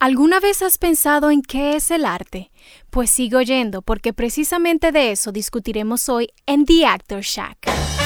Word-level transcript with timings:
¿Alguna 0.00 0.38
vez 0.38 0.62
has 0.62 0.78
pensado 0.78 1.28
en 1.32 1.42
qué 1.42 1.74
es 1.74 1.90
el 1.90 2.04
arte? 2.04 2.52
Pues 2.88 3.10
sigo 3.10 3.38
oyendo 3.38 3.82
porque 3.82 4.12
precisamente 4.12 4.92
de 4.92 5.10
eso 5.10 5.32
discutiremos 5.32 6.08
hoy 6.08 6.28
en 6.46 6.64
The 6.66 6.86
Actor 6.86 7.22
Shack. 7.22 7.97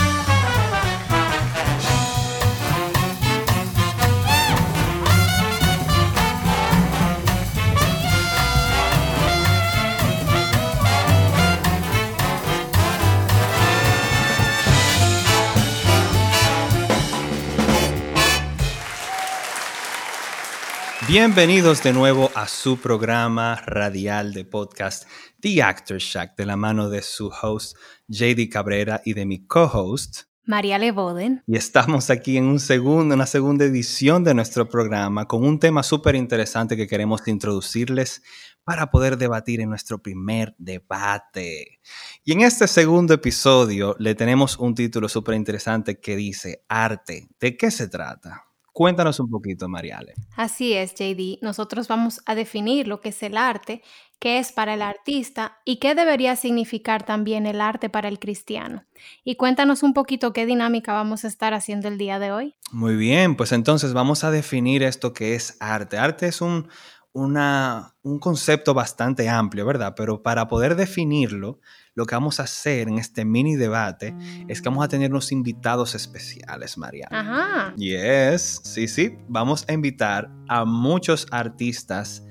Bienvenidos 21.13 21.83
de 21.83 21.93
nuevo 21.93 22.31
a 22.35 22.49
su 22.49 22.79
programa 22.79 23.57
radial 23.67 24.33
de 24.33 24.47
podcast 24.47 25.07
The 25.41 25.63
Actor 25.63 25.99
Shack 25.99 26.39
de 26.39 26.47
la 26.47 26.57
mano 26.57 26.89
de 26.89 27.03
su 27.03 27.31
host 27.43 27.77
JD 28.09 28.49
Cabrera 28.51 29.03
y 29.05 29.13
de 29.13 29.27
mi 29.27 29.47
co-host 29.47 30.23
María 30.47 30.79
Leboden. 30.79 31.43
Y 31.47 31.57
estamos 31.57 32.09
aquí 32.09 32.39
en 32.39 32.45
un 32.45 32.59
segundo, 32.59 33.15
una 33.15 33.27
segunda 33.27 33.67
edición 33.67 34.25
de 34.25 34.33
nuestro 34.33 34.71
programa 34.71 35.29
con 35.29 35.45
un 35.45 35.61
tema 35.61 35.83
súper 35.83 36.15
interesante 36.15 36.79
que 36.79 36.87
queremos 36.87 37.29
introducirles 37.29 38.23
para 38.65 38.91
poder 38.91 39.19
debatir 39.19 39.61
en 39.61 39.69
nuestro 39.69 40.01
primer 40.01 40.55
debate. 40.57 41.81
Y 42.25 42.33
en 42.33 42.41
este 42.41 42.67
segundo 42.67 43.13
episodio 43.13 43.97
le 43.99 44.15
tenemos 44.15 44.57
un 44.59 44.75
título 44.75 45.11
súper 45.11 45.35
interesante 45.35 46.01
que 46.01 46.17
dice 46.17 46.65
Arte. 46.71 47.29
¿De 47.39 47.55
qué 47.59 47.71
se 47.71 47.89
trata? 47.89 48.47
Cuéntanos 48.73 49.21
un 49.21 49.29
poquito, 49.29 49.69
Mariale. 49.69 50.15
Así 50.35 50.73
es, 50.73 50.95
JD. 50.95 51.43
Nosotros 51.43 51.89
vamos 51.89 52.23
a 52.25 52.35
definir 52.35 52.89
lo 52.89 53.01
que 53.01 53.11
es 53.11 53.23
el 53.23 53.37
arte, 53.37 53.83
qué 54.19 54.39
es 54.39 54.51
para 54.53 54.75
el 54.75 54.83
artista 54.83 55.59
y 55.65 55.77
qué 55.77 55.95
debería 55.95 56.37
significar 56.37 57.05
también 57.05 57.45
el 57.45 57.61
arte 57.61 57.91
para 57.91 58.09
el 58.09 58.19
cristiano. 58.19 58.85
Y 59.25 59.37
cuéntanos 59.37 59.83
un 59.83 59.93
poquito 59.93 60.33
qué 60.33 60.47
dinámica 60.47 60.95
vamos 60.95 61.25
a 61.25 61.29
estar 61.29 61.53
haciendo 61.53 61.89
el 61.89 61.99
día 61.99 62.19
de 62.19 62.33
hoy. 62.33 62.55
Muy 62.71 62.97
bien, 62.97 63.37
pues 63.37 63.53
entonces 63.53 63.93
vamos 63.93 64.25
a 64.25 64.31
definir 64.31 64.83
esto 64.83 65.13
que 65.13 65.35
es 65.35 65.59
arte. 65.61 65.99
Arte 65.99 66.29
es 66.29 66.41
un, 66.41 66.69
una, 67.13 67.95
un 68.03 68.19
concepto 68.19 68.73
bastante 68.73 69.29
amplio, 69.29 69.67
¿verdad? 69.67 69.95
Pero 69.95 70.23
para 70.23 70.49
poder 70.49 70.77
definirlo, 70.77 71.61
lo 71.95 72.07
que 72.07 72.15
vamos 72.15 72.41
a 72.41 72.45
hacer 72.45 72.89
en 72.89 72.99
este 72.99 73.25
mini 73.25 73.57
debate 73.57 74.15
es 74.49 74.63
que 74.63 74.69
vamos 74.69 74.85
a 74.85 74.89
tener 74.89 75.11
unos 75.11 75.33
invitados 75.33 75.95
especiales, 75.95 76.79
Mariana. 76.79 77.21
Ajá. 77.21 77.75
Yes, 77.77 78.61
sí, 78.65 78.89
sí. 78.89 79.17
Vamos 79.29 79.65
a 79.69 79.73
invitar 79.73 80.31
a 80.49 80.65
muchos 80.65 81.27
artistas 81.31 82.25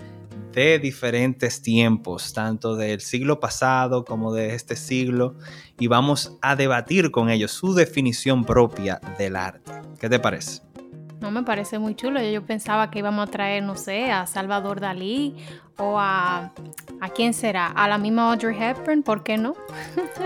de 0.51 0.79
diferentes 0.79 1.61
tiempos, 1.61 2.33
tanto 2.33 2.75
del 2.75 3.01
siglo 3.01 3.39
pasado 3.39 4.03
como 4.03 4.33
de 4.33 4.53
este 4.55 4.75
siglo, 4.75 5.37
y 5.79 5.87
vamos 5.87 6.37
a 6.41 6.55
debatir 6.55 7.11
con 7.11 7.29
ellos 7.29 7.51
su 7.51 7.73
definición 7.73 8.43
propia 8.43 8.99
del 9.17 9.35
arte. 9.35 9.71
¿Qué 9.99 10.09
te 10.09 10.19
parece? 10.19 10.70
No 11.21 11.29
me 11.29 11.43
parece 11.43 11.77
muy 11.77 11.95
chulo. 11.95 12.19
Yo 12.21 12.43
pensaba 12.43 12.89
que 12.89 12.99
íbamos 12.99 13.27
a 13.27 13.31
traer, 13.31 13.63
no 13.63 13.75
sé, 13.75 14.11
a 14.11 14.25
Salvador 14.25 14.79
Dalí 14.79 15.37
o 15.77 15.99
a. 15.99 16.51
¿A 16.99 17.09
quién 17.09 17.33
será? 17.33 17.67
¿A 17.67 17.87
la 17.87 17.99
misma 17.99 18.31
Audrey 18.31 18.57
Hepburn? 18.59 19.03
¿Por 19.03 19.23
qué 19.23 19.37
no? 19.37 19.55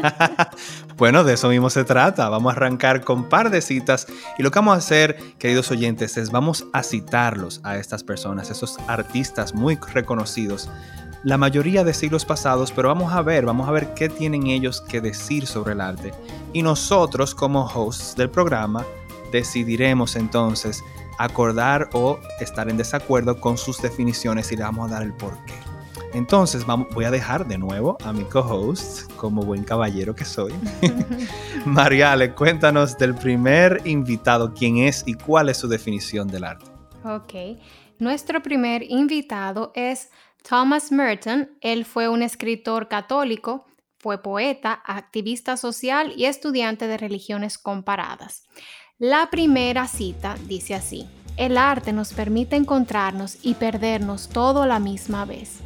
bueno, 0.98 1.26
de 1.26 1.34
eso 1.34 1.50
mismo 1.50 1.70
se 1.70 1.84
trata. 1.84 2.30
Vamos 2.30 2.54
a 2.54 2.56
arrancar 2.56 3.04
con 3.04 3.20
un 3.20 3.30
par 3.30 3.50
de 3.50 3.62
citas 3.62 4.08
y 4.38 4.44
lo 4.44 4.52
que 4.52 4.60
vamos 4.60 4.76
a 4.76 4.78
hacer, 4.78 5.18
queridos 5.38 5.70
oyentes, 5.70 6.16
es 6.18 6.32
vamos 6.32 6.66
a 6.72 6.82
citarlos 6.82 7.60
a 7.64 7.78
estas 7.78 8.04
personas, 8.04 8.50
esos 8.50 8.78
artistas 8.88 9.54
muy 9.54 9.78
reconocidos 9.94 10.70
la 11.26 11.40
mayoría 11.40 11.84
de 11.84 11.96
siglos 11.96 12.24
pasados, 12.24 12.72
pero 12.72 12.90
vamos 12.90 13.12
a 13.12 13.24
ver, 13.24 13.48
vamos 13.48 13.68
a 13.68 13.72
ver 13.72 13.96
qué 13.96 14.10
tienen 14.10 14.46
ellos 14.46 14.80
que 14.82 15.02
decir 15.02 15.48
sobre 15.48 15.74
el 15.74 15.82
arte. 15.82 16.14
Y 16.54 16.62
nosotros 16.62 17.34
como 17.34 17.66
hosts 17.66 18.16
del 18.16 18.30
programa 18.30 18.86
decidiremos 19.32 20.16
entonces 20.16 20.84
acordar 21.18 21.90
o 21.94 22.20
estar 22.40 22.70
en 22.70 22.78
desacuerdo 22.78 23.40
con 23.40 23.58
sus 23.58 23.82
definiciones 23.82 24.52
y 24.52 24.58
le 24.58 24.64
vamos 24.64 24.90
a 24.90 24.96
dar 24.96 25.04
el 25.04 25.14
porqué. 25.14 25.54
Entonces 26.14 26.66
vamos, 26.66 26.88
voy 26.94 27.04
a 27.04 27.12
dejar 27.12 27.46
de 27.46 27.58
nuevo 27.58 27.98
a 28.04 28.14
mi 28.14 28.24
co-host, 28.24 29.12
como 29.18 29.42
buen 29.44 29.66
caballero 29.66 30.16
que 30.16 30.24
soy. 30.24 30.54
Mariale, 31.66 32.34
cuéntanos 32.34 32.98
del 32.98 33.16
primer 33.16 33.82
invitado, 33.84 34.54
quién 34.54 34.78
es 34.78 35.04
y 35.06 35.16
cuál 35.16 35.50
es 35.50 35.58
su 35.58 35.68
definición 35.68 36.30
del 36.30 36.46
arte. 36.46 36.66
Ok, 37.04 37.60
nuestro 38.00 38.42
primer 38.42 38.84
invitado 38.84 39.74
es 39.76 40.10
Thomas 40.48 40.90
Merton. 40.92 41.50
Él 41.60 41.84
fue 41.84 42.08
un 42.08 42.24
escritor 42.24 42.88
católico, 42.88 43.66
fue 44.00 44.22
poeta, 44.22 44.82
activista 44.86 45.58
social 45.58 46.14
y 46.16 46.26
estudiante 46.26 46.88
de 46.88 46.98
religiones 46.98 47.58
comparadas. 47.58 48.48
La 49.00 49.30
primera 49.30 49.90
cita 49.90 50.38
dice 50.48 50.74
así, 50.74 51.06
el 51.36 51.58
arte 51.58 51.92
nos 51.92 52.14
permite 52.14 52.56
encontrarnos 52.56 53.40
y 53.42 53.56
perdernos 53.56 54.30
todo 54.30 54.62
a 54.62 54.68
la 54.68 54.80
misma 54.80 55.26
vez. 55.26 55.58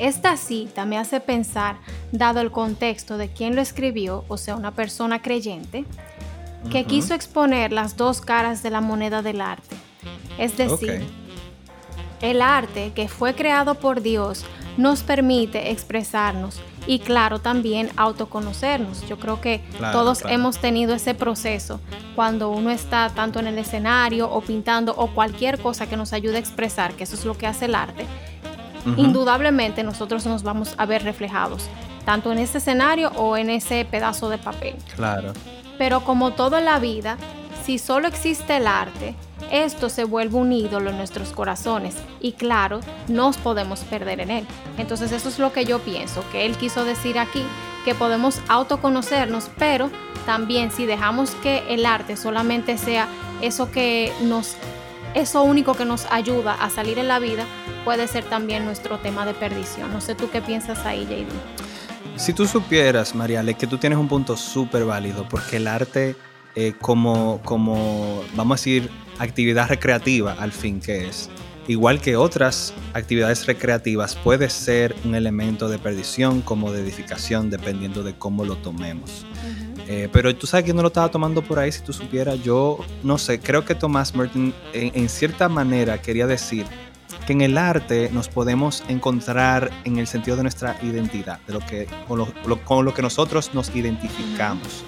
Esta 0.00 0.36
cita 0.36 0.84
me 0.84 0.98
hace 0.98 1.20
pensar, 1.20 1.78
dado 2.10 2.40
el 2.40 2.50
contexto 2.50 3.18
de 3.18 3.28
quien 3.28 3.54
lo 3.54 3.62
escribió, 3.62 4.24
o 4.26 4.36
sea, 4.36 4.56
una 4.56 4.72
persona 4.72 5.22
creyente, 5.22 5.84
que 6.72 6.86
quiso 6.86 7.14
exponer 7.14 7.70
las 7.70 7.96
dos 7.96 8.20
caras 8.20 8.64
de 8.64 8.70
la 8.70 8.80
moneda 8.80 9.22
del 9.22 9.40
arte. 9.40 9.76
Es 10.38 10.56
decir, 10.56 11.06
el 12.20 12.42
arte 12.42 12.90
que 12.96 13.06
fue 13.06 13.36
creado 13.36 13.76
por 13.76 14.02
Dios 14.02 14.44
nos 14.76 15.04
permite 15.04 15.70
expresarnos 15.70 16.60
y 16.88 17.00
claro, 17.00 17.38
también 17.38 17.90
autoconocernos. 17.96 19.06
Yo 19.06 19.18
creo 19.18 19.42
que 19.42 19.62
todos 19.92 20.22
hemos 20.26 20.58
tenido 20.58 20.94
ese 20.94 21.14
proceso 21.14 21.80
cuando 22.16 22.48
uno 22.48 22.70
está 22.70 23.10
tanto 23.10 23.38
en 23.38 23.46
el 23.46 23.58
escenario 23.58 24.28
o 24.28 24.40
pintando 24.40 24.94
o 24.96 25.08
cualquier 25.08 25.58
cosa 25.60 25.86
que 25.86 25.98
nos 25.98 26.14
ayude 26.14 26.36
a 26.36 26.40
expresar, 26.40 26.94
que 26.94 27.04
eso 27.04 27.14
es 27.14 27.26
lo 27.26 27.36
que 27.36 27.46
hace 27.46 27.66
el 27.66 27.74
arte. 27.74 28.06
Indudablemente 28.96 29.82
nosotros 29.82 30.24
nos 30.24 30.42
vamos 30.42 30.74
a 30.78 30.86
ver 30.86 31.04
reflejados, 31.04 31.68
tanto 32.06 32.32
en 32.32 32.38
ese 32.38 32.56
escenario 32.56 33.10
o 33.16 33.36
en 33.36 33.50
ese 33.50 33.84
pedazo 33.84 34.30
de 34.30 34.38
papel. 34.38 34.74
Claro. 34.96 35.34
Pero 35.76 36.00
como 36.04 36.32
todo 36.32 36.56
en 36.56 36.64
la 36.64 36.78
vida, 36.78 37.18
si 37.64 37.76
solo 37.78 38.08
existe 38.08 38.56
el 38.56 38.66
arte, 38.66 39.14
esto 39.50 39.88
se 39.88 40.04
vuelve 40.04 40.36
un 40.36 40.52
ídolo 40.52 40.90
en 40.90 40.96
nuestros 40.96 41.30
corazones 41.30 41.94
y 42.20 42.32
claro, 42.32 42.80
nos 43.08 43.36
podemos 43.36 43.80
perder 43.80 44.20
en 44.20 44.30
él. 44.30 44.46
Entonces 44.76 45.12
eso 45.12 45.28
es 45.28 45.38
lo 45.38 45.52
que 45.52 45.64
yo 45.64 45.78
pienso, 45.80 46.24
que 46.30 46.46
él 46.46 46.56
quiso 46.56 46.84
decir 46.84 47.18
aquí, 47.18 47.42
que 47.84 47.94
podemos 47.94 48.40
autoconocernos, 48.48 49.50
pero 49.58 49.90
también 50.26 50.70
si 50.70 50.86
dejamos 50.86 51.30
que 51.36 51.62
el 51.68 51.86
arte 51.86 52.16
solamente 52.16 52.76
sea 52.76 53.08
eso 53.40 53.70
que 53.70 54.12
nos 54.22 54.56
eso 55.14 55.42
único 55.42 55.74
que 55.74 55.86
nos 55.86 56.06
ayuda 56.10 56.52
a 56.54 56.68
salir 56.70 56.98
en 56.98 57.08
la 57.08 57.18
vida, 57.18 57.46
puede 57.84 58.06
ser 58.06 58.24
también 58.24 58.64
nuestro 58.64 58.98
tema 58.98 59.24
de 59.24 59.34
perdición. 59.34 59.90
No 59.92 60.00
sé 60.00 60.14
tú 60.14 60.28
qué 60.30 60.42
piensas 60.42 60.84
ahí, 60.84 61.04
JD. 61.06 62.18
Si 62.18 62.32
tú 62.32 62.46
supieras, 62.46 63.14
Mariale, 63.14 63.54
que 63.54 63.66
tú 63.66 63.78
tienes 63.78 63.98
un 63.98 64.08
punto 64.08 64.36
súper 64.36 64.84
válido, 64.84 65.26
porque 65.28 65.56
el 65.56 65.66
arte 65.66 66.16
eh, 66.60 66.74
como, 66.80 67.40
como, 67.44 68.20
vamos 68.34 68.54
a 68.54 68.58
decir, 68.58 68.90
actividad 69.20 69.68
recreativa 69.68 70.32
al 70.32 70.50
fin 70.50 70.80
que 70.80 71.06
es. 71.06 71.30
Igual 71.68 72.00
que 72.00 72.16
otras 72.16 72.74
actividades 72.94 73.46
recreativas, 73.46 74.16
puede 74.16 74.50
ser 74.50 74.96
un 75.04 75.14
elemento 75.14 75.68
de 75.68 75.78
perdición 75.78 76.40
como 76.40 76.72
de 76.72 76.80
edificación, 76.80 77.48
dependiendo 77.48 78.02
de 78.02 78.16
cómo 78.16 78.44
lo 78.44 78.56
tomemos. 78.56 79.24
Eh, 79.86 80.08
pero 80.12 80.34
tú 80.34 80.48
sabes 80.48 80.66
que 80.66 80.74
no 80.74 80.82
lo 80.82 80.88
estaba 80.88 81.12
tomando 81.12 81.42
por 81.42 81.60
ahí, 81.60 81.70
si 81.70 81.80
tú 81.82 81.92
supieras, 81.92 82.42
yo 82.42 82.80
no 83.04 83.18
sé, 83.18 83.38
creo 83.38 83.64
que 83.64 83.76
Thomas 83.76 84.16
Merton 84.16 84.52
en, 84.72 85.08
cierta 85.08 85.48
manera 85.48 86.02
quería 86.02 86.26
decir 86.26 86.66
que 87.24 87.34
en 87.34 87.42
el 87.42 87.56
arte 87.56 88.10
nos 88.12 88.28
podemos 88.28 88.82
encontrar 88.88 89.70
en 89.84 89.98
el 89.98 90.08
sentido 90.08 90.36
de 90.36 90.42
nuestra 90.42 90.76
identidad, 90.82 91.38
de 91.46 91.52
lo 91.52 91.60
que, 91.60 91.86
con, 92.08 92.18
lo, 92.18 92.64
con 92.64 92.84
lo 92.84 92.92
que 92.94 93.02
nosotros 93.02 93.54
nos 93.54 93.72
identificamos 93.76 94.82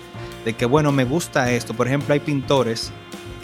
de 0.45 0.55
que, 0.55 0.67
bueno, 0.67 0.93
me 0.93 1.05
gusta 1.05 1.51
esto. 1.51 1.75
Por 1.75 1.87
ejemplo, 1.87 2.15
hay 2.15 2.21
pintores 2.21 2.93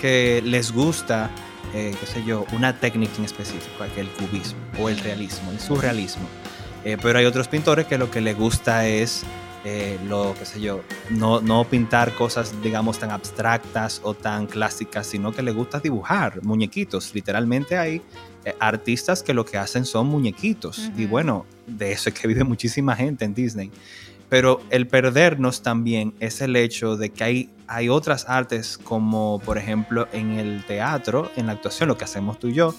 que 0.01 0.43
les 0.45 0.73
gusta, 0.73 1.31
eh, 1.75 1.95
qué 1.99 2.07
sé 2.07 2.25
yo, 2.25 2.47
una 2.53 2.79
técnica 2.79 3.15
en 3.19 3.25
específico, 3.25 3.85
que 3.95 4.01
el 4.01 4.09
cubismo 4.09 4.59
o 4.81 4.89
el 4.89 4.99
realismo, 4.99 5.51
el 5.51 5.61
surrealismo. 5.61 6.27
Eh, 6.85 6.97
pero 7.01 7.19
hay 7.19 7.25
otros 7.25 7.49
pintores 7.49 7.87
que 7.87 7.99
lo 7.99 8.11
que 8.11 8.21
les 8.21 8.37
gusta 8.37 8.87
es 8.87 9.25
eh, 9.65 9.99
lo, 10.07 10.35
qué 10.39 10.47
sé 10.47 10.61
yo, 10.61 10.83
no, 11.11 11.41
no 11.41 11.65
pintar 11.65 12.15
cosas, 12.15 12.55
digamos, 12.63 13.01
tan 13.01 13.11
abstractas 13.11 14.01
o 14.05 14.15
tan 14.15 14.47
clásicas, 14.47 15.09
sino 15.09 15.33
que 15.33 15.43
les 15.43 15.55
gusta 15.55 15.81
dibujar 15.81 16.43
muñequitos. 16.45 17.13
Literalmente 17.15 17.77
hay 17.77 18.03
artistas 18.61 19.25
que 19.25 19.35
lo 19.35 19.45
que 19.45 19.59
hacen 19.59 19.85
son 19.85 20.07
muñequitos. 20.07 20.91
Y 20.97 21.07
bueno, 21.07 21.47
de 21.67 21.91
eso 21.91 22.11
es 22.11 22.15
que 22.15 22.29
vive 22.29 22.45
muchísima 22.45 22.95
gente 22.95 23.25
en 23.25 23.35
Disney. 23.35 23.73
Pero 24.29 24.61
el 24.71 24.87
perdernos 24.87 25.63
también 25.63 26.15
es 26.21 26.41
el 26.41 26.57
hecho 26.57 26.97
de 26.97 27.11
que 27.11 27.25
hay, 27.25 27.51
hay 27.67 27.89
otras 27.89 28.29
artes 28.29 28.79
como 28.79 29.41
por 29.45 29.59
ejemplo 29.59 30.09
en 30.13 30.33
el 30.33 30.65
teatro, 30.65 31.31
en 31.37 31.47
la 31.47 31.53
actuación, 31.53 31.89
lo 31.89 31.97
que 31.97 32.05
hacemos 32.05 32.39
tú 32.39 32.49
y 32.49 32.55
yo, 32.55 32.75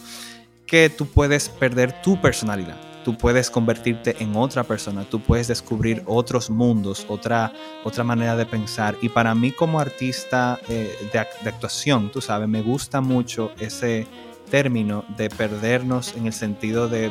que 0.66 0.90
tú 0.90 1.08
puedes 1.08 1.50
perder 1.50 2.02
tu 2.02 2.20
personalidad 2.20 2.78
tú 3.08 3.18
puedes 3.18 3.50
convertirte 3.50 4.18
en 4.22 4.36
otra 4.36 4.66
persona, 4.66 5.06
tú 5.06 5.22
puedes 5.22 5.48
descubrir 5.48 6.04
otros 6.08 6.50
mundos, 6.50 7.06
otra, 7.08 7.54
otra 7.86 8.04
manera 8.04 8.36
de 8.36 8.46
pensar. 8.46 8.98
Y 9.02 9.08
para 9.08 9.34
mí 9.34 9.54
como 9.54 9.80
artista 9.80 10.60
eh, 10.68 10.94
de, 11.14 11.20
actuación, 11.20 12.12
tú 12.12 12.20
sabes, 12.20 12.50
me 12.50 12.62
gusta 12.62 13.00
mucho 13.00 13.54
ese 13.62 14.06
término 14.52 15.06
de 15.16 15.30
perdernos 15.30 16.18
en 16.18 16.26
el 16.26 16.34
sentido 16.34 16.90
de, 16.90 17.10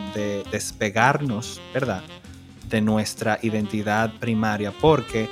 despegarnos, 0.51 1.63
¿verdad? 1.73 2.03
De 2.69 2.81
nuestra 2.81 3.39
identidad 3.43 4.13
primaria, 4.19 4.73
porque 4.73 5.29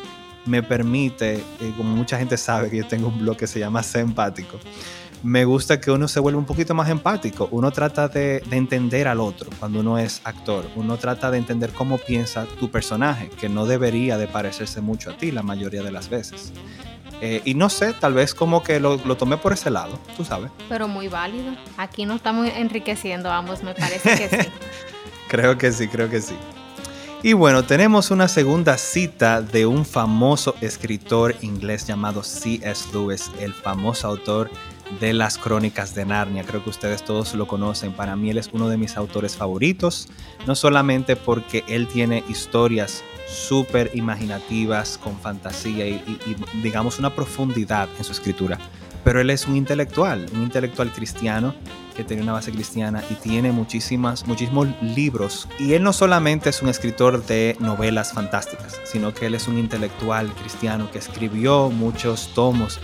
me 0.47 0.63
permite, 0.63 1.35
eh, 1.35 1.75
como 1.77 1.95
mucha 1.95 2.19
gente 2.19 2.37
sabe 2.37 2.71
que 2.71 2.79
yo 2.79 2.87
tengo 2.87 3.09
un 3.09 3.19
blog 3.19 3.37
que 3.37 3.47
se 3.47 3.59
llama 3.59 3.83
Sé 3.83 4.01
Empático, 4.01 4.59
me 5.25 5.47
gusta 5.47 5.81
que 5.81 5.91
uno 5.91 6.07
se 6.07 6.21
vuelva 6.21 6.39
un 6.39 6.45
poquito 6.45 6.75
más 6.75 6.91
empático. 6.91 7.49
Uno 7.51 7.71
trata 7.71 8.09
de, 8.09 8.45
entender 8.51 9.09
al 9.09 9.21
otro 9.21 9.49
cuando 9.59 9.81
uno 9.81 9.99
es 9.99 10.21
actor. 10.25 10.69
Uno 10.77 10.99
trata 10.99 11.31
de 11.31 11.39
entender 11.39 11.73
cómo 11.73 11.97
piensa 11.97 12.45
tu 12.61 12.71
personaje, 12.71 13.31
que 13.31 13.49
no 13.49 13.65
debería 13.65 14.19
de 14.19 14.27
parecerse 14.27 14.83
mucho 14.83 15.11
a 15.11 15.17
ti 15.17 15.33
la 15.33 15.43
mayoría 15.43 15.83
de 15.83 15.91
las 15.91 16.11
veces. 16.11 16.53
Eh, 17.23 17.41
y 17.47 17.55
no 17.55 17.71
sé, 17.71 17.95
tal 17.95 18.13
vez 18.13 18.35
como 18.35 18.63
que 18.63 18.79
lo, 18.81 18.97
lo, 18.99 19.17
tomé 19.17 19.39
por 19.39 19.55
ese 19.55 19.71
lado, 19.71 19.99
tú 20.15 20.27
sabes. 20.27 20.51
Pero 20.69 20.89
muy 20.89 21.09
válido. 21.09 21.55
Aquí 21.79 22.05
nos 22.05 22.17
estamos 22.17 22.47
enriqueciendo 22.55 23.31
ambos, 23.31 23.63
me 23.63 23.73
parece 23.75 24.29
que 24.29 24.43
sí. 24.43 24.49
creo 25.29 25.57
que 25.57 25.73
sí, 25.73 25.89
creo 25.89 26.11
que 26.11 26.21
sí. 26.21 26.35
Y 27.25 27.33
bueno, 27.33 27.65
tenemos 27.65 28.11
una 28.11 28.29
segunda 28.29 28.77
cita 28.77 29.41
de 29.41 29.65
un 29.65 29.87
famoso 29.87 30.57
escritor 30.61 31.35
inglés 31.41 31.87
llamado 31.87 32.23
C.S. 32.23 32.91
Lewis, 32.93 33.31
el 33.41 33.55
famoso 33.55 34.09
autor 34.09 34.51
de 35.01 35.15
las 35.15 35.39
crónicas 35.39 35.95
de 35.95 36.05
Narnia. 36.05 36.45
Creo 36.45 36.63
que 36.63 36.69
ustedes 36.69 37.03
todos 37.03 37.35
lo 37.35 37.47
conocen. 37.47 37.95
Para 37.95 38.15
mí 38.15 38.29
él 38.29 38.37
es 38.37 38.51
uno 38.53 38.69
de 38.69 38.77
mis 38.77 38.99
autores 38.99 39.37
favoritos, 39.37 40.11
no 40.47 40.55
solamente 40.55 41.17
porque 41.17 41.65
él 41.67 41.89
tiene 41.89 42.23
historias 42.29 43.03
súper 43.27 43.91
imaginativas, 43.95 44.99
con 44.99 45.19
fantasía 45.19 45.89
y, 45.89 46.19
digamos 46.63 46.99
una 46.99 47.15
profundidad 47.15 47.89
en 47.97 48.05
su 48.05 48.13
escritura, 48.13 48.59
pero 49.03 49.23
él 49.23 49.31
es 49.31 49.47
un 49.47 49.57
intelectual, 49.57 50.27
un 50.35 50.43
intelectual 50.43 50.93
cristiano 50.93 51.55
que 51.95 52.05
tiene 52.05 52.23
una 52.23 52.33
base 52.33 52.53
cristiana 52.53 53.03
y 53.11 53.15
tiene 53.15 53.53
muchísimas, 53.53 54.27
muchísimos 54.27 54.69
libros. 54.83 55.49
Y 55.59 55.75
él 55.75 55.83
no 55.83 55.93
solamente 55.93 56.51
es 56.51 56.63
un 56.63 56.69
escritor 56.69 57.25
de 57.25 57.57
novelas 57.61 58.13
fantásticas, 58.13 58.81
sino 58.85 59.15
que 59.15 59.27
él 59.27 59.35
es 59.35 59.49
un 59.49 59.59
intelectual 59.59 60.33
cristiano 60.35 60.91
que 60.91 60.99
escribió 60.99 61.71
muchos 61.71 62.33
tomos 62.35 62.81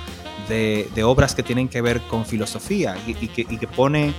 de, 0.49 1.05
obras 1.05 1.35
que 1.35 1.43
tienen 1.43 1.69
que 1.69 1.81
ver 1.81 2.01
con 2.03 2.27
filosofía 2.27 2.97
y, 3.07 3.15
que, 3.15 3.67
pone 3.69 4.13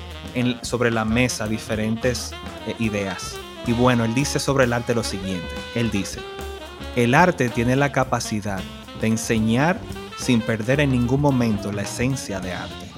sobre 0.62 0.92
la 0.92 1.06
mesa 1.06 1.48
diferentes 1.48 2.32
eh, 2.68 2.76
ideas. 2.80 3.36
Y 3.68 3.74
bueno, 3.74 4.06
él 4.06 4.14
dice 4.14 4.40
sobre 4.40 4.64
el 4.64 4.74
arte 4.74 4.96
lo 4.96 5.04
siguiente. 5.04 5.48
Él 5.76 5.92
dice, 5.92 6.20
el 6.96 7.14
arte 7.14 7.50
tiene 7.50 7.76
la 7.76 7.92
capacidad 7.92 8.62
de 9.02 9.08
enseñar 9.08 9.80
sin 10.18 10.42
perder 10.42 10.80
en 10.80 10.92
ningún 10.92 11.22
momento 11.22 11.72
la 11.72 11.82
esencia 11.82 12.40
de 12.40 12.54
arte. 12.54 12.91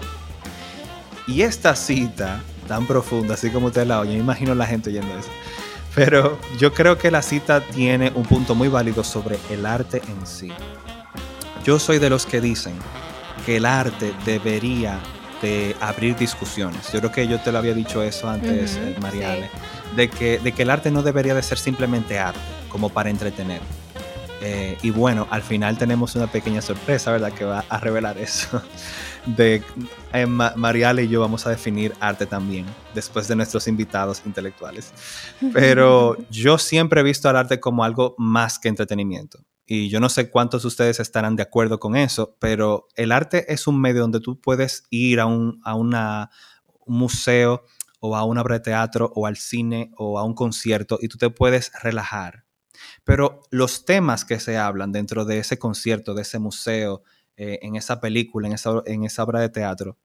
Y 1.27 1.41
esta 1.41 1.75
cita 1.75 2.41
tan 2.67 2.85
profunda, 2.85 3.35
así 3.35 3.49
como 3.49 3.67
usted 3.67 3.85
la 3.85 3.99
oye, 3.99 4.13
imagino 4.13 4.53
la 4.55 4.65
gente 4.65 4.89
oyendo 4.89 5.17
eso. 5.17 5.29
Pero 5.95 6.39
yo 6.57 6.73
creo 6.73 6.97
que 6.97 7.11
la 7.11 7.21
cita 7.21 7.61
tiene 7.61 8.11
un 8.15 8.23
punto 8.23 8.55
muy 8.55 8.67
válido 8.67 9.03
sobre 9.03 9.37
el 9.49 9.65
arte 9.65 10.01
en 10.07 10.25
sí. 10.25 10.51
Yo 11.63 11.79
soy 11.79 11.99
de 11.99 12.09
los 12.09 12.25
que 12.25 12.41
dicen 12.41 12.73
que 13.45 13.57
el 13.57 13.65
arte 13.65 14.13
debería 14.25 14.99
de 15.41 15.75
abrir 15.79 16.15
discusiones. 16.15 16.91
Yo 16.91 16.99
creo 16.99 17.11
que 17.11 17.27
yo 17.27 17.39
te 17.39 17.51
lo 17.51 17.59
había 17.59 17.73
dicho 17.73 18.01
eso 18.01 18.29
antes, 18.29 18.77
uh 18.77 19.01
Mariale, 19.01 19.49
de, 19.95 20.09
que, 20.09 20.39
de 20.39 20.51
que 20.51 20.63
el 20.63 20.69
arte 20.69 20.89
no 20.89 21.03
debería 21.03 21.35
de 21.35 21.43
ser 21.43 21.57
simplemente 21.57 22.17
arte, 22.17 22.39
como 22.69 22.89
para 22.89 23.09
entretener. 23.09 23.61
Eh, 24.45 24.77
y 24.81 24.89
bueno, 24.89 25.25
al 25.31 25.41
final 25.41 25.77
tenemos 25.77 26.15
una 26.15 26.27
pequeña 26.27 26.61
sorpresa, 26.61 27.13
¿verdad? 27.13 27.31
Que 27.31 27.45
va 27.45 27.63
a 27.69 27.79
revelar 27.79 28.17
eso. 28.17 28.61
De 29.25 29.63
eh, 30.11 30.25
Mariale 30.25 31.05
y 31.05 31.07
yo 31.07 31.21
vamos 31.21 31.47
a 31.47 31.49
definir 31.49 31.93
arte 32.01 32.25
también, 32.25 32.65
después 32.93 33.25
de 33.29 33.37
nuestros 33.37 33.69
invitados 33.69 34.21
intelectuales. 34.25 34.91
Pero 35.53 36.17
yo 36.29 36.57
siempre 36.57 36.99
he 36.99 37.03
visto 37.05 37.29
al 37.29 37.37
arte 37.37 37.61
como 37.61 37.85
algo 37.85 38.15
más 38.17 38.59
que 38.59 38.67
entretenimiento. 38.67 39.39
Y 39.65 39.87
yo 39.87 40.01
no 40.01 40.09
sé 40.09 40.29
cuántos 40.29 40.63
de 40.63 40.67
ustedes 40.67 40.99
estarán 40.99 41.37
de 41.37 41.43
acuerdo 41.43 41.79
con 41.79 41.95
eso, 41.95 42.35
pero 42.37 42.89
el 42.95 43.13
arte 43.13 43.51
es 43.53 43.65
un 43.65 43.79
medio 43.79 44.01
donde 44.01 44.19
tú 44.19 44.41
puedes 44.41 44.83
ir 44.89 45.21
a 45.21 45.25
un, 45.25 45.61
a 45.63 46.29
museo 46.85 47.63
o 48.01 48.17
a 48.17 48.25
una 48.25 48.41
obra 48.41 48.55
de 48.55 48.59
teatro 48.59 49.13
o 49.15 49.25
al 49.25 49.37
cine 49.37 49.91
o 49.95 50.19
a 50.19 50.23
un 50.23 50.33
concierto 50.33 50.99
y 51.01 51.07
tú 51.07 51.17
te 51.17 51.29
puedes 51.29 51.71
relajar. 51.81 52.42
Pero 53.03 53.41
los 53.51 53.85
temas 53.85 54.25
que 54.25 54.39
se 54.39 54.57
hablan 54.57 54.91
dentro 54.91 55.25
de 55.25 55.39
ese 55.39 55.59
concierto, 55.59 56.13
de 56.13 56.21
ese 56.21 56.39
museo, 56.39 57.03
eh, 57.35 57.59
en 57.61 57.75
esa 57.75 57.99
película, 57.99 58.47
en 58.47 58.53
esa, 58.53 58.81
en 58.85 59.03
esa 59.03 59.23
obra 59.23 59.39
de 59.41 59.49
teatro, 59.49 59.97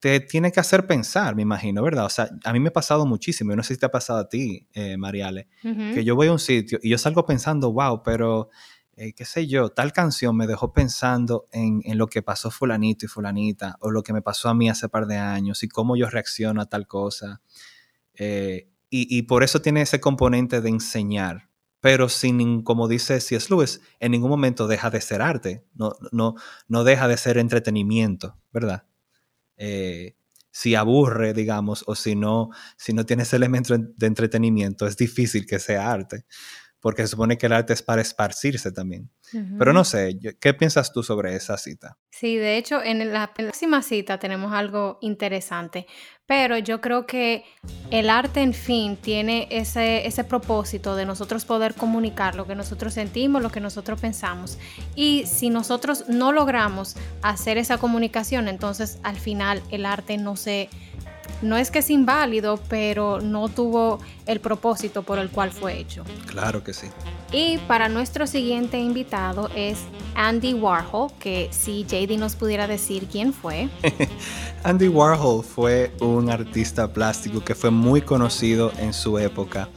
te 0.00 0.18
tiene 0.18 0.50
que 0.50 0.58
hacer 0.58 0.86
pensar, 0.88 1.36
me 1.36 1.42
imagino, 1.42 1.80
¿verdad? 1.80 2.06
O 2.06 2.08
sea, 2.08 2.28
a 2.42 2.52
mí 2.52 2.58
me 2.58 2.70
ha 2.70 2.72
pasado 2.72 3.06
muchísimo, 3.06 3.52
yo 3.52 3.56
no 3.56 3.62
sé 3.62 3.74
si 3.74 3.80
te 3.80 3.86
ha 3.86 3.90
pasado 3.90 4.18
a 4.18 4.28
ti, 4.28 4.66
eh, 4.74 4.96
Mariale, 4.96 5.46
que 5.62 6.04
yo 6.04 6.16
voy 6.16 6.26
a 6.26 6.32
un 6.32 6.40
sitio 6.40 6.80
y 6.82 6.90
yo 6.90 6.98
salgo 6.98 7.24
pensando, 7.24 7.72
wow, 7.72 8.02
pero 8.02 8.50
eh, 8.94 9.14
qué 9.14 9.24
sé 9.24 9.46
yo, 9.46 9.70
tal 9.70 9.92
canción 9.92 10.36
me 10.36 10.46
dejó 10.46 10.72
pensando 10.72 11.46
en, 11.50 11.82
lo 11.96 12.08
que 12.08 12.20
pasó 12.20 12.50
fulanito 12.50 13.06
y 13.06 13.08
fulanita, 13.08 13.76
o 13.80 13.90
lo 13.90 14.02
que 14.02 14.12
me 14.12 14.22
pasó 14.22 14.48
a 14.48 14.54
mí 14.54 14.68
hace 14.68 14.88
par 14.88 15.06
de 15.06 15.16
años, 15.16 15.62
y 15.62 15.68
cómo 15.68 15.96
yo 15.96 16.10
reacciono 16.10 16.60
a 16.60 16.66
tal 16.66 16.86
cosa. 16.86 17.40
Eh, 18.14 18.68
y, 18.94 19.22
por 19.22 19.42
eso 19.42 19.62
tiene 19.62 19.80
ese 19.80 20.00
componente 20.00 20.60
de 20.60 20.68
enseñar, 20.68 21.48
pero 21.82 22.08
sin, 22.08 22.62
como 22.62 22.86
dice 22.86 23.20
C.S. 23.20 23.48
Lewis, 23.50 23.80
en 23.98 24.12
ningún 24.12 24.30
momento 24.30 24.68
deja 24.68 24.88
de 24.88 25.00
ser 25.00 25.20
arte, 25.20 25.66
no, 25.74 25.92
no, 26.12 26.36
no 26.68 26.84
deja 26.84 27.08
de 27.08 27.16
ser 27.16 27.38
entretenimiento, 27.38 28.38
¿verdad? 28.52 28.86
Eh, 29.56 30.14
si 30.52 30.76
aburre, 30.76 31.34
digamos, 31.34 31.82
o 31.88 31.96
si 31.96 32.14
no, 32.14 32.50
si 32.76 32.92
no 32.92 33.04
tiene 33.04 33.24
ese 33.24 33.34
elemento 33.42 33.76
de 33.76 34.06
entretenimiento, 34.06 34.86
es 34.86 34.96
difícil 34.96 35.44
que 35.44 35.58
sea 35.58 35.90
arte 35.90 36.24
porque 36.82 37.02
se 37.02 37.08
supone 37.08 37.38
que 37.38 37.46
el 37.46 37.52
arte 37.52 37.72
es 37.72 37.80
para 37.80 38.02
esparcirse 38.02 38.72
también. 38.72 39.08
Pero 39.56 39.72
no 39.72 39.84
sé, 39.84 40.18
¿qué 40.40 40.52
piensas 40.52 40.92
tú 40.92 41.02
sobre 41.02 41.34
esa 41.34 41.56
cita? 41.56 41.96
Sí, 42.10 42.36
de 42.36 42.58
hecho, 42.58 42.82
en 42.82 43.12
la 43.12 43.32
próxima 43.32 43.80
cita 43.82 44.18
tenemos 44.18 44.52
algo 44.52 44.98
interesante, 45.00 45.86
pero 46.26 46.58
yo 46.58 46.80
creo 46.80 47.06
que 47.06 47.44
el 47.90 48.10
arte, 48.10 48.42
en 48.42 48.52
fin, 48.52 48.96
tiene 48.96 49.46
ese, 49.50 50.06
ese 50.06 50.24
propósito 50.24 50.96
de 50.96 51.06
nosotros 51.06 51.44
poder 51.44 51.74
comunicar 51.74 52.34
lo 52.34 52.46
que 52.46 52.56
nosotros 52.56 52.94
sentimos, 52.94 53.40
lo 53.40 53.50
que 53.50 53.60
nosotros 53.60 54.00
pensamos. 54.00 54.58
Y 54.96 55.24
si 55.26 55.50
nosotros 55.50 56.08
no 56.08 56.32
logramos 56.32 56.96
hacer 57.22 57.58
esa 57.58 57.78
comunicación, 57.78 58.48
entonces 58.48 58.98
al 59.04 59.16
final 59.16 59.62
el 59.70 59.86
arte 59.86 60.18
no 60.18 60.34
se 60.34 60.68
no 61.40 61.56
es 61.56 61.70
que 61.70 61.80
es 61.80 61.90
inválido, 61.90 62.60
pero 62.68 63.20
no 63.20 63.48
tuvo 63.48 64.00
el 64.26 64.40
propósito 64.40 65.02
por 65.02 65.18
el 65.18 65.30
cual 65.30 65.50
fue 65.50 65.78
hecho. 65.78 66.04
Claro 66.26 66.62
que 66.62 66.72
sí. 66.72 66.88
Y 67.32 67.58
para 67.66 67.88
nuestro 67.88 68.26
siguiente 68.26 68.78
invitado 68.78 69.48
es 69.56 69.78
Andy 70.14 70.54
Warhol, 70.54 71.10
que 71.18 71.48
si 71.50 71.84
JD 71.84 72.18
nos 72.18 72.36
pudiera 72.36 72.66
decir 72.66 73.08
quién 73.10 73.32
fue. 73.32 73.68
Andy 74.64 74.88
Warhol 74.88 75.42
fue 75.42 75.92
un 76.00 76.30
artista 76.30 76.92
plástico 76.92 77.42
que 77.44 77.54
fue 77.54 77.70
muy 77.70 78.02
conocido 78.02 78.72
en 78.78 78.92
su 78.92 79.18
época 79.18 79.68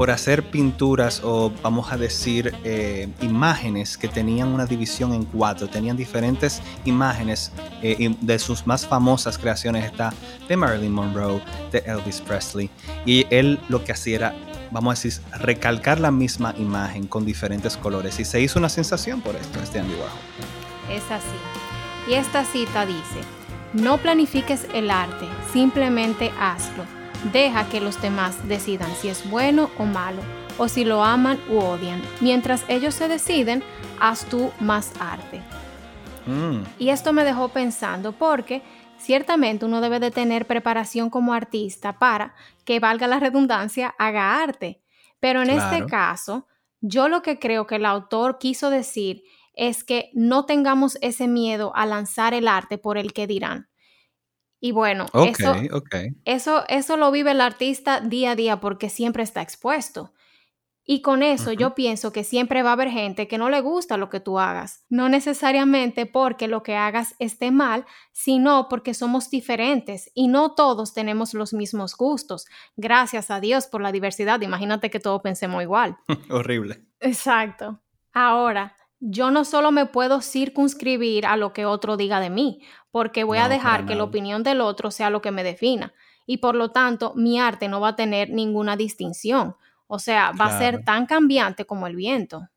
por 0.00 0.10
hacer 0.10 0.44
pinturas 0.44 1.20
o 1.22 1.52
vamos 1.62 1.92
a 1.92 1.98
decir 1.98 2.54
eh, 2.64 3.06
imágenes 3.20 3.98
que 3.98 4.08
tenían 4.08 4.48
una 4.48 4.64
división 4.64 5.12
en 5.12 5.26
cuatro, 5.26 5.68
tenían 5.68 5.94
diferentes 5.94 6.62
imágenes 6.86 7.52
eh, 7.82 8.16
de 8.18 8.38
sus 8.38 8.66
más 8.66 8.86
famosas 8.86 9.36
creaciones 9.36 9.84
está 9.84 10.14
de 10.48 10.56
Marilyn 10.56 10.90
Monroe, 10.90 11.42
de 11.70 11.80
Elvis 11.80 12.22
Presley 12.22 12.70
y 13.04 13.26
él 13.28 13.60
lo 13.68 13.84
que 13.84 13.92
hacía 13.92 14.16
era 14.16 14.34
vamos 14.70 14.92
a 14.92 15.02
decir 15.02 15.22
recalcar 15.38 16.00
la 16.00 16.10
misma 16.10 16.54
imagen 16.56 17.06
con 17.06 17.26
diferentes 17.26 17.76
colores 17.76 18.18
y 18.20 18.24
se 18.24 18.40
hizo 18.40 18.58
una 18.58 18.70
sensación 18.70 19.20
por 19.20 19.36
esto 19.36 19.60
este 19.60 19.80
Andy 19.80 19.92
Warhol. 19.92 20.96
Es 20.96 21.02
así. 21.10 22.10
Y 22.10 22.14
esta 22.14 22.46
cita 22.46 22.86
dice, 22.86 23.20
no 23.74 23.98
planifiques 23.98 24.66
el 24.72 24.90
arte, 24.90 25.26
simplemente 25.52 26.32
hazlo 26.40 26.99
Deja 27.32 27.68
que 27.68 27.80
los 27.80 28.00
demás 28.00 28.48
decidan 28.48 28.94
si 28.94 29.08
es 29.08 29.28
bueno 29.28 29.70
o 29.78 29.84
malo, 29.84 30.22
o 30.58 30.68
si 30.68 30.84
lo 30.84 31.04
aman 31.04 31.38
u 31.48 31.58
odian. 31.58 32.00
Mientras 32.20 32.64
ellos 32.68 32.94
se 32.94 33.08
deciden, 33.08 33.62
haz 34.00 34.24
tú 34.24 34.50
más 34.60 34.92
arte. 35.00 35.42
Mm. 36.26 36.62
Y 36.78 36.90
esto 36.90 37.12
me 37.12 37.24
dejó 37.24 37.48
pensando 37.48 38.12
porque 38.12 38.62
ciertamente 38.98 39.64
uno 39.64 39.80
debe 39.80 40.00
de 40.00 40.10
tener 40.10 40.46
preparación 40.46 41.10
como 41.10 41.34
artista 41.34 41.98
para 41.98 42.34
que 42.64 42.80
valga 42.80 43.06
la 43.06 43.20
redundancia, 43.20 43.94
haga 43.98 44.42
arte. 44.42 44.82
Pero 45.18 45.42
en 45.42 45.50
este 45.50 45.86
caso, 45.86 46.46
yo 46.80 47.08
lo 47.08 47.22
que 47.22 47.38
creo 47.38 47.66
que 47.66 47.76
el 47.76 47.86
autor 47.86 48.38
quiso 48.38 48.70
decir 48.70 49.22
es 49.54 49.84
que 49.84 50.10
no 50.14 50.46
tengamos 50.46 50.96
ese 51.02 51.28
miedo 51.28 51.72
a 51.74 51.84
lanzar 51.84 52.32
el 52.32 52.48
arte 52.48 52.78
por 52.78 52.96
el 52.96 53.12
que 53.12 53.26
dirán. 53.26 53.69
Y 54.60 54.72
bueno, 54.72 55.06
eso, 55.14 55.54
eso, 56.26 56.64
eso 56.68 56.96
lo 56.98 57.10
vive 57.10 57.30
el 57.30 57.40
artista 57.40 58.00
día 58.00 58.32
a 58.32 58.36
día 58.36 58.60
porque 58.60 58.90
siempre 58.90 59.22
está 59.22 59.40
expuesto. 59.40 60.12
Y 60.84 61.02
con 61.02 61.22
eso 61.22 61.52
yo 61.52 61.76
pienso 61.76 62.12
que 62.12 62.24
siempre 62.24 62.62
va 62.64 62.70
a 62.70 62.72
haber 62.72 62.90
gente 62.90 63.28
que 63.28 63.38
no 63.38 63.48
le 63.48 63.60
gusta 63.60 63.96
lo 63.96 64.10
que 64.10 64.18
tú 64.18 64.40
hagas. 64.40 64.84
No 64.88 65.08
necesariamente 65.08 66.04
porque 66.04 66.48
lo 66.48 66.62
que 66.64 66.74
hagas 66.74 67.14
esté 67.20 67.52
mal, 67.52 67.86
sino 68.12 68.68
porque 68.68 68.92
somos 68.92 69.30
diferentes 69.30 70.10
y 70.14 70.26
no 70.26 70.54
todos 70.54 70.92
tenemos 70.92 71.32
los 71.32 71.52
mismos 71.52 71.96
gustos. 71.96 72.46
Gracias 72.76 73.30
a 73.30 73.38
Dios 73.38 73.66
por 73.66 73.82
la 73.82 73.92
diversidad. 73.92 74.40
Imagínate 74.40 74.90
que 74.90 74.98
todos 74.98 75.22
pensemos 75.22 75.62
igual. 75.62 75.96
Horrible. 76.28 76.84
Exacto. 76.98 77.80
Ahora, 78.12 78.74
yo 79.00 79.30
no 79.30 79.44
solo 79.44 79.72
me 79.72 79.86
puedo 79.86 80.20
circunscribir 80.20 81.26
a 81.26 81.36
lo 81.36 81.52
que 81.52 81.66
otro 81.66 81.96
diga 81.96 82.20
de 82.20 82.30
mí, 82.30 82.60
porque 82.90 83.24
voy 83.24 83.38
a 83.38 83.48
No, 83.48 83.48
dejar 83.48 83.84
que 83.86 83.94
la 83.94 84.04
opinión 84.04 84.42
del 84.42 84.60
otro 84.60 84.90
sea 84.90 85.10
lo 85.10 85.22
que 85.22 85.30
me 85.30 85.42
defina. 85.44 85.94
Y 86.26 86.38
por 86.38 86.54
lo 86.54 86.70
tanto, 86.70 87.12
mi 87.16 87.40
arte 87.40 87.68
no 87.68 87.80
va 87.80 87.88
a 87.88 87.96
tener 87.96 88.30
ninguna 88.30 88.76
distinción. 88.76 89.56
O 89.86 89.98
sea, 89.98 90.32
va 90.32 90.46
a 90.46 90.50
ser 90.52 90.80
tan 90.84 91.06
cambiante 91.06 91.64
como 91.66 91.86
el 91.86 91.96
viento. 91.96 92.48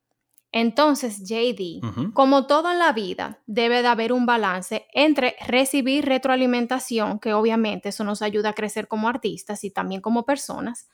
Entonces, 0.55 1.23
JD, 1.27 1.83
Ujú. 1.83 2.13
como 2.13 2.45
todo 2.45 2.71
en 2.71 2.77
la 2.77 2.93
vida, 2.93 3.39
debe 3.47 3.81
de 3.81 3.87
haber 3.87 4.13
un 4.13 4.27
balance 4.27 4.85
entre 4.93 5.35
recibir 5.47 6.05
retroalimentación, 6.05 7.19
que 7.19 7.33
obviamente 7.33 7.89
eso 7.89 8.03
nos 8.03 8.21
ayuda 8.21 8.49
a 8.49 8.53
crecer 8.53 8.87
como 8.87 9.09
artistas 9.09 9.63
y 9.63 9.71
también 9.71 9.99
como 9.99 10.25
personas, 10.25 10.87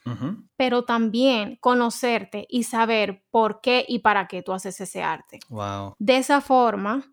pero 0.55 0.85
también 0.85 1.57
conocerte 1.59 2.47
y 2.49 2.63
saber 2.63 3.25
por 3.31 3.59
qué 3.59 3.85
y 3.85 3.99
para 3.99 4.27
qué 4.27 4.41
tú 4.41 4.53
haces 4.53 4.79
ese 4.79 5.03
arte. 5.03 5.41
Wow. 5.49 5.93
De 5.99 6.15
esa 6.15 6.39
forma, 6.39 7.03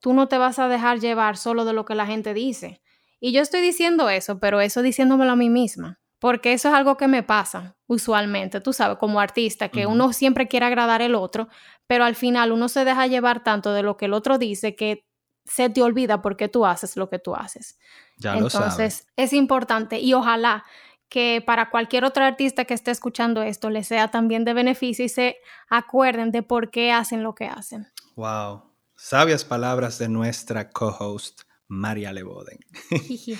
tú 0.00 0.14
no 0.14 0.28
te 0.28 0.38
vas 0.38 0.58
a 0.58 0.68
dejar 0.68 0.98
llevar 0.98 1.36
solo 1.36 1.66
de 1.66 1.74
lo 1.74 1.84
que 1.84 1.94
la 1.94 2.06
gente 2.06 2.32
dice. 2.32 2.80
Y 3.20 3.32
yo 3.32 3.42
estoy 3.42 3.60
diciendo 3.60 4.08
eso, 4.08 4.38
pero 4.38 4.62
eso 4.62 4.80
diciéndomelo 4.80 5.32
a 5.32 5.36
mí 5.36 5.50
misma, 5.50 6.00
porque 6.18 6.54
eso 6.54 6.68
es 6.68 6.74
algo 6.74 6.96
que 6.96 7.06
me 7.06 7.22
pasa 7.22 7.76
usualmente, 7.86 8.60
tú 8.60 8.72
sabes, 8.72 8.96
como 8.96 9.20
artista, 9.20 9.68
que 9.68 9.86
uno 9.86 10.12
siempre 10.12 10.48
quiere 10.48 10.64
agradar 10.66 11.02
al 11.02 11.14
otro, 11.14 11.48
pero 11.92 12.06
al 12.06 12.14
final 12.16 12.52
uno 12.52 12.70
se 12.70 12.86
deja 12.86 13.06
llevar 13.06 13.44
tanto 13.44 13.74
de 13.74 13.82
lo 13.82 13.98
que 13.98 14.06
el 14.06 14.14
otro 14.14 14.38
dice 14.38 14.74
que 14.74 15.06
se 15.44 15.68
te 15.68 15.82
olvida 15.82 16.22
por 16.22 16.38
qué 16.38 16.48
tú 16.48 16.64
haces 16.64 16.96
lo 16.96 17.10
que 17.10 17.18
tú 17.18 17.34
haces. 17.34 17.78
Ya 18.16 18.34
lo. 18.34 18.46
Entonces, 18.46 19.08
es 19.14 19.34
importante 19.34 20.00
y 20.00 20.14
ojalá 20.14 20.64
que 21.10 21.42
para 21.44 21.68
cualquier 21.68 22.06
otro 22.06 22.24
artista 22.24 22.64
que 22.64 22.72
esté 22.72 22.92
escuchando 22.92 23.42
esto 23.42 23.68
les 23.68 23.88
sea 23.88 24.10
también 24.10 24.46
de 24.46 24.54
beneficio 24.54 25.04
y 25.04 25.10
se 25.10 25.36
acuerden 25.68 26.30
de 26.30 26.42
por 26.42 26.70
qué 26.70 26.92
hacen 26.92 27.22
lo 27.22 27.34
que 27.34 27.44
hacen. 27.44 27.86
Wow. 28.16 28.62
Sabias 28.96 29.44
palabras 29.44 29.98
de 29.98 30.08
nuestra 30.08 30.70
co-host, 30.70 31.42
María 31.68 32.10
Leboden. 32.10 32.58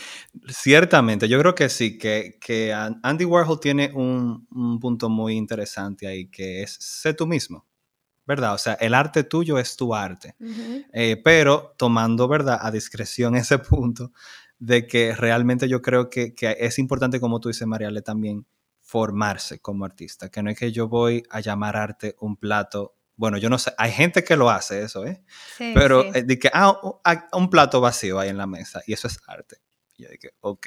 Ciertamente, 0.49 1.27
yo 1.27 1.39
creo 1.39 1.55
que 1.55 1.71
sí, 1.71 1.97
que, 1.97 2.39
que 2.39 2.75
An- 2.75 3.01
Andy 3.03 3.25
Warhol 3.25 3.61
tiene 3.61 3.91
un, 3.95 4.47
un 4.51 4.79
punto 4.79 5.09
muy 5.09 5.37
interesante 5.39 6.07
ahí, 6.07 6.29
que 6.29 6.63
es 6.63 6.77
sé 6.79 7.15
tú 7.15 7.27
mismo, 7.27 7.67
¿verdad? 8.33 8.55
O 8.55 8.59
sea, 8.59 8.75
el 8.75 8.95
arte 8.95 9.25
tuyo 9.25 9.59
es 9.59 9.77
tu 9.77 9.95
arte. 9.95 10.35
Eh, 10.93 11.21
pero 11.23 11.75
tomando, 11.79 12.29
¿verdad?, 12.29 12.59
a 12.61 12.71
discreción 12.71 13.35
ese 13.37 13.59
punto 13.59 14.13
de 14.59 14.87
que 14.87 15.15
realmente 15.15 15.69
yo 15.69 15.81
creo 15.83 16.09
que, 16.11 16.35
que 16.35 16.57
es 16.61 16.79
importante, 16.79 17.19
como 17.21 17.41
tú 17.41 17.49
dices, 17.49 17.67
Mariale, 17.67 18.03
también 18.03 18.47
formarse 18.81 19.59
como 19.61 19.85
artista, 19.85 20.29
que 20.29 20.43
no 20.43 20.51
es 20.51 20.59
que 20.59 20.71
yo 20.73 20.89
voy 20.89 21.23
a 21.31 21.41
llamar 21.41 21.77
arte 21.77 22.15
un 22.21 22.37
plato, 22.37 22.95
bueno, 23.17 23.39
yo 23.39 23.49
no 23.49 23.59
sé, 23.59 23.73
hay 23.79 23.91
gente 23.93 24.23
que 24.25 24.37
lo 24.37 24.51
hace 24.51 24.83
eso, 24.83 25.05
¿eh? 25.07 25.23
Sí, 25.57 25.71
Pero 25.75 26.03
sí. 26.03 26.11
eh, 26.15 26.23
de 26.25 26.39
que, 26.39 26.51
ah, 26.53 26.79
un- 26.83 26.95
ah, 27.05 27.29
un 27.33 27.49
plato 27.51 27.81
vacío 27.81 28.19
ahí 28.19 28.29
en 28.29 28.37
la 28.37 28.47
mesa, 28.47 28.83
y 28.87 28.93
eso 28.93 29.09
es 29.09 29.19
arte. 29.27 29.57
Y 29.97 30.05
yo 30.05 30.09
dije, 30.11 30.31
ok. 30.41 30.67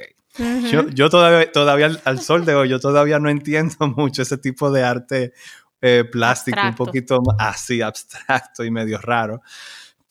Yo, 0.71 0.89
yo 0.89 1.09
todavía, 1.09 1.51
todavía 1.51 1.85
al, 1.87 2.01
al 2.03 2.19
sol 2.21 2.45
de 2.45 2.55
hoy, 2.55 2.67
yo 2.69 2.79
todavía 2.79 3.19
no 3.19 3.29
entiendo 3.29 3.75
mucho 3.95 4.21
ese 4.23 4.37
tipo 4.37 4.71
de 4.71 4.83
arte 4.83 5.33
eh, 5.81 6.03
plástico, 6.11 6.57
Abstracto. 6.57 6.83
un 6.83 6.87
poquito 6.87 7.21
así, 7.39 7.81
abstracto 7.81 8.63
y 8.63 8.71
medio 8.71 8.97
raro. 8.99 9.41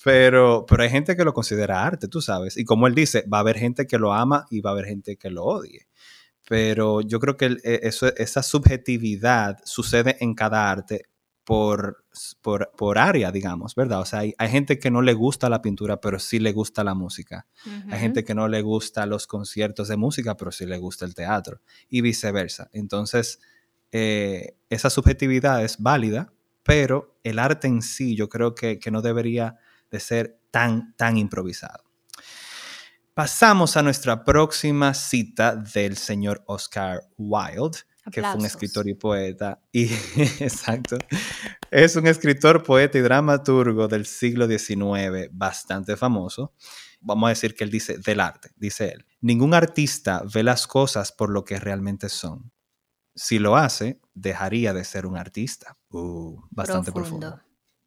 Pero, 0.02 0.66
pero 0.68 0.82
hay 0.82 0.90
gente 0.90 1.16
que 1.16 1.24
lo 1.24 1.32
considera 1.32 1.84
arte, 1.84 2.08
tú 2.08 2.20
sabes. 2.20 2.56
Y 2.58 2.64
como 2.64 2.86
él 2.86 2.94
dice, 2.94 3.24
va 3.32 3.38
a 3.38 3.40
haber 3.40 3.58
gente 3.58 3.86
que 3.86 3.98
lo 3.98 4.12
ama 4.12 4.46
y 4.50 4.60
va 4.60 4.70
a 4.70 4.72
haber 4.74 4.86
gente 4.86 5.16
que 5.16 5.30
lo 5.30 5.44
odie. 5.44 5.86
Pero 6.46 7.00
yo 7.00 7.20
creo 7.20 7.36
que 7.38 7.46
el- 7.46 7.60
eh, 7.64 7.80
eso, 7.84 8.14
esa 8.16 8.42
subjetividad 8.42 9.58
sucede 9.64 10.16
en 10.20 10.34
cada 10.34 10.70
arte 10.70 11.06
por, 11.44 12.04
por, 12.42 12.70
por 12.76 12.98
área, 12.98 13.30
digamos, 13.32 13.74
¿verdad? 13.74 14.00
O 14.00 14.04
sea, 14.04 14.20
hay, 14.20 14.34
hay 14.38 14.48
gente 14.50 14.78
que 14.78 14.90
no 14.90 15.00
le 15.02 15.14
gusta 15.14 15.48
la 15.48 15.62
pintura, 15.62 16.00
pero 16.00 16.18
sí 16.18 16.38
le 16.38 16.52
gusta 16.52 16.84
la 16.84 16.94
música. 16.94 17.46
Hay 17.64 17.72
Ujú. 17.92 17.98
gente 17.98 18.24
que 18.24 18.34
no 18.34 18.48
le 18.48 18.60
gusta 18.62 19.06
los 19.06 19.26
conciertos 19.26 19.88
de 19.88 19.96
música, 19.96 20.36
pero 20.36 20.52
sí 20.52 20.66
le 20.66 20.76
gusta 20.78 21.06
el 21.06 21.14
teatro. 21.14 21.60
Y 21.88 22.02
viceversa. 22.02 22.68
Entonces, 22.72 23.40
eh, 23.96 24.56
esa 24.70 24.90
subjetividad 24.90 25.62
es 25.62 25.78
válida, 25.78 26.32
pero 26.64 27.16
el 27.22 27.38
arte 27.38 27.68
en 27.68 27.80
sí 27.80 28.16
yo 28.16 28.28
creo 28.28 28.56
que, 28.56 28.80
que 28.80 28.90
no 28.90 29.02
debería 29.02 29.56
de 29.88 30.00
ser 30.00 30.40
tan, 30.50 30.96
tan 30.96 31.16
improvisado. 31.16 31.84
Pasamos 33.14 33.76
a 33.76 33.82
nuestra 33.82 34.24
próxima 34.24 34.94
cita 34.94 35.54
del 35.54 35.96
señor 35.96 36.42
Oscar 36.48 37.02
Wilde, 37.16 37.78
que 38.10 38.20
fue 38.20 38.34
un 38.34 38.44
escritor 38.44 38.88
y 38.88 38.94
poeta. 38.94 39.60
Y, 39.70 39.84
exacto. 40.40 40.98
Es 41.70 41.94
un 41.94 42.08
escritor, 42.08 42.64
poeta 42.64 42.98
y 42.98 43.00
dramaturgo 43.00 43.86
del 43.86 44.06
siglo 44.06 44.48
XIX, 44.48 45.28
bastante 45.30 45.96
famoso. 45.96 46.52
Vamos 47.00 47.28
a 47.28 47.30
decir 47.30 47.54
que 47.54 47.62
él 47.62 47.70
dice 47.70 47.98
del 47.98 48.18
arte, 48.18 48.50
dice 48.56 48.88
él. 48.88 49.06
Ningún 49.20 49.54
artista 49.54 50.24
ve 50.34 50.42
las 50.42 50.66
cosas 50.66 51.12
por 51.12 51.30
lo 51.30 51.44
que 51.44 51.60
realmente 51.60 52.08
son. 52.08 52.50
Si 53.14 53.38
lo 53.38 53.56
hace, 53.56 54.00
dejaría 54.14 54.72
de 54.72 54.84
ser 54.84 55.06
un 55.06 55.16
artista. 55.16 55.76
Uh, 55.90 56.40
bastante 56.50 56.92
profundo. 56.92 57.40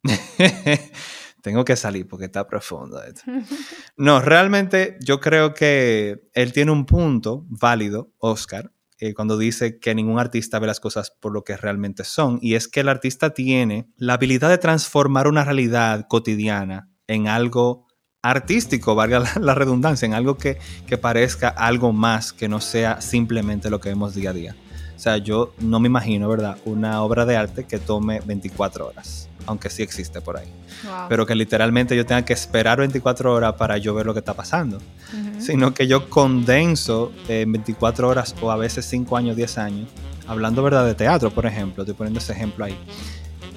Tengo 1.42 1.64
que 1.64 1.76
salir 1.76 2.08
porque 2.08 2.26
está 2.26 2.48
profundo 2.48 3.02
esto. 3.04 3.22
No, 3.98 4.22
realmente 4.22 4.98
yo 5.02 5.20
creo 5.20 5.56
que 5.56 6.30
él 6.34 6.54
tiene 6.54 6.72
un 6.72 6.86
punto 6.86 7.46
válido, 7.50 8.12
Oscar, 8.20 8.72
eh, 9.00 9.14
cuando 9.14 9.38
dice 9.38 9.80
que 9.80 9.96
ningún 9.96 10.20
artista 10.20 10.60
ve 10.60 10.68
las 10.68 10.80
cosas 10.80 11.12
por 11.12 11.32
lo 11.32 11.44
que 11.44 11.58
realmente 11.58 12.04
son. 12.04 12.38
Y 12.42 12.56
es 12.56 12.68
que 12.68 12.82
el 12.82 12.90
artista 12.90 13.32
tiene 13.32 13.90
la 13.96 14.14
habilidad 14.14 14.50
de 14.50 14.58
transformar 14.60 15.28
una 15.28 15.44
realidad 15.44 16.06
cotidiana 16.08 16.90
en 17.08 17.28
algo 17.28 17.88
artístico, 18.22 18.94
valga 18.94 19.20
la, 19.20 19.32
la 19.40 19.56
redundancia, 19.56 20.06
en 20.06 20.14
algo 20.14 20.38
que, 20.38 20.58
que 20.86 20.98
parezca 20.98 21.48
algo 21.48 21.92
más 21.92 22.34
que 22.34 22.48
no 22.48 22.60
sea 22.60 23.02
simplemente 23.02 23.70
lo 23.70 23.80
que 23.80 23.90
vemos 23.90 24.14
día 24.14 24.32
a 24.32 24.34
día. 24.34 24.56
O 24.98 25.00
sea, 25.00 25.18
yo 25.18 25.54
no 25.60 25.80
me 25.80 25.88
imagino, 25.88 26.28
¿verdad? 26.28 26.58
Una 26.66 27.04
obra 27.04 27.24
de 27.28 27.38
arte 27.38 27.66
que 27.66 27.78
tome 27.78 28.20
24 28.26 28.88
horas, 28.88 29.30
aunque 29.46 29.70
sí 29.70 29.84
existe 29.84 30.20
por 30.22 30.38
ahí 30.38 30.48
Wow. 30.84 30.94
pero 31.10 31.26
que 31.26 31.34
literalmente 31.34 31.96
yo 31.96 32.06
tenga 32.06 32.24
que 32.24 32.34
esperar 32.34 32.78
24 32.80 33.34
horas 33.34 33.54
para 33.54 33.78
yo 33.78 33.94
ver 33.96 34.06
lo 34.06 34.14
que 34.14 34.20
está 34.20 34.34
pasando, 34.36 34.78
Ujú. 34.78 35.40
sino 35.42 35.74
que 35.74 35.88
yo 35.88 36.08
condenso 36.10 37.12
en 37.28 37.52
24 37.52 38.08
horas 38.08 38.36
o 38.42 38.52
a 38.52 38.58
veces 38.58 38.86
5 38.86 39.18
años, 39.18 39.36
10 39.36 39.58
años, 39.58 39.90
hablando 40.28 40.62
verdad 40.62 40.86
de 40.86 40.94
teatro, 40.94 41.32
por 41.32 41.46
ejemplo, 41.48 41.82
estoy 41.84 41.96
poniendo 41.96 42.20
ese 42.20 42.34
ejemplo 42.34 42.66
ahí, 42.66 42.78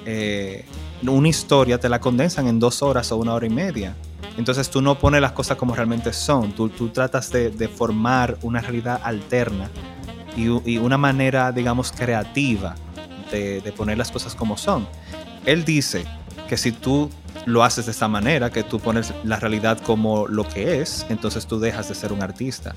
eh, 0.06 0.64
una 1.06 1.28
historia 1.28 1.78
te 1.78 1.88
la 1.88 2.00
condensan 2.00 2.46
en 2.48 2.58
dos 2.58 2.82
horas 2.82 3.10
o 3.12 3.16
una 3.16 3.34
hora 3.34 3.46
y 3.46 3.50
media. 3.50 3.94
Entonces 4.36 4.70
tú 4.70 4.80
no 4.80 4.98
pones 4.98 5.20
las 5.20 5.32
cosas 5.32 5.56
como 5.58 5.74
realmente 5.74 6.12
son, 6.12 6.52
tú, 6.52 6.68
tú 6.68 6.88
tratas 6.88 7.30
de, 7.30 7.50
de 7.50 7.68
formar 7.68 8.36
una 8.42 8.60
realidad 8.60 9.00
alterna 9.02 9.68
y, 10.36 10.78
una 10.78 10.96
manera, 10.98 11.52
digamos, 11.52 11.92
creativa 11.92 12.74
de, 13.30 13.60
de 13.60 13.72
poner 13.72 13.98
las 13.98 14.10
cosas 14.10 14.34
como 14.34 14.56
son. 14.56 14.86
Él 15.46 15.64
dice 15.64 16.04
que 16.48 16.56
si 16.56 16.72
tú 16.72 17.10
lo 17.46 17.62
haces 17.64 17.86
de 17.86 17.92
esta 17.92 18.08
manera, 18.08 18.50
que 18.50 18.62
tú 18.62 18.80
pones 18.80 19.14
la 19.24 19.36
realidad 19.36 19.78
como 19.80 20.26
lo 20.26 20.46
que 20.48 20.80
es, 20.82 21.06
entonces 21.08 21.46
tú 21.46 21.58
dejas 21.60 21.88
de 21.88 21.94
ser 21.94 22.12
un 22.12 22.22
artista. 22.22 22.74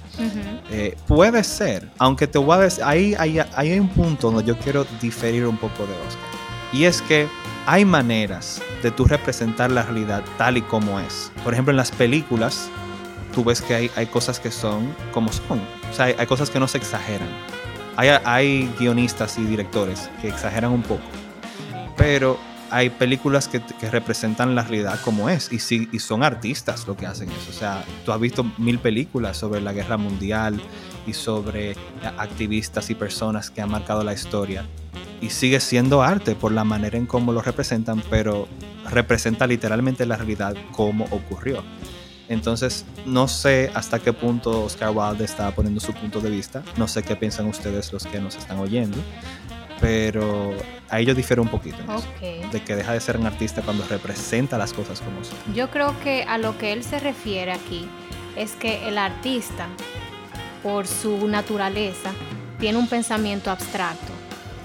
Eh, 0.72 0.96
puede 1.08 1.44
ser, 1.44 1.90
aunque 1.98 2.28
te 2.28 2.38
voy 2.38 2.56
a 2.56 2.60
decir, 2.60 2.84
ahí, 2.84 3.16
ahí- 3.18 3.40
ahí 3.40 3.72
hay 3.72 3.80
un 3.80 3.90
punto 3.90 4.32
donde 4.32 4.44
yo 4.48 4.58
quiero 4.58 4.86
diferir 5.02 5.46
un 5.48 5.58
poco 5.58 5.86
de 5.86 5.94
Oscar. 6.08 6.24
Y 6.72 6.86
es 6.86 7.02
que 7.02 7.28
hay 7.66 7.84
maneras 7.86 8.62
de 8.82 8.92
tú 8.92 9.06
representar 9.06 9.72
la 9.72 9.84
realidad 9.84 10.24
tal 10.38 10.58
y 10.58 10.62
como 10.62 11.00
es. 11.00 11.32
Por 11.44 11.54
ejemplo, 11.54 11.72
en 11.72 11.78
las 11.78 11.92
películas, 11.92 12.70
tú 13.34 13.44
ves 13.44 13.62
que 13.62 13.76
hay, 13.76 13.92
hay 13.96 14.06
cosas 14.06 14.40
que 14.40 14.52
son 14.52 14.96
como 15.12 15.32
son. 15.32 15.62
O 15.90 15.94
sea, 15.94 16.06
hay, 16.06 16.16
hay 16.18 16.28
cosas 16.28 16.50
que 16.50 16.60
no 16.60 16.68
se 16.68 16.78
exageran. 16.78 17.30
Hay, 17.96 18.10
hay 18.24 18.74
guionistas 18.80 19.38
y 19.38 19.44
directores 19.44 20.10
que 20.22 20.30
exageran 20.30 20.72
un 20.72 20.84
poco. 20.84 21.04
Pero 21.98 22.40
hay 22.72 22.90
películas 22.90 23.48
que, 23.48 23.62
que 23.80 23.90
representan 23.92 24.56
la 24.56 24.64
realidad 24.64 25.00
como 25.04 25.30
es 25.30 25.52
y, 25.52 25.60
sí, 25.60 25.88
y 25.92 26.00
son 26.00 26.24
artistas 26.24 26.88
lo 26.88 26.98
que 26.98 27.06
hacen 27.06 27.30
eso. 27.30 27.52
O 27.52 27.54
sea, 27.54 27.84
tú 28.04 28.12
has 28.12 28.20
visto 28.20 28.44
mil 28.58 28.80
películas 28.80 29.38
sobre 29.38 29.62
la 29.62 29.74
guerra 29.74 29.98
mundial 29.98 30.60
y 31.06 31.14
sobre 31.14 31.76
activistas 32.18 32.90
y 32.90 32.96
personas 32.96 33.52
que 33.52 33.62
han 33.62 33.70
marcado 33.70 34.04
la 34.04 34.14
historia. 34.14 34.66
Y 35.22 35.30
sigue 35.30 35.60
siendo 35.60 36.02
arte 36.02 36.36
por 36.36 36.52
la 36.52 36.64
manera 36.64 36.98
en 36.98 37.06
cómo 37.06 37.32
lo 37.32 37.42
representan, 37.42 38.02
pero 38.10 38.48
representa 38.90 39.48
literalmente 39.48 40.06
la 40.06 40.18
realidad 40.18 40.56
como 40.72 41.06
ocurrió. 41.06 41.64
Entonces, 42.30 42.86
no 43.06 43.28
sé 43.28 43.70
hasta 43.74 44.00
qué 44.00 44.14
punto 44.14 44.64
Oscar 44.64 44.92
Wilde 44.94 45.26
está 45.26 45.52
poniendo 45.52 45.82
su 45.82 45.94
punto 45.94 46.22
de 46.22 46.30
vista. 46.30 46.64
No 46.78 46.88
sé 46.88 47.04
qué 47.04 47.16
piensan 47.16 47.48
ustedes 47.48 47.92
los 47.92 48.06
que 48.06 48.20
nos 48.20 48.36
están 48.36 48.60
oyendo. 48.60 48.98
Pero 49.82 50.54
ahí 50.90 51.04
yo 51.06 51.14
difiero 51.14 51.42
un 51.42 51.50
poquito. 51.50 51.78
de 52.52 52.64
que 52.64 52.76
deja 52.76 52.94
de 52.94 53.02
ser 53.02 53.18
un 53.18 53.26
artista 53.26 53.62
cuando 53.62 53.86
representa 53.86 54.58
las 54.58 54.72
cosas 54.72 55.02
como 55.02 55.24
son. 55.24 55.38
Yo 55.54 55.70
creo 55.70 56.00
que 56.02 56.24
a 56.24 56.38
lo 56.38 56.58
que 56.58 56.72
él 56.72 56.84
se 56.84 57.00
refiere 57.00 57.52
aquí 57.52 57.88
es 58.38 58.54
que 58.54 58.88
el 58.88 58.98
artista, 58.98 59.68
por 60.62 60.88
su 60.88 61.28
naturaleza, 61.28 62.12
tiene 62.60 62.78
un 62.78 62.88
pensamiento 62.88 63.52
abstracto. 63.52 64.14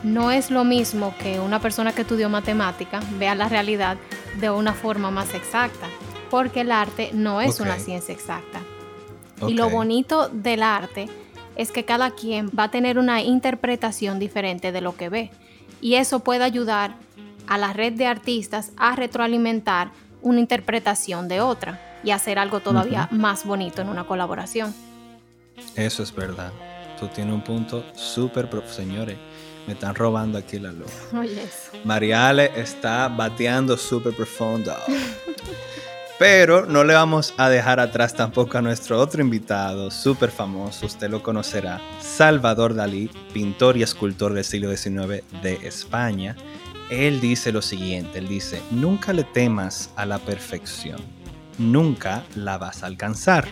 No 0.05 0.31
es 0.31 0.53
lo 0.53 0.63
mismo 0.63 1.13
que 1.19 1.41
una 1.41 1.59
persona 1.59 1.93
que 1.93 2.03
estudió 2.03 2.29
matemática 2.29 3.01
vea 3.19 3.35
la 3.35 3.49
realidad 3.49 3.97
de 4.39 4.51
una 4.51 4.73
forma 4.73 5.11
más 5.11 5.35
exacta 5.35 5.89
porque 6.31 6.63
el 6.63 6.73
arte 6.73 7.11
no 7.13 7.41
es 7.41 7.61
una 7.61 7.79
ciencia 7.79 8.15
exacta. 8.15 8.61
Y 9.47 9.55
lo 9.55 9.71
bonito 9.71 10.29
del 10.29 10.63
arte 10.63 11.09
es 11.57 11.71
que 11.73 11.85
cada 11.85 12.13
quien 12.13 12.51
va 12.57 12.65
a 12.65 12.71
tener 12.71 12.99
una 12.99 13.23
interpretación 13.23 14.19
diferente 14.19 14.73
de 14.73 14.81
lo 14.81 14.97
que 14.97 15.09
ve. 15.09 15.31
Y 15.81 15.95
eso 15.95 16.21
puede 16.21 16.45
ayudar 16.45 16.95
a 17.47 17.59
la 17.59 17.73
red 17.73 17.95
de 17.95 18.07
artistas 18.07 18.73
a 18.77 18.95
retroalimentar 18.97 19.91
una 20.23 20.41
interpretación 20.41 21.29
de 21.29 21.41
otra 21.41 21.81
y 22.05 22.11
hacer 22.11 22.39
algo 22.39 22.61
todavía 22.61 23.09
más 23.11 23.45
bonito 23.45 23.83
en 23.83 23.89
una 23.89 24.05
colaboración. 24.05 24.75
Eso 25.75 26.03
es 26.03 26.15
verdad. 26.15 26.53
Tú 26.99 27.09
tienes 27.09 27.35
un 27.35 27.43
punto 27.43 27.85
súper, 27.95 28.49
señores. 28.69 29.17
Me 29.67 29.75
están 29.75 29.95
robando 29.95 30.39
aquí 30.39 30.59
la 30.59 30.73
luz. 30.73 30.91
Mariale 31.85 32.51
está 32.57 33.09
bateando 33.09 33.77
súper 33.77 34.15
profundo. 34.15 34.75
Pero 36.19 36.67
no 36.67 36.83
le 36.83 36.95
vamos 36.95 37.33
a 37.37 37.49
dejar 37.49 37.79
atrás 37.79 38.13
tampoco 38.13 38.59
a 38.59 38.63
nuestro 38.63 38.99
otro 38.99 39.23
invitado, 39.23 39.89
súper 39.93 40.33
famoso, 40.33 40.87
usted 40.87 41.09
lo 41.09 41.23
conocerá, 41.23 41.81
Salvador 42.01 42.75
Dalí, 42.75 43.09
pintor 43.33 43.77
y 43.77 43.85
escultor 43.85 44.33
del 44.35 44.43
siglo 44.43 44.77
XIX 44.77 45.23
de 45.43 45.61
España. 45.63 46.35
Él 46.91 47.21
dice 47.21 47.53
lo 47.53 47.63
siguiente, 47.63 48.19
él 48.19 48.27
dice, 48.27 48.61
nunca 48.73 49.13
le 49.13 49.23
temas 49.23 49.91
a 49.95 50.07
la 50.07 50.19
perfección, 50.19 51.01
nunca 51.57 52.25
la 52.35 52.59
vas 52.59 52.83
a 52.83 52.87
alcanzar. 52.87 53.47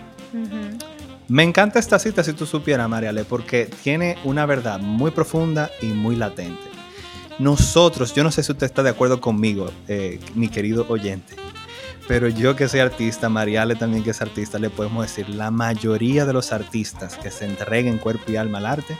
Me 1.28 1.44
encanta 1.44 1.78
esta 1.78 2.00
cita 2.00 2.24
si 2.24 2.32
tú 2.32 2.46
supieras, 2.46 2.88
Mariale, 2.88 3.24
porque 3.24 3.70
tiene 3.84 4.18
una 4.24 4.44
verdad 4.44 4.80
muy 4.80 5.12
profunda 5.12 5.70
y 5.80 5.86
muy 5.86 6.16
latente. 6.16 6.64
Nosotros, 7.38 8.12
yo 8.12 8.24
no 8.24 8.32
sé 8.32 8.42
si 8.42 8.50
usted 8.50 8.66
está 8.66 8.82
de 8.82 8.90
acuerdo 8.90 9.20
conmigo, 9.20 9.70
eh, 9.86 10.18
mi 10.34 10.48
querido 10.48 10.86
oyente, 10.88 11.36
pero 12.08 12.28
yo 12.28 12.54
que 12.54 12.68
soy 12.68 12.80
artista, 12.80 13.28
Mariale 13.28 13.74
también 13.74 14.04
que 14.04 14.10
es 14.10 14.22
artista, 14.22 14.58
le 14.58 14.70
podemos 14.70 15.04
decir, 15.04 15.28
la 15.28 15.50
mayoría 15.50 16.24
de 16.24 16.32
los 16.32 16.52
artistas 16.52 17.16
que 17.16 17.30
se 17.30 17.44
entreguen 17.44 17.98
cuerpo 17.98 18.30
y 18.30 18.36
alma 18.36 18.58
al 18.58 18.66
arte 18.66 18.96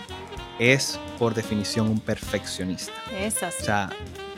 es 0.58 0.98
por 1.18 1.34
definición 1.34 1.88
un 1.88 2.00
perfeccionista. 2.00 2.92
Es 3.18 3.42
así. 3.42 3.62
O 3.62 3.64
sea, 3.64 3.90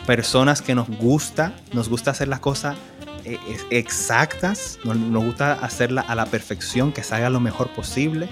personas 0.07 0.63
que 0.63 0.75
nos 0.75 0.89
gusta, 0.89 1.55
nos 1.73 1.89
gusta 1.89 2.11
hacer 2.11 2.29
las 2.29 2.41
cosas 2.41 2.77
eh, 3.25 3.39
exactas, 3.71 4.79
nos, 4.85 4.97
gusta 5.25 5.53
hacerla 5.53 6.03
a 6.03 6.15
la 6.15 6.27
perfección, 6.27 6.93
que 6.93 7.03
salga 7.03 7.31
lo 7.31 7.41
mejor 7.41 7.69
posible. 7.71 8.29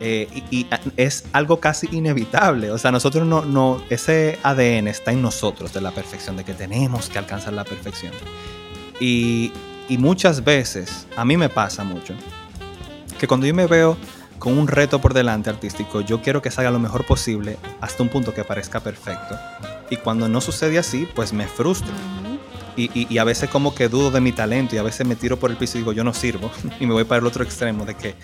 Eh, 0.00 0.28
y, 0.50 0.66
es 0.96 1.24
algo 1.32 1.58
casi 1.58 1.88
inevitable. 1.90 2.70
O 2.70 2.78
sea, 2.78 2.92
nosotros 2.92 3.26
no, 3.26 3.44
no, 3.44 3.82
ese 3.90 4.38
ADN 4.42 4.88
está 4.88 5.12
en 5.12 5.22
nosotros 5.22 5.72
de 5.72 5.80
la 5.80 5.90
perfección, 5.90 6.36
de 6.36 6.44
que 6.44 6.54
tenemos 6.54 7.08
que 7.08 7.18
alcanzar 7.18 7.52
la 7.52 7.64
perfección. 7.64 8.12
Y, 9.00 9.52
muchas 9.90 10.44
veces, 10.44 11.06
a 11.16 11.24
mí 11.24 11.36
me 11.36 11.48
pasa 11.48 11.84
mucho, 11.84 12.14
que 13.18 13.26
cuando 13.26 13.46
yo 13.46 13.54
me 13.54 13.66
veo 13.66 13.96
con 14.38 14.56
un 14.56 14.68
reto 14.68 15.00
por 15.00 15.14
delante 15.14 15.50
artístico, 15.50 16.00
yo 16.00 16.22
quiero 16.22 16.42
que 16.42 16.50
salga 16.50 16.70
lo 16.70 16.78
mejor 16.78 17.06
posible 17.06 17.56
hasta 17.80 18.02
un 18.02 18.08
punto 18.08 18.34
que 18.34 18.44
parezca 18.44 18.80
perfecto. 18.80 19.36
Y 19.90 19.96
cuando 19.96 20.28
no 20.28 20.40
sucede 20.40 20.78
así, 20.78 21.08
pues 21.14 21.32
me 21.32 21.46
frustro. 21.46 21.92
y, 22.76 23.18
a 23.18 23.24
veces 23.24 23.50
como 23.50 23.74
que 23.74 23.88
dudo 23.88 24.12
de 24.12 24.20
mi 24.20 24.30
talento 24.30 24.76
y 24.76 24.78
a 24.78 24.84
veces 24.84 25.04
me 25.06 25.16
tiro 25.16 25.36
por 25.36 25.50
el 25.50 25.56
piso 25.56 25.78
y 25.78 25.80
digo, 25.80 25.92
yo 25.92 26.04
no 26.04 26.14
sirvo. 26.14 26.50
y 26.80 26.86
me 26.86 26.92
voy 26.92 27.04
para 27.04 27.20
el 27.20 27.26
otro 27.26 27.42
extremo 27.42 27.84
de 27.84 27.94
que 27.94 28.14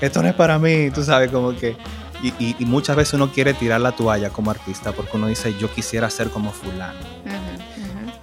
esto 0.00 0.22
no 0.22 0.28
es 0.28 0.34
para 0.34 0.58
mí, 0.58 0.90
tú 0.90 1.02
sabes, 1.02 1.30
como 1.30 1.56
que... 1.56 1.76
Y, 2.22 2.54
muchas 2.66 2.94
veces 2.94 3.14
uno 3.14 3.32
quiere 3.32 3.52
tirar 3.52 3.80
la 3.80 3.90
toalla 3.90 4.30
como 4.30 4.52
artista 4.52 4.92
porque 4.92 5.16
uno 5.16 5.26
dice, 5.26 5.56
yo 5.58 5.68
quisiera 5.74 6.08
ser 6.08 6.30
como 6.30 6.52
fulano. 6.52 7.00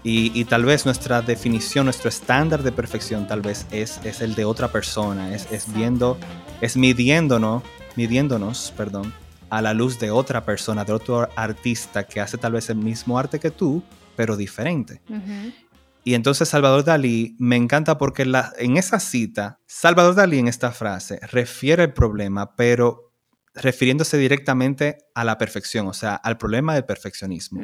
Y, 0.03 0.45
tal 0.45 0.63
vez 0.63 0.85
nuestra 0.85 1.21
definición, 1.21 1.85
nuestro 1.85 2.07
estándar 2.09 2.63
de 2.63 2.71
perfección 2.71 3.27
tal 3.27 3.41
vez 3.41 3.65
es, 3.69 3.99
es 4.05 4.21
el 4.21 4.33
de 4.33 4.45
otra 4.45 4.69
persona, 4.69 5.35
es, 5.35 5.51
es, 5.51 5.73
viendo, 5.73 6.17
es 6.61 6.77
midiéndonos, 6.77 7.63
midiéndonos, 7.97 8.73
perdón, 8.77 9.13
a 9.49 9.61
la 9.61 9.73
luz 9.73 9.99
de 9.99 10.11
otra 10.11 10.45
persona, 10.45 10.85
de 10.85 10.93
otro 10.93 11.27
artista 11.35 12.05
que 12.05 12.21
hace 12.21 12.37
tal 12.37 12.53
vez 12.53 12.69
el 12.69 12.77
mismo 12.77 13.19
arte 13.19 13.39
que 13.39 13.51
tú, 13.51 13.83
pero 14.15 14.37
diferente. 14.37 15.01
Y 16.03 16.13
entonces 16.13 16.47
Salvador 16.47 16.83
Dalí 16.83 17.35
me 17.39 17.55
encanta 17.55 17.97
porque 17.97 18.25
la, 18.25 18.53
en 18.57 18.77
esa 18.77 18.99
cita, 18.99 19.59
Salvador 19.65 20.15
Dalí 20.15 20.39
en 20.39 20.47
esta 20.47 20.71
frase 20.71 21.19
refiere 21.31 21.83
el 21.83 21.93
problema, 21.93 22.55
pero 22.55 23.08
refiriéndose 23.61 24.17
directamente 24.17 24.97
a 25.15 25.23
la 25.23 25.37
perfección, 25.37 25.87
o 25.87 25.93
sea, 25.93 26.15
al 26.15 26.37
problema 26.37 26.73
del 26.73 26.85
perfeccionismo 26.85 27.61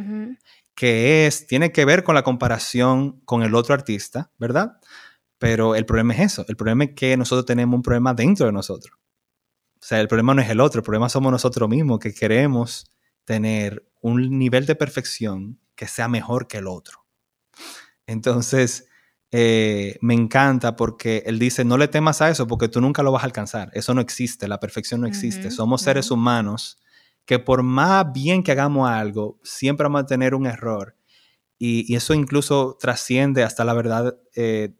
que 0.75 1.25
es, 1.25 1.47
tiene 1.47 1.71
que 1.71 1.86
ver 1.86 2.03
con 2.03 2.15
la 2.15 2.23
comparación 2.23 3.21
con 3.21 3.41
el 3.41 3.55
otro 3.55 3.73
artista, 3.73 4.31
¿verdad? 4.38 4.77
Pero 5.39 5.73
el 5.75 5.86
problema 5.86 6.13
es 6.13 6.19
eso, 6.19 6.45
el 6.47 6.58
problema 6.58 6.84
es 6.84 6.91
que 6.95 7.17
nosotros 7.17 7.45
tenemos 7.45 7.75
un 7.75 7.81
problema 7.81 8.13
dentro 8.13 8.45
de 8.45 8.51
nosotros. 8.51 8.97
O 9.75 9.88
sea, 9.88 10.01
el 10.01 10.08
problema 10.08 10.34
no 10.34 10.41
es 10.41 10.49
el 10.49 10.60
otro, 10.60 10.79
el 10.79 10.84
problema 10.84 11.10
somos 11.10 11.31
nosotros 11.31 11.69
mismos 11.69 11.99
que 11.99 12.13
queremos 12.13 12.91
tener 13.23 13.88
un 14.01 14.38
nivel 14.38 14.65
de 14.65 14.75
perfección 14.75 15.60
que 15.75 15.88
sea 15.88 16.08
mejor 16.08 16.47
que 16.47 16.58
el 16.58 16.67
otro. 16.67 17.05
Entonces, 18.05 18.88
eh, 19.31 19.97
me 20.01 20.13
encanta 20.13 20.75
porque 20.75 21.23
él 21.25 21.39
dice, 21.39 21.65
no 21.65 21.77
le 21.77 21.88
temas 21.88 22.21
a 22.21 22.29
eso 22.29 22.47
porque 22.47 22.67
tú 22.67 22.81
nunca 22.81 23.03
lo 23.03 23.11
vas 23.11 23.23
a 23.23 23.25
alcanzar. 23.25 23.69
Eso 23.73 23.93
no 23.93 24.01
existe, 24.01 24.47
la 24.47 24.59
perfección 24.59 25.01
no 25.01 25.07
existe. 25.07 25.51
Somos 25.51 25.81
seres 25.81 26.11
humanos 26.11 26.79
que 27.25 27.39
por 27.39 27.63
más 27.63 28.11
bien 28.13 28.43
que 28.43 28.51
hagamos 28.51 28.89
algo, 28.89 29.39
siempre 29.43 29.85
vamos 29.85 30.03
a 30.03 30.05
tener 30.05 30.35
un 30.35 30.45
error. 30.45 30.95
Y, 31.57 31.95
eso 31.95 32.13
incluso 32.13 32.77
trasciende 32.79 33.43
hasta 33.43 33.63
la 33.63 33.73
verdad 33.73 34.17
eh, 34.35 34.73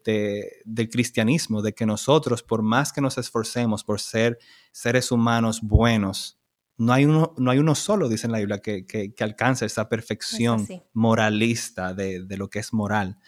del 0.64 0.90
cristianismo, 0.90 1.62
de 1.62 1.72
que 1.72 1.86
nosotros, 1.86 2.42
por 2.42 2.62
más 2.62 2.92
que 2.92 3.00
nos 3.00 3.16
esforcemos 3.18 3.82
por 3.82 3.98
ser 3.98 4.38
seres 4.72 5.10
humanos 5.10 5.60
buenos, 5.62 6.38
no 6.76 6.92
hay 6.92 7.06
uno, 7.06 7.34
no 7.38 7.50
hay 7.50 7.58
uno 7.58 7.74
solo, 7.74 8.08
dice 8.08 8.26
en 8.26 8.32
la 8.32 8.38
Biblia, 8.38 8.58
que, 8.58 8.84
que, 8.86 9.24
alcance 9.24 9.64
esa 9.64 9.88
perfección 9.88 10.66
moralista 10.92 11.94
de, 11.94 12.24
lo 12.36 12.50
que 12.50 12.58
es 12.58 12.74
moral. 12.74 13.18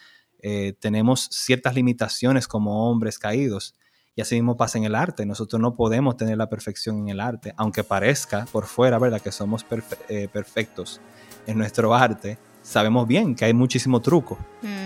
Eh, 0.40 0.74
tenemos 0.80 1.28
ciertas 1.30 1.74
limitaciones 1.74 2.46
como 2.46 2.90
hombres 2.90 3.18
caídos 3.18 3.74
y 4.14 4.20
así 4.20 4.34
mismo 4.34 4.56
pasa 4.56 4.78
en 4.78 4.84
el 4.84 4.94
arte. 4.94 5.26
Nosotros 5.26 5.60
no 5.60 5.74
podemos 5.76 6.16
tener 6.16 6.36
la 6.36 6.48
perfección 6.48 6.98
en 6.98 7.08
el 7.10 7.20
arte, 7.20 7.54
aunque 7.56 7.84
parezca 7.84 8.46
por 8.50 8.66
fuera, 8.66 8.98
¿verdad? 8.98 9.20
Que 9.20 9.32
somos 9.32 9.64
eh, 10.08 10.28
perfectos 10.32 11.00
en 11.46 11.58
nuestro 11.58 11.94
arte. 11.94 12.38
Sabemos 12.62 13.06
bien 13.06 13.34
que 13.34 13.44
hay 13.44 13.54
muchísimo 13.54 14.00
truco. 14.00 14.38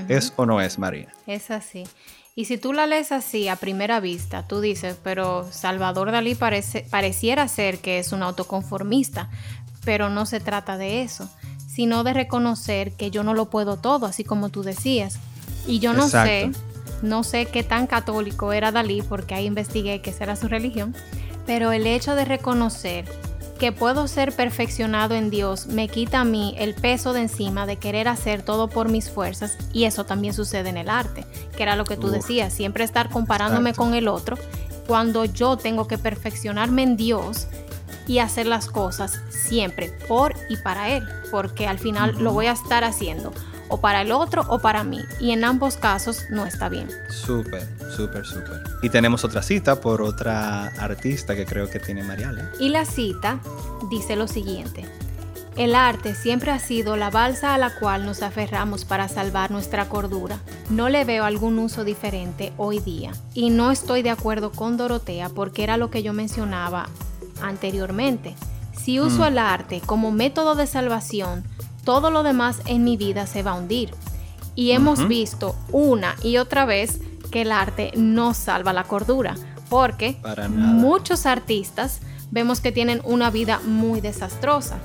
¿Es 0.09 0.33
o 0.37 0.45
no 0.45 0.61
es, 0.61 0.79
María? 0.79 1.09
Es 1.27 1.51
así. 1.51 1.85
Y 2.35 2.47
si 2.47 2.57
tú 2.57 2.73
la 2.73 2.87
lees 2.87 3.12
así 3.12 3.49
a 3.49 3.57
primera 3.57 4.01
vista, 4.01 4.47
tú 4.47 4.61
dices, 4.61 4.97
pero 5.03 5.51
Salvador 5.51 6.12
Dalí 6.12 6.35
parece, 6.35 6.87
pareciera 6.91 7.47
ser 7.49 7.79
que 7.79 7.99
es 7.99 8.12
un 8.12 8.23
autoconformista, 8.23 9.31
pero 9.85 10.09
no 10.09 10.25
se 10.25 10.41
trata 10.41 10.79
de 10.79 11.03
eso, 11.03 11.31
sino 11.67 12.05
de 12.05 12.15
reconocer 12.15 12.93
que 12.93 13.11
yo 13.11 13.23
no 13.23 13.35
lo 13.35 13.51
puedo 13.51 13.77
todo, 13.77 14.07
así 14.07 14.25
como 14.25 14.49
tú 14.49 14.62
decías. 14.62 15.19
Y 15.66 15.79
yo 15.79 15.92
no 15.92 16.09
sé 16.09 16.51
no 17.03 17.25
sé 17.25 17.46
qué 17.46 17.62
tan 17.62 17.87
católico 17.87 18.53
era 18.53 18.72
Dalí 18.72 19.03
porque 19.03 19.35
ahí 19.35 19.46
investigué 19.46 20.01
que 20.01 20.11
esa 20.11 20.25
era 20.25 20.37
su 20.37 20.48
religión, 20.48 20.94
pero 21.46 21.72
el 21.72 21.87
hecho 21.87 22.14
de 22.14 22.25
reconocer 22.25 23.05
que 23.59 23.72
puedo 23.72 24.09
ser 24.09 24.35
perfeccionado 24.35 25.14
en 25.14 25.31
Dios 25.31 25.66
me 25.66 25.88
quita 25.88 26.20
a 26.20 26.25
mí 26.25 26.55
el 26.59 26.75
peso 26.75 27.12
de 27.12 27.22
encima 27.22 27.66
de 27.66 27.77
querer 27.77 28.09
hacer 28.09 28.42
todo 28.42 28.68
por 28.68 28.88
mis 28.88 29.11
fuerzas 29.11 29.57
y 29.72 29.85
eso 29.85 30.05
también 30.05 30.35
sucede 30.35 30.68
en 30.68 30.77
el 30.77 30.88
arte, 30.88 31.25
que 31.57 31.62
era 31.62 31.77
lo 31.77 31.85
que 31.85 31.96
tú 31.96 32.09
decías, 32.09 32.53
siempre 32.53 32.85
estar 32.85 33.09
comparándome 33.09 33.75
con 33.75 33.94
el 33.94 34.09
otro 34.09 34.37
cuando 34.87 35.25
yo 35.25 35.57
tengo 35.57 35.87
que 35.87 35.98
perfeccionarme 35.98 36.83
en 36.83 36.96
Dios 36.96 37.46
y 38.09 38.18
hacer 38.18 38.46
las 38.46 38.66
cosas 38.66 39.20
siempre 39.31 39.92
por 40.09 40.35
y 40.48 40.57
para 40.57 40.88
Él, 40.88 41.07
porque 41.31 41.68
al 41.68 41.79
final 41.79 42.16
lo 42.18 42.33
voy 42.33 42.46
a 42.46 42.53
estar 42.53 42.83
haciendo 42.83 43.33
o 43.73 43.81
para 43.81 44.03
el 44.03 44.13
otro 44.13 44.45
o 44.49 44.59
para 44.59 44.85
mí. 44.85 45.01
Y 45.19 45.33
en 45.33 45.45
ambos 45.45 45.77
casos 45.77 46.27
no 46.31 46.45
está 46.45 46.69
bien. 46.69 46.89
Súper, 47.09 47.67
súper, 47.97 48.27
súper. 48.27 48.63
Y 48.83 48.91
tenemos 48.91 49.25
otra 49.25 49.43
cita 49.43 49.81
por 49.81 50.03
otra 50.03 50.67
artista 50.79 51.35
que 51.35 51.47
creo 51.47 51.71
que 51.71 51.79
tiene 51.79 52.05
Mariale. 52.05 52.43
Y 52.61 52.69
la 52.69 52.85
cita 52.85 53.41
dice 53.91 54.15
lo 54.15 54.29
siguiente. 54.29 54.85
El 55.57 55.75
arte 55.75 56.15
siempre 56.15 56.51
ha 56.51 56.59
sido 56.59 56.97
la 56.97 57.09
balsa 57.11 57.55
a 57.55 57.59
la 57.59 57.75
cual 57.79 58.05
nos 58.05 58.23
aferramos 58.23 58.85
para 58.85 59.09
salvar 59.09 59.51
nuestra 59.51 59.89
cordura. 59.89 60.39
No 60.69 60.91
le 60.91 61.05
veo 61.05 61.25
algún 61.25 61.59
uso 61.59 61.85
diferente 61.85 62.53
hoy 62.59 62.79
día. 62.81 63.13
Y 63.33 63.51
no 63.51 63.71
estoy 63.71 64.03
de 64.03 64.11
acuerdo 64.11 64.53
con 64.53 64.77
Dorotea 64.77 65.31
porque 65.31 65.63
era 65.63 65.79
lo 65.79 65.91
que 65.91 66.03
yo 66.03 66.13
mencionaba 66.13 66.89
anteriormente. 67.41 68.35
Si 68.77 69.01
uso 69.01 69.21
mm. 69.21 69.25
el 69.25 69.39
arte 69.39 69.81
como 69.85 70.11
método 70.11 70.55
de 70.55 70.67
salvación, 70.67 71.45
todo 71.85 72.11
lo 72.11 72.23
demás 72.23 72.61
en 72.66 72.85
mi 72.85 72.97
vida 72.97 73.27
se 73.27 73.42
va 73.42 73.53
a 73.53 73.55
hundir. 73.55 73.95
Y 74.55 74.73
hemos 74.73 75.09
visto 75.09 75.57
una 75.71 76.14
y 76.23 76.37
otra 76.37 76.64
vez 76.64 77.01
que 77.31 77.42
el 77.42 77.53
arte 77.53 77.92
no 77.97 78.35
salva 78.35 78.73
la 78.73 78.85
cordura, 78.85 79.35
porque 79.71 80.18
muchos 80.51 81.25
artistas 81.25 82.01
vemos 82.31 82.61
que 82.61 82.73
tienen 82.73 83.01
una 83.05 83.31
vida 83.31 83.61
muy 83.64 84.01
desastrosa. 84.01 84.79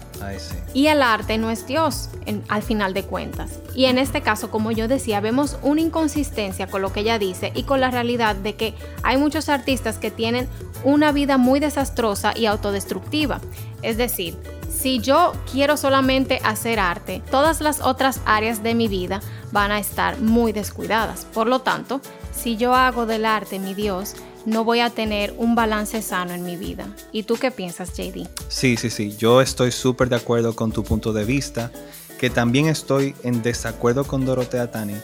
Y 0.74 0.88
el 0.88 1.02
arte 1.02 1.38
no 1.38 1.50
es 1.50 1.66
Dios, 1.66 2.10
al 2.50 2.62
final 2.62 2.94
de 2.94 3.04
cuentas. 3.04 3.60
Y 3.74 3.86
en 3.86 3.98
este 3.98 4.22
caso, 4.22 4.52
como 4.52 4.72
yo 4.72 4.88
decía, 4.88 5.22
vemos 5.22 5.58
una 5.62 5.82
inconsistencia 5.82 6.68
con 6.68 6.82
lo 6.82 6.92
que 6.92 7.00
ella 7.00 7.20
dice 7.20 7.52
y 7.56 7.64
con 7.64 7.80
la 7.80 7.90
realidad 7.90 8.36
de 8.36 8.56
que 8.56 8.74
hay 9.02 9.18
muchos 9.18 9.50
artistas 9.50 9.98
que 9.98 10.12
tienen 10.12 10.48
una 10.84 11.12
vida 11.12 11.38
muy 11.38 11.60
desastrosa 11.60 12.34
y 12.36 12.46
autodestructiva. 12.46 13.40
Es 13.82 13.98
decir, 13.98 14.38
si 14.78 15.00
yo 15.00 15.34
quiero 15.52 15.76
solamente 15.76 16.40
hacer 16.44 16.80
arte, 16.80 17.22
todas 17.32 17.62
las 17.62 17.82
otras 17.82 18.22
áreas 18.26 18.62
de 18.62 18.76
mi 18.76 18.88
vida 18.88 19.22
van 19.52 19.72
a 19.72 19.80
estar 19.80 20.20
muy 20.20 20.52
descuidadas. 20.52 21.26
Por 21.26 21.48
lo 21.48 21.60
tanto, 21.60 22.00
si 22.32 22.58
yo 22.58 22.76
hago 22.76 23.06
del 23.06 23.26
arte 23.26 23.60
mi 23.60 23.74
Dios, 23.74 24.16
no 24.46 24.64
voy 24.64 24.80
a 24.80 24.90
tener 24.90 25.34
un 25.38 25.56
balance 25.56 26.02
sano 26.02 26.34
en 26.34 26.44
mi 26.44 26.56
vida. 26.56 26.88
¿Y 27.12 27.24
tú 27.24 27.36
qué 27.36 27.50
piensas, 27.52 27.94
JD? 27.94 28.28
Sí, 28.48 28.78
sí, 28.78 28.90
sí, 28.90 29.18
yo 29.18 29.42
estoy 29.42 29.72
súper 29.72 30.10
de 30.10 30.18
acuerdo 30.18 30.56
con 30.56 30.72
tu 30.72 30.84
punto 30.84 31.12
de 31.12 31.26
vista, 31.26 31.72
que 32.20 32.30
también 32.30 32.68
estoy 32.68 33.16
en 33.24 33.42
desacuerdo 33.42 34.06
con 34.06 34.26
Dorotea 34.26 34.72
Tani, 34.72 34.96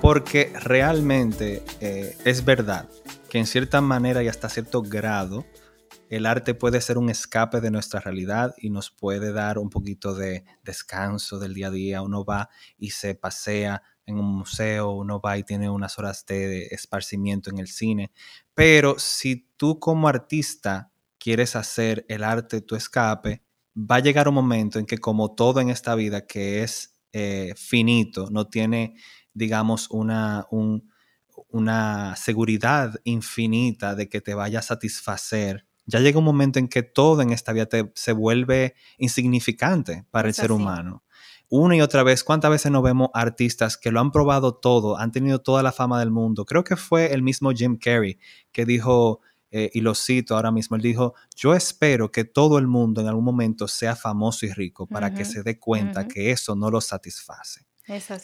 porque 0.00 0.52
realmente 0.60 1.62
eh, 1.80 2.16
es 2.24 2.44
verdad 2.44 2.86
que 3.30 3.38
en 3.38 3.46
cierta 3.46 3.80
manera 3.80 4.22
y 4.22 4.28
hasta 4.28 4.48
cierto 4.48 4.82
grado, 4.82 5.46
el 6.12 6.26
arte 6.26 6.52
puede 6.52 6.82
ser 6.82 6.98
un 6.98 7.08
escape 7.08 7.62
de 7.62 7.70
nuestra 7.70 7.98
realidad 7.98 8.54
y 8.58 8.68
nos 8.68 8.90
puede 8.90 9.32
dar 9.32 9.58
un 9.58 9.70
poquito 9.70 10.14
de 10.14 10.44
descanso 10.62 11.38
del 11.38 11.54
día 11.54 11.68
a 11.68 11.70
día. 11.70 12.02
Uno 12.02 12.22
va 12.22 12.50
y 12.76 12.90
se 12.90 13.14
pasea 13.14 13.82
en 14.04 14.18
un 14.18 14.26
museo, 14.26 14.90
uno 14.90 15.22
va 15.22 15.38
y 15.38 15.42
tiene 15.42 15.70
unas 15.70 15.98
horas 15.98 16.26
de 16.26 16.66
esparcimiento 16.66 17.48
en 17.48 17.56
el 17.56 17.66
cine. 17.66 18.12
Pero 18.52 18.98
si 18.98 19.48
tú 19.56 19.78
como 19.78 20.06
artista 20.06 20.92
quieres 21.16 21.56
hacer 21.56 22.04
el 22.10 22.24
arte 22.24 22.60
tu 22.60 22.76
escape, 22.76 23.42
va 23.74 23.96
a 23.96 24.00
llegar 24.00 24.28
un 24.28 24.34
momento 24.34 24.78
en 24.78 24.84
que 24.84 24.98
como 24.98 25.34
todo 25.34 25.62
en 25.62 25.70
esta 25.70 25.94
vida 25.94 26.26
que 26.26 26.62
es 26.62 27.00
eh, 27.14 27.54
finito, 27.56 28.28
no 28.30 28.48
tiene, 28.48 28.96
digamos, 29.32 29.88
una, 29.90 30.46
una 31.48 32.16
seguridad 32.16 33.00
infinita 33.04 33.94
de 33.94 34.10
que 34.10 34.20
te 34.20 34.34
vaya 34.34 34.58
a 34.58 34.62
satisfacer, 34.62 35.66
ya 35.92 36.00
llega 36.00 36.18
un 36.18 36.24
momento 36.24 36.58
en 36.58 36.68
que 36.68 36.82
todo 36.82 37.22
en 37.22 37.30
esta 37.30 37.52
vida 37.52 37.68
se 37.94 38.12
vuelve 38.12 38.74
insignificante 38.98 40.04
para 40.10 40.28
el 40.28 40.34
ser 40.34 40.50
humano 40.52 41.04
una 41.54 41.76
y 41.76 41.82
otra 41.82 42.02
vez, 42.02 42.24
¿cuántas 42.24 42.50
veces 42.50 42.72
nos 42.72 42.82
vemos 42.82 43.10
artistas 43.12 43.76
que 43.76 43.90
lo 43.90 44.00
han 44.00 44.10
probado 44.10 44.54
todo, 44.54 44.96
han 44.96 45.12
tenido 45.12 45.42
toda 45.42 45.62
la 45.62 45.70
fama 45.70 46.00
del 46.00 46.10
mundo? 46.10 46.46
Creo 46.46 46.64
que 46.64 46.76
fue 46.76 47.12
el 47.12 47.20
mismo 47.20 47.52
Jim 47.52 47.76
Carrey 47.76 48.18
que 48.52 48.64
dijo, 48.64 49.20
eh, 49.50 49.68
y 49.74 49.82
lo 49.82 49.94
cito 49.94 50.34
ahora 50.34 50.50
mismo, 50.50 50.76
él 50.76 50.82
dijo, 50.82 51.12
yo 51.36 51.52
espero 51.52 52.10
que 52.10 52.24
todo 52.24 52.56
el 52.56 52.66
mundo 52.68 53.02
en 53.02 53.08
algún 53.08 53.26
momento 53.26 53.68
sea 53.68 53.94
famoso 53.94 54.46
y 54.46 54.52
rico 54.52 54.86
para 54.86 55.12
que 55.12 55.26
se 55.26 55.42
dé 55.42 55.58
cuenta 55.58 56.08
que 56.08 56.30
eso 56.30 56.56
no 56.56 56.70
lo 56.70 56.80
satisface. 56.80 57.66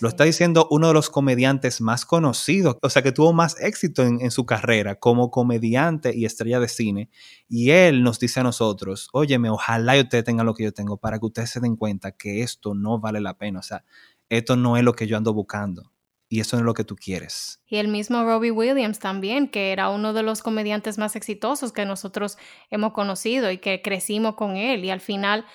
Lo 0.01 0.09
está 0.09 0.25
diciendo 0.25 0.69
uno 0.71 0.89
de 0.89 0.95
los 0.95 1.11
comediantes 1.11 1.81
más 1.81 2.05
conocidos, 2.05 2.77
o 2.81 2.91
sea, 2.91 3.03
que 3.03 3.13
tuvo 3.13 3.33
más 3.33 3.61
éxito 3.61 4.05
en, 4.05 4.31
su 4.31 4.47
carrera 4.47 4.97
como 4.97 5.31
comediante 5.31 6.15
y 6.15 6.25
estrella 6.25 6.61
de 6.61 6.69
cine. 6.69 7.11
Y 7.49 7.71
él 7.71 8.03
nos 8.03 8.21
dice 8.21 8.41
a 8.41 8.45
nosotros, 8.45 9.09
óyeme, 9.13 9.51
ojalá 9.51 9.99
usted 9.99 10.25
tenga 10.25 10.45
lo 10.45 10.55
que 10.55 10.65
yo 10.65 10.73
tengo 10.73 10.97
para 10.97 11.19
que 11.19 11.27
ustedes 11.27 11.51
se 11.51 11.61
den 11.61 11.77
cuenta 11.77 12.13
que 12.13 12.43
esto 12.43 12.75
no 12.75 13.01
vale 13.01 13.21
la 13.21 13.37
pena. 13.37 13.59
O 13.59 13.63
sea, 13.63 13.85
esto 14.29 14.57
no 14.57 14.77
es 14.77 14.85
lo 14.85 14.93
que 14.95 15.07
yo 15.07 15.17
ando 15.17 15.35
buscando. 15.35 15.93
Y 16.31 16.41
eso 16.41 16.57
no 16.57 16.61
es 16.61 16.67
lo 16.67 16.75
que 16.75 16.85
tú 16.85 16.95
quieres. 16.95 17.63
Y 17.67 17.77
el 17.79 17.89
mismo 17.89 18.23
Robbie 18.23 18.51
Williams 18.51 18.99
también, 18.99 19.49
que 19.49 19.73
era 19.73 19.89
uno 19.89 20.13
de 20.13 20.23
los 20.23 20.43
comediantes 20.43 20.99
más 20.99 21.17
exitosos 21.17 21.73
que 21.73 21.87
nosotros 21.87 22.37
hemos 22.71 22.93
conocido 22.93 23.51
y 23.51 23.59
que 23.59 23.81
crecimos 23.81 24.35
con 24.35 24.57
él. 24.57 24.85
Y 24.85 24.91
al 24.91 25.01
final, 25.01 25.47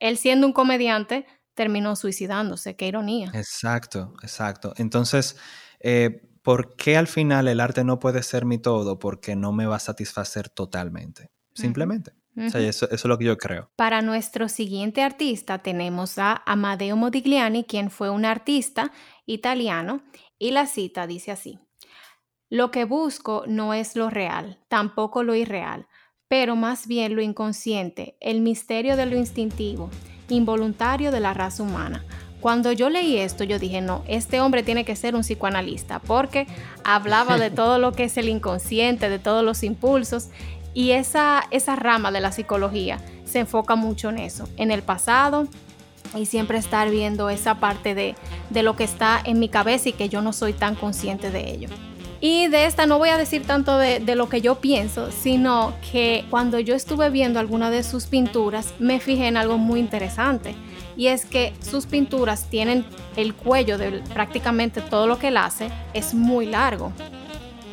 él 0.00 0.16
siendo 0.16 0.46
un 0.46 0.54
comediante, 0.54 1.26
terminó 1.54 1.96
suicidándose. 1.96 2.76
Qué 2.76 2.88
ironía. 2.88 3.30
Exacto, 3.32 4.14
exacto. 4.22 4.74
Entonces, 4.76 5.36
eh, 5.80 6.28
¿por 6.42 6.76
qué 6.76 6.96
al 6.96 7.06
final 7.06 7.48
el 7.48 7.60
arte 7.60 7.84
no 7.84 7.98
puede 7.98 8.22
ser 8.22 8.44
mi 8.44 8.58
todo? 8.58 8.98
Porque 8.98 9.36
no 9.36 9.52
me 9.52 9.66
va 9.66 9.76
a 9.76 9.80
satisfacer 9.80 10.48
totalmente. 10.48 11.30
Simplemente. 11.54 12.12
o 12.36 12.50
sea, 12.50 12.60
eso, 12.60 12.86
eso, 12.86 12.94
es 12.94 13.04
lo 13.04 13.16
que 13.16 13.26
yo 13.26 13.38
creo. 13.38 13.70
Para 13.76 14.02
nuestro 14.02 14.48
siguiente 14.48 15.02
artista 15.02 15.58
tenemos 15.58 16.18
a 16.18 16.42
Amadeo 16.46 16.96
Modigliani, 16.96 17.62
quien 17.62 17.90
fue 17.90 18.10
un 18.10 18.24
artista 18.24 18.90
italiano, 19.24 20.02
y 20.36 20.50
la 20.50 20.66
cita 20.66 21.06
dice 21.06 21.30
así. 21.30 21.60
Lo 22.50 22.72
que 22.72 22.84
busco 22.84 23.44
no 23.46 23.72
es 23.72 23.94
lo 23.94 24.10
real, 24.10 24.58
tampoco 24.68 25.22
lo 25.22 25.36
irreal, 25.36 25.86
pero 26.26 26.56
más 26.56 26.88
bien 26.88 27.14
lo 27.14 27.22
inconsciente, 27.22 28.16
el 28.20 28.40
misterio 28.40 28.96
de 28.96 29.06
lo 29.06 29.16
instintivo 29.16 29.90
involuntario 30.28 31.10
de 31.10 31.20
la 31.20 31.34
raza 31.34 31.62
humana. 31.62 32.04
Cuando 32.40 32.72
yo 32.72 32.90
leí 32.90 33.16
esto, 33.16 33.42
yo 33.44 33.58
dije, 33.58 33.80
no, 33.80 34.02
este 34.06 34.40
hombre 34.40 34.62
tiene 34.62 34.84
que 34.84 34.96
ser 34.96 35.14
un 35.14 35.22
psicoanalista, 35.22 35.98
porque 35.98 36.46
hablaba 36.84 37.38
de 37.38 37.50
todo 37.62 37.78
lo 37.78 37.92
que 37.92 38.04
es 38.04 38.16
el 38.18 38.28
inconsciente, 38.28 39.08
de 39.08 39.18
todos 39.18 39.42
los 39.42 39.62
impulsos, 39.62 40.28
y 40.74 40.90
esa, 40.90 41.44
esa 41.50 41.76
rama 41.76 42.10
de 42.10 42.20
la 42.20 42.32
psicología 42.32 42.98
se 43.24 43.38
enfoca 43.38 43.76
mucho 43.76 44.10
en 44.10 44.18
eso, 44.18 44.48
en 44.56 44.70
el 44.70 44.82
pasado, 44.82 45.46
y 46.14 46.26
siempre 46.26 46.58
estar 46.58 46.90
viendo 46.90 47.30
esa 47.30 47.54
parte 47.60 47.94
de, 47.94 48.14
de 48.50 48.62
lo 48.62 48.76
que 48.76 48.84
está 48.84 49.20
en 49.24 49.38
mi 49.38 49.48
cabeza 49.48 49.88
y 49.88 49.92
que 49.92 50.08
yo 50.08 50.20
no 50.20 50.32
soy 50.32 50.52
tan 50.52 50.74
consciente 50.74 51.30
de 51.30 51.50
ello. 51.50 51.68
Y 52.26 52.48
de 52.48 52.64
esta 52.64 52.86
no 52.86 52.96
voy 52.96 53.10
a 53.10 53.18
decir 53.18 53.46
tanto 53.46 53.76
de, 53.76 54.00
lo 54.14 54.30
que 54.30 54.40
yo 54.40 54.54
pienso, 54.54 55.10
sino 55.10 55.74
que 55.92 56.24
cuando 56.30 56.58
yo 56.58 56.74
estuve 56.74 57.10
viendo 57.10 57.38
alguna 57.38 57.68
de 57.68 57.82
sus 57.82 58.06
pinturas, 58.06 58.72
me 58.78 58.98
fijé 58.98 59.26
en 59.26 59.36
algo 59.36 59.58
muy 59.58 59.78
interesante. 59.78 60.54
Y 60.96 61.08
es 61.08 61.26
que 61.26 61.52
sus 61.60 61.84
pinturas 61.84 62.48
tienen 62.48 62.86
el 63.16 63.34
cuello 63.34 63.76
de 63.76 64.00
prácticamente 64.14 64.80
todo 64.80 65.06
lo 65.06 65.18
que 65.18 65.28
él 65.28 65.36
hace, 65.36 65.68
es 65.92 66.14
muy 66.14 66.46
largo. 66.46 66.92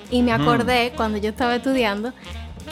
Y 0.10 0.22
me 0.22 0.34
acordé 0.34 0.92
cuando 0.98 1.18
yo 1.18 1.30
estaba 1.30 1.56
estudiando 1.56 2.12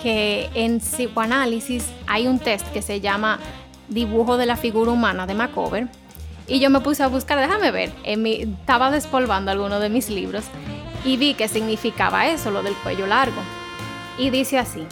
que 0.03 0.49
en 0.55 0.81
psicoanálisis 0.81 1.85
hay 2.07 2.27
un 2.27 2.39
test 2.39 2.67
que 2.73 2.81
se 2.81 2.99
llama 2.99 3.39
dibujo 3.87 4.35
de 4.35 4.47
la 4.47 4.57
figura 4.57 4.91
humana 4.91 5.25
de 5.27 5.33
Macover. 5.33 5.87
Y 6.45 6.59
yo 6.59 6.69
me 6.69 6.81
puse 6.81 7.03
a 7.03 7.07
buscar, 7.07 7.39
déjame 7.39 7.71
ver, 7.71 7.93
en 8.03 8.21
mi, 8.21 8.41
estaba 8.41 8.91
despolvando 8.91 9.51
alguno 9.51 9.79
de 9.79 9.87
mis 9.87 10.09
libros 10.09 10.43
y 11.05 11.17
vi 11.17 11.33
que 11.33 11.47
significaba 11.47 12.27
eso, 12.27 12.51
lo 12.51 12.63
del 12.63 12.75
cuello 12.75 13.07
largo. 13.07 13.41
Y 14.17 14.29
dice 14.29 14.57
así, 14.57 14.85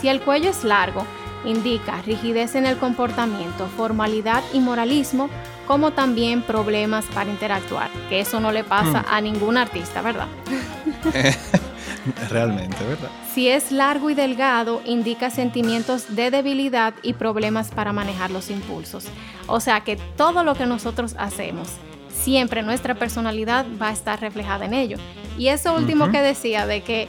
si 0.00 0.08
el 0.08 0.20
cuello 0.20 0.50
es 0.50 0.64
largo, 0.64 1.04
indica 1.44 2.02
rigidez 2.02 2.54
en 2.54 2.66
el 2.66 2.76
comportamiento, 2.76 3.66
formalidad 3.76 4.42
y 4.52 4.60
moralismo, 4.60 5.28
como 5.66 5.92
también 5.92 6.42
problemas 6.42 7.04
para 7.06 7.30
interactuar, 7.30 7.90
que 8.08 8.20
eso 8.20 8.40
no 8.40 8.52
le 8.52 8.64
pasa 8.64 9.02
hmm. 9.02 9.06
a 9.10 9.20
ningún 9.20 9.56
artista, 9.56 10.02
¿verdad? 10.02 10.28
Realmente, 12.30 12.82
¿verdad? 12.84 13.10
Si 13.34 13.48
es 13.48 13.70
largo 13.70 14.08
y 14.08 14.14
delgado, 14.14 14.80
indica 14.86 15.30
sentimientos 15.30 16.16
de 16.16 16.30
debilidad 16.30 16.94
y 17.02 17.12
problemas 17.12 17.70
para 17.70 17.92
manejar 17.92 18.30
los 18.30 18.50
impulsos. 18.50 19.04
O 19.46 19.60
sea 19.60 19.80
que 19.82 19.96
todo 20.16 20.42
lo 20.42 20.54
que 20.54 20.66
nosotros 20.66 21.14
hacemos, 21.18 21.68
siempre 22.12 22.62
nuestra 22.62 22.94
personalidad 22.94 23.66
va 23.80 23.88
a 23.88 23.92
estar 23.92 24.20
reflejada 24.20 24.64
en 24.64 24.74
ello. 24.74 24.96
Y 25.38 25.48
eso 25.48 25.74
último 25.74 26.10
que 26.10 26.20
decía 26.20 26.66
de 26.66 26.82
que 26.82 27.08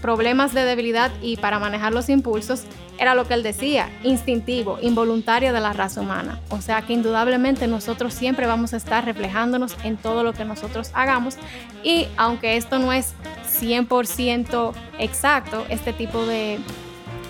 problemas 0.00 0.54
de 0.54 0.64
debilidad 0.64 1.10
y 1.22 1.36
para 1.36 1.58
manejar 1.58 1.92
los 1.92 2.08
impulsos 2.08 2.62
era 2.98 3.14
lo 3.14 3.28
que 3.28 3.34
él 3.34 3.42
decía, 3.42 3.90
instintivo, 4.02 4.78
involuntario 4.82 5.52
de 5.52 5.60
la 5.60 5.72
raza 5.72 6.00
humana. 6.00 6.40
O 6.48 6.60
sea 6.60 6.82
que 6.82 6.92
indudablemente 6.92 7.68
nosotros 7.68 8.12
siempre 8.12 8.46
vamos 8.46 8.74
a 8.74 8.76
estar 8.76 9.04
reflejándonos 9.04 9.76
en 9.84 9.96
todo 9.96 10.24
lo 10.24 10.32
que 10.32 10.44
nosotros 10.44 10.90
hagamos 10.94 11.36
y 11.84 12.06
aunque 12.16 12.56
esto 12.56 12.78
no 12.78 12.92
es 12.92 13.14
100% 13.60 14.72
exacto, 14.98 15.64
este 15.68 15.92
tipo 15.92 16.26
de, 16.26 16.58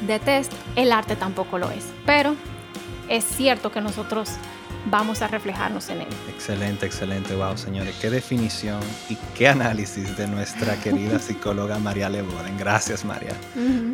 de 0.07 0.19
test, 0.21 0.53
el 0.77 0.93
arte 0.93 1.17
tampoco 1.17 1.59
lo 1.59 1.71
es. 1.71 1.85
Pero 2.07 2.35
es 3.09 3.25
cierto 3.25 3.71
que 3.71 3.81
nosotros 3.81 4.31
vamos 4.87 5.23
a 5.23 5.29
reflejarnos 5.29 5.89
en 5.91 6.03
él. 6.03 6.09
Excelente, 6.29 6.87
excelente. 6.87 7.35
Wow, 7.35 7.57
señores, 7.57 7.95
qué 8.01 8.11
definición 8.11 8.81
y 9.09 9.17
qué 9.37 9.49
análisis 9.49 10.17
de 10.17 10.27
nuestra 10.27 10.77
querida 10.81 11.19
psicóloga 11.21 11.79
María 11.79 12.09
Leboden. 12.09 12.57
Gracias, 12.59 13.05
María, 13.05 13.35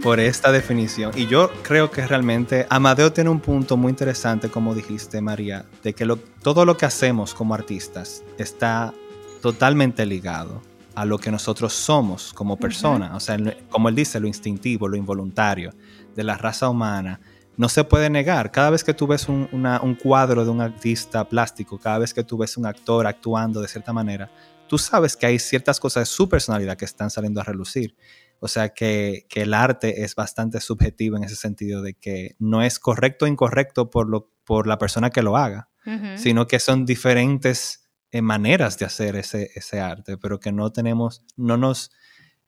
por 0.02 0.20
esta 0.20 0.52
definición. 0.52 1.12
Y 1.16 1.26
yo 1.26 1.50
creo 1.62 1.90
que 1.90 2.06
realmente 2.06 2.66
Amadeo 2.70 3.12
tiene 3.12 3.30
un 3.30 3.40
punto 3.40 3.76
muy 3.76 3.90
interesante, 3.90 4.48
como 4.48 4.74
dijiste, 4.74 5.20
María, 5.20 5.64
de 5.82 5.94
que 5.94 6.06
todo 6.42 6.64
lo 6.64 6.76
que 6.76 6.86
hacemos 6.86 7.34
como 7.34 7.54
artistas 7.54 8.22
está 8.38 8.92
totalmente 9.40 10.06
ligado 10.06 10.62
a 10.94 11.04
lo 11.04 11.18
que 11.18 11.30
nosotros 11.30 11.72
somos 11.72 12.32
como 12.32 12.56
personas. 12.56 13.12
O 13.14 13.20
sea, 13.20 13.36
como 13.68 13.88
él 13.88 13.94
dice, 13.94 14.20
lo 14.20 14.26
instintivo, 14.26 14.88
lo 14.88 14.96
involuntario 14.96 15.72
de 16.14 16.24
la 16.24 16.36
raza 16.36 16.68
humana 16.68 17.20
no 17.56 17.68
se 17.68 17.84
puede 17.84 18.10
negar. 18.10 18.50
Cada 18.50 18.70
vez 18.70 18.84
que 18.84 18.94
tú 18.94 19.06
ves 19.06 19.28
un, 19.28 19.98
cuadro 20.02 20.44
de 20.44 20.50
un 20.50 20.60
artista 20.60 21.28
plástico, 21.28 21.78
cada 21.78 21.98
vez 21.98 22.12
que 22.12 22.24
tú 22.24 22.36
ves 22.36 22.56
un 22.56 22.66
actor 22.66 23.06
actuando 23.06 23.60
de 23.60 23.68
cierta 23.68 23.92
manera, 23.92 24.30
tú 24.68 24.78
sabes 24.78 25.16
que 25.16 25.26
hay 25.26 25.38
ciertas 25.38 25.78
cosas 25.78 26.02
de 26.02 26.06
su 26.06 26.28
personalidad 26.28 26.76
que 26.76 26.84
están 26.84 27.10
saliendo 27.10 27.40
a 27.40 27.44
relucir. 27.44 27.96
O 28.40 28.48
sea 28.48 28.70
que, 28.70 29.26
el 29.34 29.54
arte 29.54 30.04
es 30.04 30.14
bastante 30.14 30.60
subjetivo 30.60 31.16
en 31.16 31.24
ese 31.24 31.36
sentido 31.36 31.82
de 31.82 31.94
que 31.94 32.36
no 32.38 32.62
es 32.62 32.78
correcto 32.78 33.24
o 33.24 33.28
incorrecto 33.28 33.90
por, 33.90 34.08
lo, 34.08 34.30
por 34.44 34.66
la 34.66 34.78
persona 34.78 35.10
que 35.10 35.22
lo 35.22 35.36
haga, 35.36 35.70
sino 36.16 36.46
que 36.46 36.60
son 36.60 36.86
diferentes 36.86 37.90
eh, 38.10 38.22
maneras 38.22 38.78
de 38.78 38.86
hacer 38.86 39.16
ese, 39.16 39.50
ese, 39.54 39.80
arte, 39.80 40.16
pero 40.16 40.40
que 40.40 40.50
no 40.50 40.72
tenemos, 40.72 41.24
no 41.36 41.56
nos, 41.56 41.90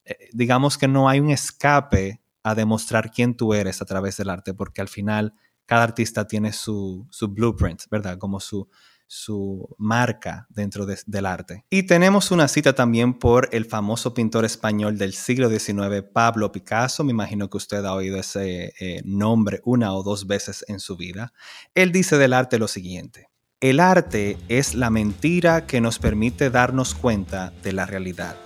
eh, 0.04 0.16
digamos 0.32 0.78
que 0.78 0.88
no 0.88 1.08
hay 1.08 1.20
un 1.20 1.30
escape 1.30 2.22
a 2.46 2.54
demostrar 2.54 3.10
quién 3.10 3.36
tú 3.36 3.54
eres 3.54 3.82
a 3.82 3.84
través 3.84 4.18
del 4.18 4.30
arte, 4.30 4.54
porque 4.54 4.80
al 4.80 4.86
final 4.86 5.34
cada 5.66 5.82
artista 5.82 6.28
tiene 6.28 6.52
su, 6.52 7.08
blueprint, 7.28 7.82
¿verdad? 7.90 8.18
Como 8.18 8.38
su, 8.38 8.68
su 9.08 9.74
marca 9.78 10.46
dentro 10.48 10.86
del 10.86 11.26
arte. 11.26 11.64
Y 11.70 11.88
tenemos 11.88 12.30
una 12.30 12.46
cita 12.46 12.72
también 12.72 13.18
por 13.18 13.48
el 13.50 13.64
famoso 13.64 14.14
pintor 14.14 14.44
español 14.44 14.96
del 14.96 15.12
siglo 15.12 15.50
XIX, 15.50 16.04
Pablo 16.12 16.52
Picasso. 16.52 17.02
Me 17.02 17.10
imagino 17.10 17.50
que 17.50 17.56
usted 17.56 17.84
ha 17.84 17.94
oído 17.94 18.16
ese 18.16 18.72
eh, 18.78 19.02
nombre 19.04 19.60
una 19.64 19.92
o 19.92 20.04
dos 20.04 20.28
veces 20.28 20.64
en 20.68 20.78
su 20.78 20.96
vida. 20.96 21.32
Él 21.74 21.90
dice 21.90 22.16
del 22.16 22.32
arte 22.32 22.60
lo 22.60 22.68
siguiente. 22.68 23.28
El 23.60 23.80
arte 23.80 24.38
es 24.48 24.76
la 24.76 24.90
mentira 24.90 25.66
que 25.66 25.80
nos 25.80 25.98
permite 25.98 26.48
darnos 26.50 26.94
cuenta 26.94 27.52
de 27.64 27.72
la 27.72 27.86
realidad. 27.86 28.36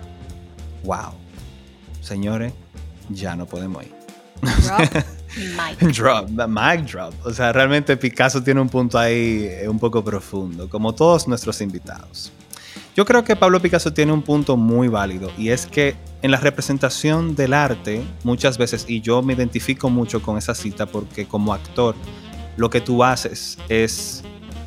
¡Wow! 0.84 1.12
Señores, 2.00 2.54
ya 3.10 3.36
no 3.36 3.46
podemos 3.46 3.84
ir. 3.84 3.94
Drop, 4.40 4.80
mic. 5.80 5.92
drop, 5.94 6.28
mic 6.30 6.90
drop. 6.90 7.14
O 7.24 7.32
sea, 7.32 7.52
realmente 7.52 7.96
Picasso 7.96 8.42
tiene 8.42 8.60
un 8.60 8.68
punto 8.68 8.98
ahí 8.98 9.46
eh, 9.48 9.68
un 9.68 9.78
poco 9.78 10.02
profundo, 10.02 10.68
como 10.68 10.94
todos 10.94 11.28
nuestros 11.28 11.60
invitados. 11.60 12.32
Yo 12.96 13.04
creo 13.04 13.22
que 13.24 13.36
Pablo 13.36 13.60
Picasso 13.60 13.92
tiene 13.92 14.12
un 14.12 14.22
punto 14.22 14.56
muy 14.56 14.88
válido 14.88 15.30
y 15.38 15.50
es 15.50 15.66
que 15.66 15.96
en 16.22 16.30
la 16.30 16.38
representación 16.38 17.34
del 17.36 17.54
arte 17.54 18.02
muchas 18.24 18.58
veces, 18.58 18.84
y 18.88 19.00
yo 19.00 19.22
me 19.22 19.32
identifico 19.32 19.88
mucho 19.88 20.20
con 20.20 20.36
esa 20.36 20.54
cita 20.54 20.86
porque 20.86 21.26
como 21.26 21.54
actor 21.54 21.94
lo 22.56 22.68
que 22.68 22.80
tú 22.80 23.04
haces 23.04 23.58
es, 23.68 24.22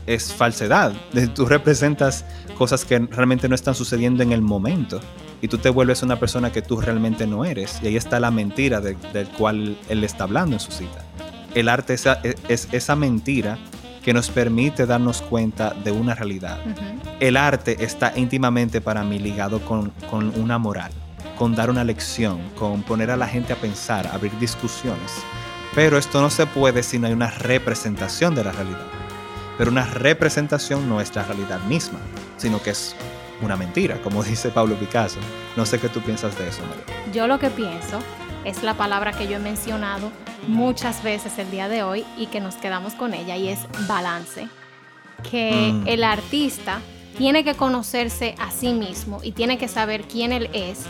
es 0.07 0.33
falsedad. 0.33 0.93
Tú 1.33 1.45
representas 1.45 2.25
cosas 2.57 2.85
que 2.85 2.99
realmente 2.99 3.49
no 3.49 3.55
están 3.55 3.75
sucediendo 3.75 4.23
en 4.23 4.31
el 4.31 4.41
momento 4.41 4.99
y 5.41 5.47
tú 5.47 5.57
te 5.57 5.69
vuelves 5.69 6.03
una 6.03 6.19
persona 6.19 6.51
que 6.51 6.61
tú 6.61 6.79
realmente 6.79 7.27
no 7.27 7.45
eres. 7.45 7.79
Y 7.81 7.87
ahí 7.87 7.97
está 7.97 8.19
la 8.19 8.31
mentira 8.31 8.81
del 8.81 9.27
cual 9.37 9.77
él 9.89 10.03
está 10.03 10.23
hablando 10.23 10.55
en 10.55 10.59
su 10.59 10.71
cita. 10.71 11.03
El 11.53 11.69
arte 11.69 11.93
es, 11.93 12.05
es 12.47 12.67
esa 12.71 12.95
mentira 12.95 13.57
que 14.03 14.13
nos 14.13 14.29
permite 14.29 14.85
darnos 14.85 15.21
cuenta 15.21 15.73
de 15.83 15.91
una 15.91 16.13
realidad. 16.13 16.59
El 17.19 17.37
arte 17.37 17.83
está 17.83 18.13
íntimamente 18.15 18.81
para 18.81 19.03
mí 19.03 19.17
ligado 19.17 19.59
con, 19.61 19.91
con, 20.09 20.33
una 20.39 20.57
moral, 20.57 20.91
con 21.37 21.55
dar 21.55 21.69
una 21.69 21.83
lección, 21.83 22.39
con 22.59 22.83
poner 22.83 23.11
a 23.11 23.17
la 23.17 23.27
gente 23.27 23.53
a 23.53 23.55
pensar, 23.55 24.07
abrir 24.07 24.37
discusiones. 24.39 25.13
Pero 25.73 25.97
esto 25.97 26.21
no 26.21 26.29
se 26.29 26.45
puede 26.45 26.83
si 26.83 26.99
no 26.99 27.07
hay 27.07 27.13
una 27.13 27.31
representación 27.31 28.35
de 28.35 28.43
la 28.43 28.51
realidad. 28.51 29.02
Pero 29.57 29.71
una 29.71 29.85
representación 29.85 30.89
no 30.89 31.01
es 31.01 31.15
la 31.15 31.23
realidad 31.23 31.61
misma, 31.65 31.99
sino 32.37 32.61
que 32.61 32.71
es 32.71 32.95
una 33.41 33.55
mentira, 33.55 34.01
como 34.01 34.23
dice 34.23 34.49
Pablo 34.49 34.75
Picasso. 34.75 35.19
No 35.55 35.65
sé 35.65 35.79
qué 35.79 35.89
tú 35.89 36.01
piensas 36.01 36.37
de 36.37 36.47
eso, 36.47 36.61
María. 36.63 37.11
Yo 37.13 37.27
lo 37.27 37.39
que 37.39 37.49
pienso 37.49 37.99
es 38.45 38.63
la 38.63 38.73
palabra 38.73 39.11
que 39.11 39.27
yo 39.27 39.37
he 39.37 39.39
mencionado 39.39 40.11
muchas 40.47 41.03
veces 41.03 41.37
el 41.39 41.49
día 41.51 41.69
de 41.69 41.83
hoy 41.83 42.05
y 42.17 42.27
que 42.27 42.41
nos 42.41 42.55
quedamos 42.55 42.93
con 42.93 43.13
ella 43.13 43.37
y 43.37 43.49
es 43.49 43.59
balance. 43.87 44.47
Que 45.29 45.71
mm. 45.73 45.87
el 45.87 46.03
artista 46.03 46.81
tiene 47.17 47.43
que 47.43 47.53
conocerse 47.53 48.35
a 48.39 48.51
sí 48.51 48.73
mismo 48.73 49.19
y 49.23 49.31
tiene 49.31 49.57
que 49.57 49.67
saber 49.67 50.03
quién 50.03 50.33
él 50.33 50.49
es 50.53 50.85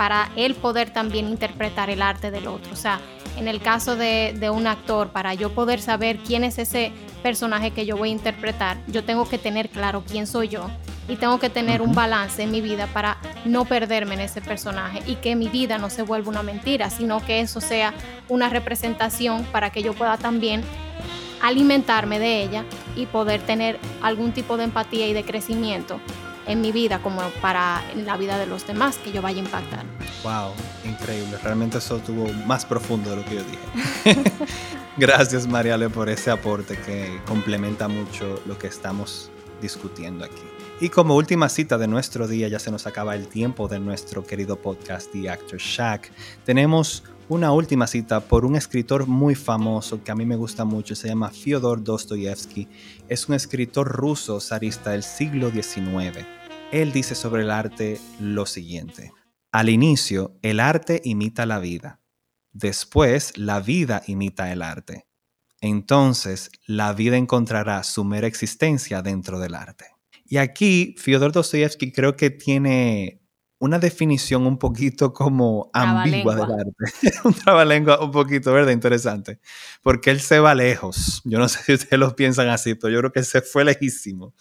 para 0.00 0.30
él 0.34 0.54
poder 0.54 0.88
también 0.88 1.28
interpretar 1.28 1.90
el 1.90 2.00
arte 2.00 2.30
del 2.30 2.48
otro. 2.48 2.72
O 2.72 2.76
sea, 2.76 3.00
en 3.36 3.48
el 3.48 3.60
caso 3.60 3.96
de, 3.96 4.34
de, 4.34 4.48
un 4.48 4.66
actor, 4.66 5.10
para 5.10 5.34
yo 5.34 5.50
poder 5.50 5.78
saber 5.78 6.16
quién 6.26 6.42
es 6.42 6.56
ese 6.56 6.90
personaje 7.22 7.72
que 7.72 7.84
yo 7.84 7.98
voy 7.98 8.08
a 8.08 8.12
interpretar, 8.12 8.78
yo 8.86 9.04
tengo 9.04 9.28
que 9.28 9.36
tener 9.36 9.68
claro 9.68 10.02
quién 10.10 10.26
soy 10.26 10.48
yo 10.48 10.70
y 11.06 11.16
tengo 11.16 11.38
que 11.38 11.50
tener 11.50 11.82
un 11.82 11.94
balance 11.94 12.42
en 12.42 12.50
mi 12.50 12.62
vida 12.62 12.86
para 12.86 13.18
no 13.44 13.66
perderme 13.66 14.14
en 14.14 14.20
ese 14.20 14.40
personaje 14.40 15.02
y 15.06 15.16
que 15.16 15.36
mi 15.36 15.48
vida 15.48 15.76
no 15.76 15.90
se 15.90 16.00
vuelva 16.00 16.30
una 16.30 16.42
mentira, 16.42 16.88
sino 16.88 17.22
que 17.22 17.40
eso 17.40 17.60
sea 17.60 17.92
una 18.30 18.48
representación 18.48 19.44
para 19.52 19.68
que 19.68 19.82
yo 19.82 19.92
pueda 19.92 20.16
también 20.16 20.62
alimentarme 21.42 22.18
de 22.18 22.42
ella 22.42 22.64
y 22.96 23.04
poder 23.04 23.42
tener 23.42 23.78
algún 24.00 24.32
tipo 24.32 24.56
de 24.56 24.64
empatía 24.64 25.06
y 25.08 25.12
de 25.12 25.24
crecimiento 25.24 26.00
en 26.50 26.60
mi 26.60 26.72
vida 26.72 27.00
como 27.00 27.22
para 27.40 27.80
la 27.94 28.16
vida 28.16 28.36
de 28.36 28.46
los 28.46 28.66
demás 28.66 28.98
que 28.98 29.12
yo 29.12 29.22
vaya 29.22 29.40
a 29.40 29.44
impactar. 29.44 29.84
Wow, 30.24 30.52
increíble. 30.84 31.38
Realmente 31.42 31.78
eso 31.78 31.98
tuvo 31.98 32.32
más 32.44 32.66
profundo 32.66 33.10
de 33.10 33.16
lo 33.16 33.24
que 33.24 33.36
yo 33.36 33.42
dije. 33.44 34.22
Gracias 34.96 35.46
Mariale 35.46 35.88
por 35.88 36.08
ese 36.08 36.30
aporte 36.30 36.76
que 36.76 37.20
complementa 37.24 37.86
mucho 37.86 38.42
lo 38.46 38.58
que 38.58 38.66
estamos 38.66 39.30
discutiendo 39.62 40.24
aquí. 40.24 40.42
Y 40.80 40.88
como 40.88 41.14
última 41.14 41.48
cita 41.48 41.78
de 41.78 41.86
nuestro 41.86 42.26
día, 42.26 42.48
ya 42.48 42.58
se 42.58 42.70
nos 42.70 42.86
acaba 42.86 43.14
el 43.14 43.28
tiempo 43.28 43.68
de 43.68 43.78
nuestro 43.78 44.26
querido 44.26 44.56
podcast 44.56 45.12
The 45.12 45.30
Actor 45.30 45.58
Shack. 45.58 46.10
Tenemos 46.44 47.04
una 47.28 47.52
última 47.52 47.86
cita 47.86 48.18
por 48.20 48.44
un 48.44 48.56
escritor 48.56 49.06
muy 49.06 49.36
famoso 49.36 50.02
que 50.02 50.10
a 50.10 50.16
mí 50.16 50.26
me 50.26 50.34
gusta 50.34 50.64
mucho, 50.64 50.96
se 50.96 51.06
llama 51.06 51.30
Fyodor 51.30 51.84
Dostoyevsky. 51.84 52.66
Es 53.08 53.28
un 53.28 53.36
escritor 53.36 53.86
ruso 53.86 54.40
zarista 54.40 54.90
del 54.90 55.04
siglo 55.04 55.50
XIX. 55.50 56.39
Él 56.72 56.92
dice 56.92 57.16
sobre 57.16 57.42
el 57.42 57.50
arte 57.50 58.00
lo 58.20 58.46
siguiente. 58.46 59.12
Al 59.50 59.68
inicio, 59.68 60.38
el 60.42 60.60
arte 60.60 61.00
imita 61.04 61.44
la 61.44 61.58
vida. 61.58 62.00
Después, 62.52 63.36
la 63.36 63.58
vida 63.60 64.02
imita 64.06 64.52
el 64.52 64.62
arte. 64.62 65.06
Entonces, 65.60 66.50
la 66.66 66.92
vida 66.92 67.16
encontrará 67.16 67.82
su 67.82 68.04
mera 68.04 68.28
existencia 68.28 69.02
dentro 69.02 69.40
del 69.40 69.56
arte. 69.56 69.86
Y 70.24 70.36
aquí 70.36 70.94
Fyodor 70.96 71.32
Dostoyevsky 71.32 71.90
creo 71.90 72.16
que 72.16 72.30
tiene 72.30 73.20
una 73.58 73.80
definición 73.80 74.46
un 74.46 74.56
poquito 74.56 75.12
como 75.12 75.70
ambigua 75.74 76.36
del 76.36 76.52
arte. 76.52 77.18
un 77.24 77.34
trabalengua 77.34 78.00
un 78.00 78.12
poquito, 78.12 78.52
¿verdad? 78.52 78.70
Interesante. 78.70 79.40
Porque 79.82 80.10
él 80.10 80.20
se 80.20 80.38
va 80.38 80.54
lejos. 80.54 81.20
Yo 81.24 81.40
no 81.40 81.48
sé 81.48 81.64
si 81.64 81.74
ustedes 81.74 81.98
lo 81.98 82.14
piensan 82.14 82.48
así, 82.48 82.76
pero 82.76 82.92
yo 82.92 83.00
creo 83.00 83.12
que 83.12 83.24
se 83.24 83.42
fue 83.42 83.64
lejísimo. 83.64 84.34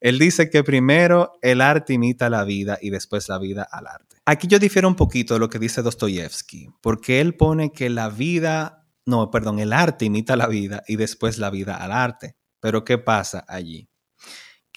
Él 0.00 0.18
dice 0.18 0.50
que 0.50 0.62
primero 0.62 1.32
el 1.42 1.60
arte 1.60 1.94
imita 1.94 2.30
la 2.30 2.44
vida 2.44 2.78
y 2.80 2.90
después 2.90 3.28
la 3.28 3.38
vida 3.38 3.66
al 3.70 3.86
arte. 3.86 4.16
Aquí 4.24 4.46
yo 4.46 4.58
difiero 4.58 4.88
un 4.88 4.94
poquito 4.94 5.34
de 5.34 5.40
lo 5.40 5.48
que 5.48 5.58
dice 5.58 5.82
Dostoyevsky, 5.82 6.68
porque 6.80 7.20
él 7.20 7.34
pone 7.34 7.72
que 7.72 7.90
la 7.90 8.08
vida, 8.08 8.86
no, 9.06 9.30
perdón, 9.30 9.58
el 9.58 9.72
arte 9.72 10.04
imita 10.04 10.36
la 10.36 10.46
vida 10.46 10.82
y 10.86 10.96
después 10.96 11.38
la 11.38 11.50
vida 11.50 11.76
al 11.76 11.92
arte. 11.92 12.36
Pero 12.60 12.84
¿qué 12.84 12.98
pasa 12.98 13.44
allí? 13.48 13.88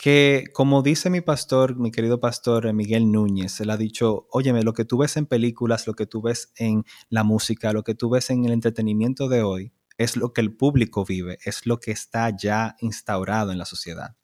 que 0.02 0.46
como 0.52 0.82
dice 0.82 1.12
mi 1.12 1.22
pastor, 1.22 1.76
mi 1.76 1.92
querido 1.92 2.20
pastor 2.20 2.74
Miguel 2.74 3.12
Núñez, 3.12 3.62
él 3.62 3.70
ha 3.70 3.78
dicho, 3.78 4.26
óyeme, 4.32 4.64
lo 4.64 4.74
que 4.74 4.84
tú 4.84 4.98
ves 4.98 5.16
en 5.16 5.28
películas, 5.28 5.86
lo 5.86 5.94
que 5.94 6.08
tú 6.08 6.24
ves 6.24 6.52
en 6.56 6.86
la 7.10 7.24
música, 7.24 7.72
lo 7.72 7.84
que 7.84 7.94
tú 7.94 8.10
ves 8.10 8.32
en 8.32 8.44
el 8.46 8.52
entretenimiento 8.52 9.30
de 9.30 9.44
hoy, 9.44 9.74
es 10.00 10.18
lo 10.18 10.34
que 10.34 10.42
el 10.42 10.56
público 10.56 11.06
vive, 11.06 11.38
es 11.46 11.68
lo 11.68 11.80
que 11.80 11.92
está 11.92 12.36
ya 12.36 12.76
instaurado 12.80 13.52
en 13.52 13.60
la 13.60 13.66
sociedad. 13.66 14.16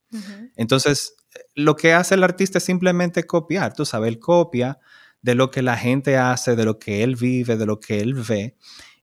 Entonces, 0.55 1.15
lo 1.55 1.75
que 1.75 1.93
hace 1.93 2.15
el 2.15 2.23
artista 2.23 2.57
es 2.57 2.63
simplemente 2.63 3.25
copiar, 3.25 3.73
tú 3.73 3.85
sabes, 3.85 4.07
él 4.09 4.19
copia 4.19 4.79
de 5.21 5.35
lo 5.35 5.51
que 5.51 5.61
la 5.61 5.77
gente 5.77 6.17
hace, 6.17 6.55
de 6.55 6.65
lo 6.65 6.79
que 6.79 7.03
él 7.03 7.15
vive, 7.15 7.57
de 7.57 7.65
lo 7.65 7.79
que 7.79 7.99
él 7.99 8.13
ve, 8.13 8.55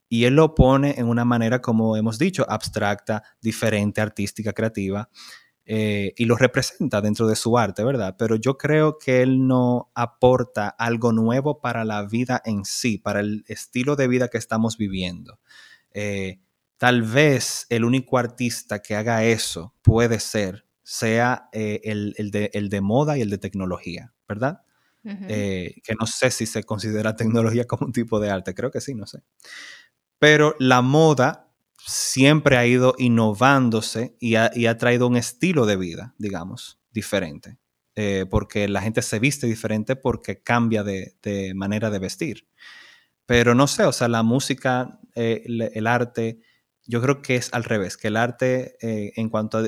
y 0.09 0.25
él 0.25 0.37
lo 0.37 0.55
pone 0.55 0.95
en 0.99 1.07
una 1.09 1.25
manera, 1.25 1.61
como 1.61 1.97
hemos 1.97 2.19
dicho, 2.19 2.47
abstracta, 2.49 3.23
diferente, 3.41 4.01
artística, 4.01 4.53
creativa, 4.53 5.11
eh, 5.67 6.13
y 6.17 6.27
lo 6.27 6.37
representa 6.37 7.01
dentro 7.01 7.27
de 7.27 7.37
su 7.37 7.57
arte, 7.57 7.85
¿verdad? 7.85 8.17
Pero 8.19 8.37
yo 8.37 8.59
creo 8.59 8.99
que 8.99 9.23
él 9.23 9.47
no 9.47 9.91
aporta 9.95 10.69
algo 10.69 11.13
nuevo 11.13 11.61
para 11.61 11.85
la 11.85 12.03
vida 12.07 12.43
en 12.45 12.65
sí, 12.65 12.99
para 12.99 13.21
el 13.21 13.45
estilo 13.49 13.97
de 13.97 14.09
vida 14.09 14.29
que 14.29 14.37
estamos 14.39 14.77
viviendo. 14.77 15.41
Eh, 15.93 16.41
tal 16.77 17.03
vez 17.03 17.67
el 17.71 17.85
único 17.85 18.19
artista 18.19 18.83
que 18.83 18.95
haga 18.95 19.25
eso 19.25 19.75
puede 19.81 20.21
ser, 20.21 20.64
sea 20.85 21.49
eh, 21.53 21.81
el, 21.83 22.31
de, 22.31 22.81
moda 22.83 23.19
y 23.19 23.23
el 23.23 23.31
de 23.31 23.39
tecnología, 23.39 24.13
¿verdad? 24.29 24.61
Eh, 25.05 25.75
que 25.83 25.95
no 25.99 26.07
sé 26.07 26.31
si 26.31 26.47
se 26.47 26.65
considera 26.65 27.17
tecnología 27.17 27.67
como 27.67 27.87
un 27.87 27.93
tipo 27.93 28.21
de 28.21 28.31
arte, 28.31 28.55
creo 28.55 28.71
que 28.71 28.81
sí, 28.81 28.95
no 28.95 29.07
sé. 29.07 29.23
Pero 30.19 30.55
la 30.59 30.83
moda 30.83 31.51
siempre 31.79 32.57
ha 32.57 32.67
ido 32.67 32.95
innovándose 32.99 34.17
y 34.21 34.37
ha, 34.37 34.79
traído 34.79 35.07
un 35.07 35.17
estilo 35.17 35.67
de 35.67 35.77
vida, 35.77 36.15
digamos, 36.19 36.79
diferente. 36.93 37.59
Eh, 37.97 38.27
porque 38.29 38.69
la 38.69 38.83
gente 38.83 39.03
se 39.03 39.19
viste 39.19 39.47
diferente 39.47 39.95
porque 39.95 40.43
cambia 40.43 40.83
de, 40.83 41.53
manera 41.55 41.91
de 41.91 41.99
vestir. 41.99 42.49
Pero 43.27 43.55
no 43.55 43.67
sé, 43.67 43.85
o 43.85 43.93
sea, 43.93 44.09
la 44.09 44.23
música, 44.23 45.01
el, 45.15 45.87
arte, 45.87 46.41
yo 46.87 47.01
creo 47.01 47.23
que 47.23 47.37
es 47.37 47.53
al 47.53 47.65
revés, 47.65 47.97
que 47.97 48.09
el 48.09 48.17
arte 48.17 48.77
eh, 48.81 49.13
en 49.17 49.29
cuanto 49.31 49.59
a 49.59 49.63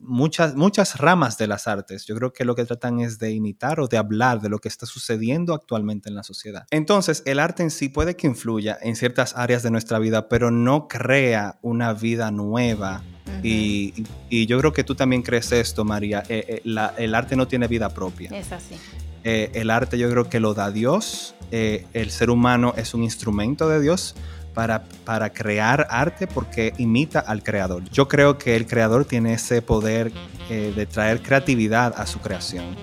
muchas, 0.00 0.54
muchas 0.54 0.98
ramas 0.98 1.38
de 1.38 1.46
las 1.46 1.68
artes, 1.68 2.06
yo 2.06 2.14
creo 2.16 2.32
que 2.32 2.44
lo 2.44 2.54
que 2.54 2.64
tratan 2.64 3.00
es 3.00 3.18
de 3.18 3.32
imitar 3.32 3.80
o 3.80 3.86
de 3.86 3.98
hablar 3.98 4.40
de 4.40 4.48
lo 4.48 4.58
que 4.58 4.68
está 4.68 4.86
sucediendo 4.86 5.54
actualmente 5.54 6.08
en 6.08 6.14
la 6.14 6.22
sociedad. 6.22 6.66
Entonces, 6.70 7.22
el 7.26 7.38
arte 7.38 7.62
en 7.62 7.70
sí 7.70 7.88
puede 7.88 8.16
que 8.16 8.26
influya 8.26 8.78
en 8.80 8.96
ciertas 8.96 9.36
áreas 9.36 9.62
de 9.62 9.70
nuestra 9.70 9.98
vida, 9.98 10.28
pero 10.28 10.50
no 10.50 10.88
crea 10.88 11.58
una 11.62 11.92
vida 11.92 12.30
nueva. 12.30 13.02
y, 13.42 14.04
yo 14.30 14.58
creo 14.58 14.72
que 14.72 14.82
tú 14.82 14.94
también 14.94 15.22
crees 15.22 15.52
esto, 15.52 15.84
María. 15.84 16.24
Eh, 16.28 16.62
eh, 16.64 16.92
el 16.98 17.14
arte 17.14 17.36
no 17.36 17.46
tiene 17.46 17.68
vida 17.68 17.88
propia. 17.90 18.30
Es 18.30 18.50
así. 18.52 18.74
el 19.22 19.70
arte 19.70 19.98
yo 19.98 20.10
creo 20.10 20.28
que 20.28 20.40
lo 20.40 20.54
da 20.54 20.70
Dios. 20.70 21.34
el 21.50 22.10
ser 22.10 22.30
humano 22.30 22.74
es 22.76 22.94
un 22.94 23.02
instrumento 23.02 23.68
de 23.68 23.80
Dios 23.80 24.14
para, 24.54 25.30
crear 25.30 25.86
arte 25.90 26.26
porque 26.26 26.72
imita 26.78 27.20
al 27.20 27.42
creador. 27.42 27.84
Yo 27.90 28.08
creo 28.08 28.38
que 28.38 28.56
el 28.56 28.66
creador 28.66 29.04
tiene 29.04 29.34
ese 29.34 29.62
poder 29.62 30.12
eh, 30.48 30.72
de 30.74 30.86
traer 30.86 31.22
creatividad 31.22 31.94
a 31.96 32.06
su 32.06 32.20
creación 32.20 32.76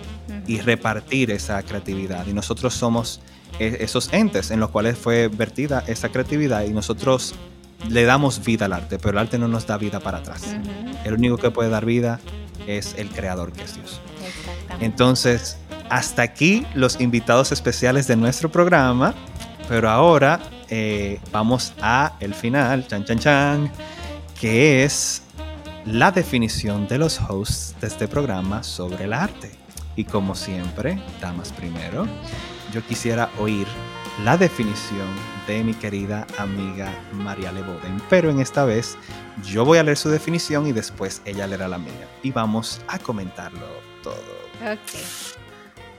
y 0.48 0.60
repartir 0.60 1.32
esa 1.32 1.62
creatividad. 1.64 2.26
Y 2.28 2.34
nosotros 2.34 2.74
somos 2.74 3.22
e, 3.60 3.78
esos 3.82 4.12
entes 4.14 4.52
en 4.52 4.60
los 4.60 4.70
cuales 4.70 4.98
fue 4.98 5.28
vertida 5.28 5.84
esa 5.88 6.10
creatividad 6.10 6.64
y 6.66 6.70
nosotros 6.70 7.36
le 7.90 8.04
damos 8.06 8.44
vida 8.44 8.66
al 8.66 8.74
arte, 8.74 8.98
pero 8.98 9.12
el 9.12 9.18
arte 9.20 9.38
no 9.38 9.48
nos 9.48 9.68
da 9.68 9.78
vida 9.78 10.00
para 10.00 10.20
atrás. 10.20 10.56
El 11.04 11.14
único 11.14 11.38
que 11.38 11.52
puede 11.52 11.70
dar 11.70 11.86
vida 11.86 12.20
es 12.66 12.96
el 12.98 13.10
creador 13.10 13.52
que 13.52 13.64
es 13.64 13.76
Dios. 13.76 14.02
Entonces, 14.80 15.58
hasta 15.90 16.22
aquí 16.22 16.66
los 16.74 17.00
invitados 17.00 17.52
especiales 17.52 18.08
de 18.08 18.16
nuestro 18.16 18.52
programa, 18.52 19.14
pero 19.70 19.90
ahora 19.90 20.40
eh, 20.70 21.20
vamos 21.32 21.74
a 21.82 22.14
el 22.20 22.34
final, 22.34 22.88
chan 22.88 23.06
chan 23.06 23.20
chan, 23.20 23.72
que 24.40 24.84
es 24.84 25.24
la 25.86 26.12
definición 26.12 26.88
de 26.88 26.98
los 26.98 27.20
hosts 27.22 27.76
de 27.80 27.88
este 27.88 28.08
programa 28.08 28.64
sobre 28.64 29.06
el 29.06 29.14
arte. 29.14 29.52
Y 29.96 30.04
como 30.04 30.36
siempre, 30.36 31.02
damas 31.22 31.52
primero, 31.52 32.06
yo 32.74 32.86
quisiera 32.86 33.30
oír 33.40 33.68
la 34.24 34.38
definición 34.38 35.08
de 35.48 35.64
mi 35.64 35.74
querida 35.74 36.28
amiga 36.38 36.94
María 37.14 37.52
Leboden. 37.52 38.02
Pero 38.10 38.30
en 38.30 38.40
esta 38.40 38.66
vez 38.66 38.98
yo 39.44 39.66
voy 39.66 39.78
a 39.78 39.84
leer 39.84 39.98
su 39.98 40.10
definición 40.10 40.68
y 40.68 40.74
después 40.74 41.22
ella 41.26 41.48
leerá 41.48 41.68
la 41.68 41.78
mía. 41.78 42.08
Y 42.22 42.32
vamos 42.32 42.82
a 42.88 43.00
comentarlo 43.00 43.66
todo. 44.04 44.16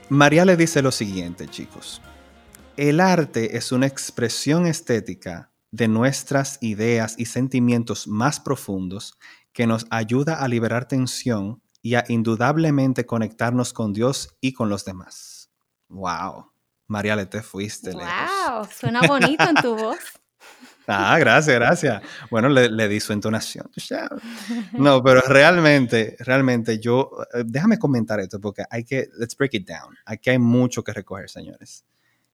María 0.09 0.45
le 0.45 0.55
dice 0.55 0.81
lo 0.81 0.91
siguiente, 0.91 1.47
chicos. 1.47 2.01
El 2.79 3.01
arte 3.01 3.57
es 3.57 3.73
una 3.73 3.87
expresión 3.87 4.65
estética 4.65 5.51
de 5.69 5.89
nuestras 5.89 6.59
ideas 6.61 7.15
y 7.17 7.25
sentimientos 7.25 8.07
más 8.07 8.39
profundos 8.39 9.17
que 9.51 9.67
nos 9.67 9.85
ayuda 9.89 10.35
a 10.35 10.47
liberar 10.47 10.87
tensión 10.87 11.61
y 11.81 11.95
a 11.95 12.05
indudablemente 12.07 13.05
conectarnos 13.05 13.73
con 13.73 13.91
Dios 13.91 14.37
y 14.39 14.53
con 14.53 14.69
los 14.69 14.85
demás. 14.85 15.49
¡Wow! 15.89 16.53
María, 16.87 17.29
te 17.29 17.41
fuiste. 17.41 17.91
¡Wow! 17.91 18.65
Suena 18.73 19.01
bonito 19.01 19.43
en 19.43 19.55
tu 19.55 19.75
voz. 19.75 19.99
Ah, 20.91 21.19
gracias, 21.19 21.55
gracias. 21.55 22.01
Bueno, 22.31 22.49
le, 22.49 22.87
di 22.87 22.99
su 22.99 23.13
entonación. 23.13 23.69
No, 24.71 25.03
pero 25.03 25.21
realmente, 25.21 26.15
realmente 26.17 26.79
yo, 26.79 27.11
eh, 27.31 27.43
déjame 27.45 27.77
comentar 27.77 28.19
esto 28.19 28.41
porque 28.41 28.63
hay 28.71 28.83
que, 28.83 29.07
let's 29.19 29.37
break 29.37 29.53
it 29.53 29.67
down. 29.67 29.95
Aquí 30.03 30.31
hay 30.31 30.39
mucho 30.39 30.83
que 30.83 30.91
recoger, 30.91 31.29
señores. 31.29 31.85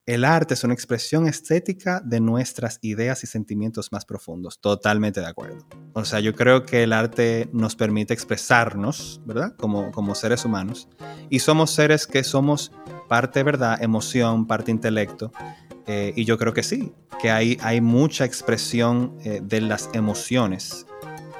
El 0.05 0.23
arte 0.23 0.53
es 0.53 0.63
una 0.63 0.75
expresión 0.75 1.27
estética 1.27 1.99
de 1.99 2.19
nuestras 2.19 2.77
ideas 2.83 3.23
y 3.23 3.27
sentimientos 3.27 3.91
más 3.91 4.05
profundos. 4.05 4.59
Totalmente 4.59 5.19
de 5.19 5.25
acuerdo. 5.25 5.65
O 5.93 6.05
sea, 6.05 6.19
yo 6.19 6.35
creo 6.35 6.63
que 6.63 6.83
el 6.83 6.93
arte 6.93 7.49
nos 7.53 7.75
permite 7.75 8.13
expresarnos, 8.13 9.19
¿verdad? 9.25 9.55
Como, 9.57 9.91
como 9.91 10.13
seres 10.13 10.45
humanos. 10.45 10.87
Y 11.31 11.39
somos 11.39 11.71
seres 11.71 12.05
que 12.05 12.23
somos 12.23 12.71
parte, 13.09 13.41
¿verdad? 13.41 13.81
Emoción, 13.81 14.45
parte 14.45 14.69
intelecto. 14.69 15.31
Eh, 15.87 16.13
y 16.15 16.23
yo 16.23 16.37
creo 16.37 16.53
que 16.53 16.61
sí, 16.61 16.93
que 17.19 17.31
hay, 17.31 17.57
hay 17.61 17.81
mucha 17.81 18.25
expresión 18.25 19.17
eh, 19.23 19.41
de 19.43 19.61
las 19.61 19.89
emociones 19.93 20.85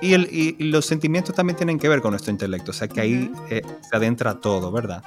y, 0.01 0.63
los 0.63 0.86
sentimientos 0.86 1.36
también 1.36 1.55
tienen 1.58 1.79
que 1.79 1.88
ver 1.88 2.01
con 2.01 2.12
nuestro 2.12 2.31
intelecto, 2.31 2.71
o 2.71 2.73
sea 2.73 2.88
que 2.88 3.01
ahí 3.01 3.31
eh, 3.49 3.62
se 3.88 3.95
adentra 3.95 4.36
todo, 4.36 4.71
¿verdad? 4.71 5.03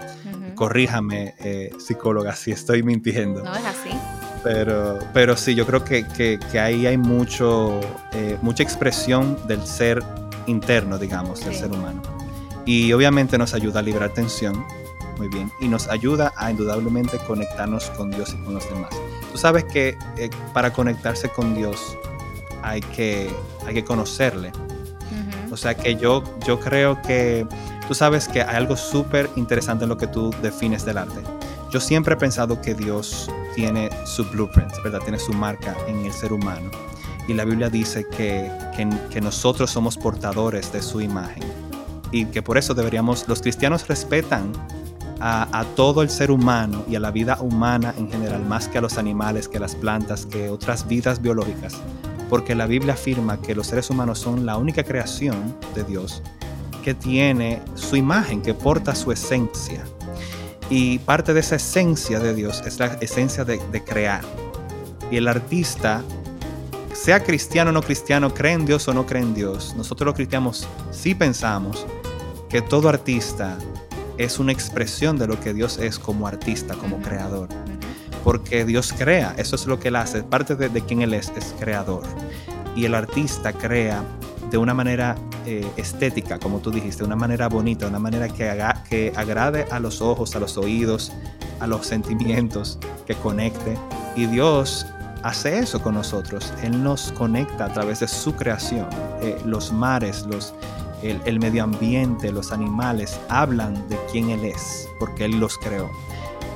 Corríjame, 0.55 1.35
eh, 1.38 1.70
psicóloga, 1.79 2.35
si 2.35 2.51
estoy 2.51 2.83
mintiendo. 2.83 3.42
No 3.44 3.55
es 3.55 3.64
así. 3.64 3.90
Pero, 4.42 4.98
pero 5.12 5.37
sí, 5.37 5.55
yo 5.55 5.66
creo 5.66 5.85
que, 5.85 6.07
que, 6.07 6.61
ahí 6.61 6.87
hay 6.87 6.96
mucho, 6.96 7.81
eh, 8.12 8.38
mucha 8.42 8.62
expresión 8.62 9.37
del 9.46 9.64
ser 9.66 10.03
interno, 10.46 10.98
digamos, 10.98 11.44
del 11.44 11.55
ser 11.55 11.70
humano. 11.70 12.03
Y 12.64 12.92
obviamente 12.92 13.38
nos 13.38 13.55
ayuda 13.55 13.81
a 13.81 13.83
liberar 13.83 14.11
tensión, 14.11 14.64
muy 15.18 15.29
bien, 15.29 15.51
y 15.61 15.68
nos 15.68 15.88
ayuda 15.88 16.33
a 16.37 16.51
indudablemente 16.51 17.18
conectarnos 17.18 17.90
con 17.90 18.11
Dios 18.11 18.35
y 18.38 18.44
con 18.44 18.55
los 18.55 18.68
demás. 18.68 18.90
Tú 19.33 19.38
sabes 19.38 19.64
que 19.64 19.96
para 20.53 20.72
conectarse 20.72 21.29
con 21.29 21.55
Dios 21.55 21.96
hay 22.62 22.81
que, 22.81 23.31
hay 23.66 23.74
que 23.74 23.85
conocerle 23.85 24.53
sea 25.59 25.75
que 25.75 25.97
yo, 25.97 26.23
yo 26.47 26.59
creo 26.61 27.01
que 27.03 27.47
tú 27.87 27.94
sabes 27.94 28.29
que 28.29 28.42
hay 28.42 28.57
algo 28.57 28.77
súper 28.77 29.29
interesante 29.37 29.85
en 29.85 29.90
lo 29.90 29.99
que 29.99 30.07
tú 30.07 30.35
defines 30.42 30.85
del 30.85 30.99
arte. 30.99 31.21
Yo 31.71 31.81
siempre 31.81 32.14
he 32.14 32.16
pensado 32.16 32.61
que 32.62 32.75
Dios 32.75 33.31
tiene 33.55 33.90
su 34.07 34.25
blueprint, 34.25 34.73
¿verdad? 34.83 35.01
Tiene 35.01 35.18
su 35.18 35.33
marca 35.33 35.77
en 35.87 36.07
el 36.07 36.12
ser 36.12 36.33
humano. 36.33 36.71
Y 37.27 37.35
la 37.35 37.44
Biblia 37.44 37.68
dice 37.68 38.07
que, 38.07 38.51
que, 39.11 39.21
nosotros 39.21 39.71
somos 39.71 39.99
portadores 39.99 40.73
de 40.73 40.81
su 40.81 41.03
imagen. 41.03 41.42
Y 42.11 42.25
que 42.27 42.40
por 42.40 42.57
eso 42.57 42.73
deberíamos, 42.73 43.29
los 43.29 43.42
cristianos 43.42 43.87
respetan 43.87 44.51
a, 45.21 45.47
a, 45.59 45.64
todo 45.64 46.01
el 46.01 46.09
ser 46.09 46.31
humano 46.31 46.85
y 46.88 46.97
a 46.97 47.01
la 47.01 47.11
vida 47.11 47.37
humana 47.40 47.92
en 47.99 48.11
general, 48.11 48.47
más 48.47 48.68
que 48.68 48.79
a 48.79 48.81
los 48.81 48.97
animales, 48.97 49.47
que 49.47 49.59
las 49.59 49.75
plantas, 49.75 50.25
que 50.25 50.49
otras 50.49 50.88
vidas 50.88 51.21
biológicas 51.21 51.75
porque 52.29 52.55
la 52.55 52.67
Biblia 52.67 52.95
afirma 52.95 53.41
que 53.41 53.55
los 53.55 53.67
seres 53.67 53.91
humanos 53.91 54.19
son 54.19 54.45
la 54.45 54.57
única 54.57 54.85
creación 54.85 55.57
de 55.75 55.85
Dios 55.85 56.23
que 56.85 56.95
tiene 56.95 57.61
su 57.75 57.97
imagen, 57.97 58.43
que 58.43 58.55
porta 58.55 58.95
su 58.95 59.12
esencia. 59.12 59.85
Y 60.71 60.99
parte 61.01 61.35
de 61.35 61.41
esa 61.41 61.57
esencia 61.57 62.21
de 62.21 62.35
Dios 62.35 62.62
es 62.67 62.79
la 62.79 62.87
esencia 63.01 63.45
de, 63.45 63.59
crear. 63.85 64.23
Y 65.11 65.17
el 65.17 65.29
artista, 65.29 66.03
sea 66.93 67.23
cristiano 67.25 67.71
o 67.71 67.73
no 67.73 67.83
cristiano, 67.83 68.35
cree 68.35 68.53
en 68.53 68.67
Dios 68.67 68.87
o 68.88 68.95
no 68.95 69.07
cree 69.07 69.23
en 69.23 69.35
Dios, 69.35 69.75
nosotros 69.77 70.07
los 70.07 70.14
cristianos 70.14 70.69
sí 70.91 71.14
pensamos 71.14 71.87
que 72.51 72.61
todo 72.61 72.88
artista 72.88 73.57
es 74.19 74.38
una 74.38 74.53
expresión 74.53 75.17
de 75.17 75.27
lo 75.27 75.41
que 75.41 75.55
Dios 75.55 75.79
es 75.79 75.99
como 75.99 76.27
artista, 76.27 76.75
como 76.75 77.01
creador 77.01 77.49
porque 78.29 78.67
Dios 78.67 78.93
crea, 78.93 79.35
eso 79.38 79.57
es 79.57 79.67
lo 79.67 79.81
que 79.81 79.88
Él 79.88 79.97
hace, 79.97 80.23
parte 80.23 80.55
de, 80.55 80.69
de 80.69 80.83
quien 80.83 81.01
Él 81.01 81.14
es, 81.14 81.33
es 81.35 81.55
creador. 81.59 82.03
Y 82.77 82.85
el 82.85 82.95
artista 82.95 83.55
crea 83.55 84.05
de 84.51 84.59
una 84.59 84.75
manera 84.75 85.17
eh, 85.47 85.67
estética, 85.79 86.38
como 86.38 86.59
tú 86.59 86.71
dijiste, 86.71 87.03
una 87.03 87.17
manera 87.17 87.49
bonita, 87.49 87.87
una 87.87 87.99
manera 87.99 88.29
que, 88.29 88.51
haga, 88.51 88.85
que 88.87 89.14
agrade 89.17 89.64
a 89.71 89.81
los 89.81 90.03
ojos, 90.03 90.37
a 90.37 90.41
los 90.41 90.59
oídos, 90.59 91.11
a 91.59 91.67
los 91.67 91.87
sentimientos, 91.87 92.79
que 93.07 93.14
conecte. 93.14 93.79
Y 94.14 94.27
Dios 94.27 94.85
hace 95.23 95.61
eso 95.61 95.81
con 95.81 95.95
nosotros. 95.95 96.53
Él 96.62 96.83
nos 96.83 97.12
conecta 97.12 97.64
a 97.64 97.73
través 97.73 98.01
de 98.01 98.09
su 98.09 98.35
creación. 98.37 98.88
Eh, 99.23 99.38
los 99.47 99.73
mares, 99.73 100.27
los, 100.27 100.53
el, 101.03 101.19
el 101.25 101.41
medio 101.41 101.64
ambiente, 101.64 102.31
los 102.31 102.53
animales 102.53 103.19
hablan 103.31 103.88
de 103.88 103.99
quién 104.12 104.29
Él 104.29 104.45
es, 104.45 104.87
porque 105.01 105.25
Él 105.25 105.41
los 105.41 105.57
creó. 105.57 105.88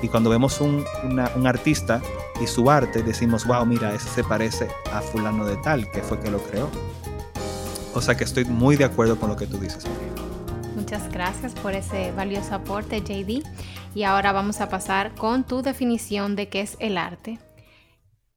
Y 0.03 0.09
cuando 0.09 0.29
vemos 0.29 0.61
un, 0.61 0.85
un 1.05 1.47
artista 1.47 2.03
y 2.43 2.47
su 2.47 2.71
arte, 2.71 3.03
decimos, 3.03 3.47
wow, 3.47 3.65
mira, 3.65 3.95
ese 3.95 4.09
se 4.09 4.25
parece 4.25 4.69
a 4.93 5.01
fulano 5.01 5.47
de 5.47 5.57
tal, 5.59 5.91
que 5.91 6.03
fue 6.03 6.19
que 6.21 6.31
lo 6.31 6.43
creó. 6.43 6.69
O 7.95 8.01
sea 8.01 8.17
que 8.17 8.25
estoy 8.25 8.45
muy 8.45 8.77
de 8.77 8.85
acuerdo 8.85 9.19
con 9.19 9.31
lo 9.31 9.37
que 9.37 9.47
tú 9.47 9.59
dices, 9.59 9.87
Muchas 10.75 11.11
gracias 11.13 11.55
por 11.55 11.75
ese 11.75 12.11
valioso 12.13 12.55
aporte, 12.55 13.01
JD. 13.01 13.47
Y 13.95 14.03
ahora 14.03 14.33
vamos 14.33 14.61
a 14.61 14.69
pasar 14.69 15.15
con 15.15 15.45
tu 15.45 15.63
definición 15.63 16.35
de 16.35 16.49
qué 16.49 16.63
es 16.63 16.77
el 16.81 16.99
arte. 16.99 17.39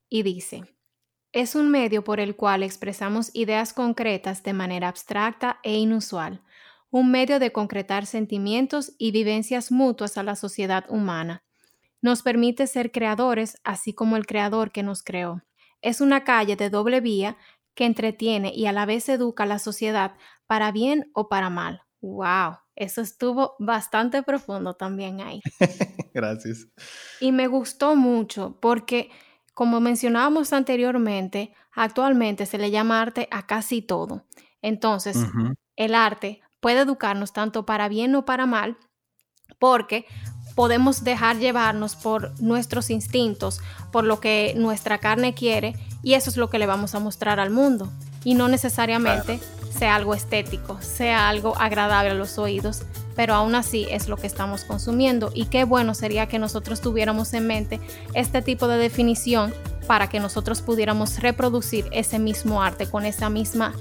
Y 0.09 0.23
dice, 0.23 0.63
es 1.31 1.55
un 1.55 1.71
medio 1.71 2.03
por 2.03 2.19
el 2.19 2.35
cual 2.35 2.63
expresamos 2.63 3.31
ideas 3.33 3.73
concretas 3.73 4.43
de 4.43 4.53
manera 4.53 4.87
abstracta 4.89 5.59
e 5.63 5.77
inusual, 5.77 6.43
un 6.91 7.11
medio 7.11 7.39
de 7.39 7.51
concretar 7.51 8.05
sentimientos 8.05 8.93
y 8.97 9.11
vivencias 9.11 9.71
mutuas 9.71 10.17
a 10.17 10.23
la 10.23 10.35
sociedad 10.35 10.85
humana. 10.89 11.44
Nos 12.01 12.21
permite 12.21 12.67
ser 12.67 12.91
creadores 12.91 13.57
así 13.63 13.93
como 13.93 14.17
el 14.17 14.25
creador 14.25 14.71
que 14.71 14.83
nos 14.83 15.03
creó. 15.03 15.41
Es 15.81 16.01
una 16.01 16.23
calle 16.23 16.55
de 16.55 16.69
doble 16.69 17.01
vía 17.01 17.37
que 17.75 17.85
entretiene 17.85 18.53
y 18.55 18.65
a 18.65 18.71
la 18.71 18.85
vez 18.85 19.07
educa 19.09 19.43
a 19.43 19.47
la 19.47 19.59
sociedad 19.59 20.15
para 20.47 20.71
bien 20.71 21.11
o 21.13 21.29
para 21.29 21.49
mal. 21.49 21.81
¡Wow! 22.01 22.57
Eso 22.75 23.01
estuvo 23.01 23.55
bastante 23.59 24.23
profundo 24.23 24.75
también 24.75 25.21
ahí. 25.21 25.41
Gracias. 26.13 26.67
Y 27.19 27.31
me 27.31 27.47
gustó 27.47 27.95
mucho 27.95 28.57
porque, 28.61 29.09
como 29.53 29.79
mencionábamos 29.79 30.53
anteriormente, 30.53 31.53
actualmente 31.73 32.45
se 32.45 32.57
le 32.57 32.71
llama 32.71 33.01
arte 33.01 33.27
a 33.31 33.45
casi 33.45 33.81
todo. 33.81 34.25
Entonces, 34.61 35.17
el 35.75 35.93
arte 35.93 36.41
puede 36.59 36.81
educarnos 36.81 37.33
tanto 37.33 37.65
para 37.65 37.87
bien 37.87 38.15
o 38.15 38.25
para 38.25 38.45
mal 38.45 38.77
porque 39.59 40.05
podemos 40.55 41.03
dejar 41.03 41.37
llevarnos 41.37 41.95
por 41.95 42.31
nuestros 42.41 42.89
instintos, 42.89 43.59
por 43.91 44.05
lo 44.05 44.19
que 44.19 44.53
nuestra 44.57 44.97
carne 44.97 45.33
quiere 45.33 45.75
y 46.01 46.13
eso 46.13 46.29
es 46.29 46.37
lo 46.37 46.49
que 46.49 46.59
le 46.59 46.65
vamos 46.65 46.95
a 46.95 46.99
mostrar 46.99 47.39
al 47.39 47.51
mundo. 47.51 47.91
Y 48.23 48.33
no 48.33 48.47
necesariamente 48.47 49.39
sea 49.77 49.95
algo 49.95 50.15
estético, 50.15 50.81
sea 50.81 51.29
algo 51.29 51.55
agradable 51.57 52.11
a 52.11 52.15
los 52.15 52.37
oídos, 52.39 52.83
pero 53.15 53.33
aún 53.35 53.53
así 53.53 53.85
es 53.91 54.07
lo 54.07 54.17
que 54.17 54.27
estamos 54.27 54.63
consumiendo. 54.63 55.31
Y 55.33 55.45
qué 55.45 55.65
bueno 55.65 55.93
sería 55.93 56.27
que 56.27 56.39
nosotros 56.39 56.81
tuviéramos 56.81 57.33
en 57.33 57.45
mente 57.45 57.79
este 58.13 58.41
tipo 58.41 58.67
de 58.67 58.77
definición 58.77 59.53
para 59.85 60.09
que 60.09 60.19
nosotros 60.19 60.61
pudiéramos 60.61 61.19
reproducir 61.19 61.87
ese 61.91 62.17
mismo 62.17 62.63
arte 62.63 62.89
con 62.89 63.05
esa 63.05 63.29
misma 63.29 63.73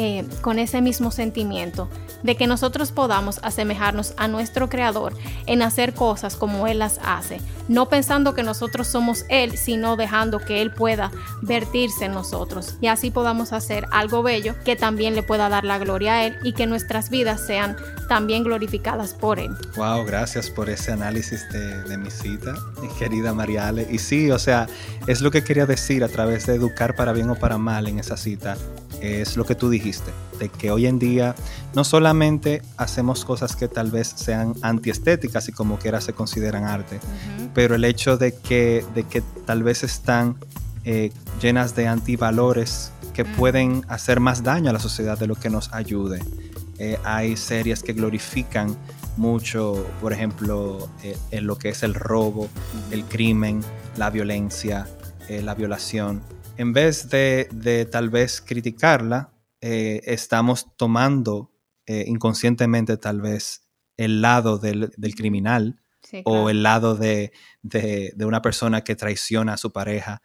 eh, 0.00 0.24
con 0.42 0.60
ese 0.60 0.80
mismo 0.80 1.10
sentimiento 1.10 1.88
de 2.22 2.36
que 2.36 2.46
nosotros 2.46 2.92
podamos 2.92 3.40
asemejarnos 3.42 4.14
a 4.16 4.28
nuestro 4.28 4.68
Creador 4.68 5.12
en 5.46 5.60
hacer 5.60 5.92
cosas 5.92 6.36
como 6.36 6.68
Él 6.68 6.78
las 6.78 7.00
hace, 7.04 7.40
no 7.66 7.88
pensando 7.88 8.32
que 8.32 8.44
nosotros 8.44 8.86
somos 8.86 9.24
Él, 9.28 9.58
sino 9.58 9.96
dejando 9.96 10.38
que 10.38 10.62
Él 10.62 10.70
pueda 10.70 11.10
vertirse 11.42 12.04
en 12.04 12.12
nosotros 12.12 12.76
y 12.80 12.86
así 12.86 13.10
podamos 13.10 13.52
hacer 13.52 13.86
algo 13.90 14.22
bello 14.22 14.54
que 14.64 14.76
también 14.76 15.16
le 15.16 15.24
pueda 15.24 15.48
dar 15.48 15.64
la 15.64 15.78
gloria 15.78 16.12
a 16.12 16.26
Él 16.26 16.36
y 16.44 16.52
que 16.52 16.68
nuestras 16.68 17.10
vidas 17.10 17.44
sean 17.44 17.76
también 18.08 18.44
glorificadas 18.44 19.14
por 19.14 19.40
Él. 19.40 19.50
Wow, 19.76 20.04
gracias 20.04 20.48
por 20.48 20.70
ese 20.70 20.92
análisis 20.92 21.44
de, 21.50 21.98
mi 21.98 22.12
cita, 22.12 22.54
mi 22.80 22.88
querida 23.00 23.34
Mariale. 23.34 23.84
Y 23.90 23.98
sí, 23.98 24.30
o 24.30 24.38
sea, 24.38 24.68
es 25.08 25.22
lo 25.22 25.32
que 25.32 25.42
quería 25.42 25.66
decir 25.66 26.04
a 26.04 26.08
través 26.08 26.46
de 26.46 26.54
educar 26.54 26.94
para 26.94 27.12
bien 27.12 27.30
o 27.30 27.34
para 27.34 27.58
mal 27.58 27.88
en 27.88 27.98
esa 27.98 28.16
cita 28.16 28.56
es 29.00 29.36
lo 29.36 29.44
que 29.44 29.54
tú 29.54 29.70
dijiste, 29.70 30.10
de 30.38 30.48
que 30.48 30.70
hoy 30.70 30.86
en 30.86 30.98
día 30.98 31.34
no 31.74 31.84
solamente 31.84 32.62
hacemos 32.76 33.24
cosas 33.24 33.56
que 33.56 33.68
tal 33.68 33.90
vez 33.90 34.08
sean 34.08 34.54
antiestéticas 34.62 35.48
y 35.48 35.52
como 35.52 35.78
quiera 35.78 36.00
se 36.00 36.12
consideran 36.12 36.64
arte, 36.64 37.00
pero 37.54 37.74
el 37.74 37.84
hecho 37.84 38.16
de 38.16 38.34
que, 38.34 38.84
de 38.94 39.04
que 39.04 39.22
tal 39.46 39.62
vez 39.62 39.84
están 39.84 40.36
eh, 40.84 41.12
llenas 41.40 41.74
de 41.74 41.86
antivalores 41.86 42.92
que 43.12 43.24
pueden 43.24 43.84
hacer 43.88 44.20
más 44.20 44.42
daño 44.42 44.70
a 44.70 44.72
la 44.72 44.78
sociedad 44.78 45.18
de 45.18 45.26
lo 45.26 45.34
que 45.34 45.50
nos 45.50 45.72
ayude. 45.72 46.22
Eh, 46.78 46.98
hay 47.04 47.36
series 47.36 47.82
que 47.82 47.92
glorifican 47.92 48.76
mucho, 49.16 49.84
por 50.00 50.12
ejemplo, 50.12 50.88
eh, 51.02 51.16
en 51.32 51.46
lo 51.46 51.58
que 51.58 51.70
es 51.70 51.82
el 51.82 51.94
robo, 51.94 52.48
el 52.90 53.04
crimen, 53.04 53.60
la 53.96 54.10
violencia, 54.10 54.86
la 55.28 55.54
violación 55.54 56.22
en 56.58 56.72
vez 56.72 57.08
de, 57.08 57.88
tal 57.90 58.10
vez 58.10 58.40
criticarla, 58.40 59.32
eh, 59.60 60.00
estamos 60.04 60.76
tomando 60.76 61.52
eh, 61.86 62.04
inconscientemente 62.06 62.96
tal 62.96 63.20
vez 63.20 63.62
el 63.96 64.20
lado 64.20 64.58
del, 64.58 64.90
criminal 65.16 65.80
o 66.24 66.50
el 66.50 66.64
lado 66.64 66.96
de, 66.96 67.32
una 68.18 68.42
persona 68.42 68.82
que 68.82 68.96
traiciona 68.96 69.54
a 69.54 69.56
su 69.56 69.72
pareja. 69.72 70.20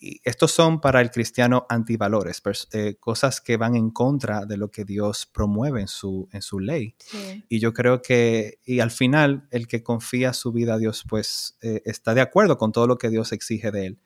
Y 0.00 0.20
estos 0.24 0.52
son 0.52 0.80
para 0.80 1.02
el 1.02 1.10
cristiano 1.10 1.66
antivalores, 1.68 2.42
eh, 2.72 2.96
cosas 2.98 3.42
que 3.42 3.58
van 3.58 3.74
en 3.74 3.90
contra 3.90 4.46
de 4.46 4.56
lo 4.56 4.70
que 4.70 4.86
Dios 4.86 5.26
promueve 5.26 5.82
en 5.82 5.88
su, 5.88 6.28
en 6.32 6.40
su 6.40 6.60
ley. 6.60 6.96
Y 7.50 7.58
yo 7.58 7.74
creo 7.74 8.00
que, 8.00 8.58
y 8.64 8.80
al 8.80 8.90
final, 8.90 9.48
el 9.50 9.68
que 9.68 9.82
confía 9.82 10.32
su 10.32 10.50
vida 10.50 10.74
a 10.74 10.78
Dios, 10.78 11.04
pues 11.06 11.58
está 11.60 12.14
de 12.14 12.22
acuerdo 12.22 12.56
con 12.56 12.72
todo 12.72 12.86
lo 12.86 12.96
que 12.96 13.10
Dios 13.10 13.32
exige 13.32 13.70
de 13.70 13.86
él. 13.86 13.98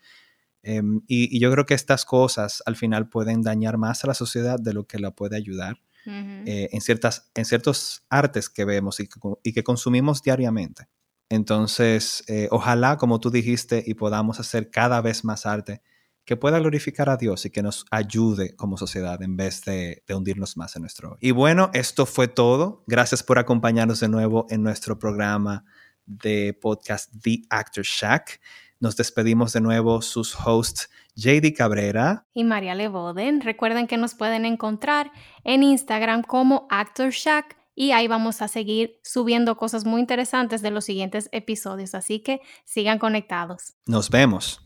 Em, 0.63 1.03
y, 1.07 1.39
yo 1.39 1.51
creo 1.53 1.67
que 1.67 1.75
estas 1.75 2.05
cosas 2.05 2.63
al 2.67 2.77
final 2.77 3.09
pueden 3.09 3.43
dañar 3.43 3.79
más 3.79 4.05
a 4.05 4.09
la 4.09 4.15
sociedad 4.15 4.59
de 4.59 4.75
lo 4.75 4.87
que 4.87 4.99
la 4.99 5.13
puede 5.13 5.37
ayudar 5.37 5.81
eh, 6.07 6.71
en, 6.73 6.81
ciertas, 6.81 7.31
en 7.35 7.45
ciertos 7.45 8.07
artes 8.09 8.49
que 8.49 8.65
vemos 8.65 8.99
y 8.99 9.53
que, 9.53 9.63
consumimos 9.63 10.23
diariamente. 10.23 10.89
Entonces, 11.29 12.25
eh, 12.29 12.49
ojalá, 12.51 12.97
como 12.97 13.21
tú 13.21 13.31
dijiste, 13.31 13.85
y 13.87 13.93
podamos 13.93 14.41
hacer 14.41 14.71
cada 14.71 15.03
vez 15.03 15.25
más 15.25 15.45
arte 15.45 15.83
que 16.25 16.37
pueda 16.37 16.59
glorificar 16.61 17.11
a 17.11 17.19
Dios 17.19 17.45
y 17.45 17.51
que 17.51 17.63
nos 17.63 17.85
ayude 17.91 18.57
como 18.57 18.79
sociedad 18.79 19.23
en 19.23 19.37
vez 19.37 19.65
de, 19.67 20.03
de 20.07 20.15
hundirnos 20.15 20.57
más 20.57 20.77
en 20.77 20.83
nuestro. 20.83 21.19
Y 21.21 21.33
bueno, 21.33 21.71
esto 21.75 22.07
fue 22.07 22.27
todo. 22.27 22.85
Gracias 22.87 23.23
por 23.23 23.39
acompañarnos 23.39 24.01
de 24.01 24.09
nuevo 24.09 24.47
en 24.49 24.63
nuestro 24.63 24.99
programa 24.99 25.67
de 26.07 26.59
podcast 26.59 27.13
The 27.23 27.43
Actor 27.51 27.85
Shack. 27.85 28.41
Nos 28.81 28.97
despedimos 28.97 29.53
de 29.53 29.61
nuevo 29.61 30.03
sus 30.03 30.37
hosts 30.39 30.89
JD 31.17 31.53
Cabrera 31.57 32.27
y 32.33 32.45
María 32.45 32.77
Leboden. 32.77 33.41
Recuerden 33.41 33.89
que 33.89 33.97
nos 33.97 34.15
pueden 34.15 34.45
encontrar 34.45 35.11
en 35.43 35.65
Instagram 35.65 36.23
como 36.23 36.69
Actor 36.71 37.11
Shack 37.11 37.57
y 37.75 37.91
ahí 37.91 38.07
vamos 38.07 38.41
a 38.41 38.47
seguir 38.47 39.01
subiendo 39.03 39.57
cosas 39.57 39.85
muy 39.85 40.01
interesantes 40.01 40.63
de 40.63 40.71
los 40.71 40.85
siguientes 40.85 41.29
episodios, 41.33 41.97
así 41.97 42.21
que 42.21 42.41
sigan 42.65 43.01
conectados. 43.01 43.75
Nos 43.87 44.11
vemos. 44.11 44.61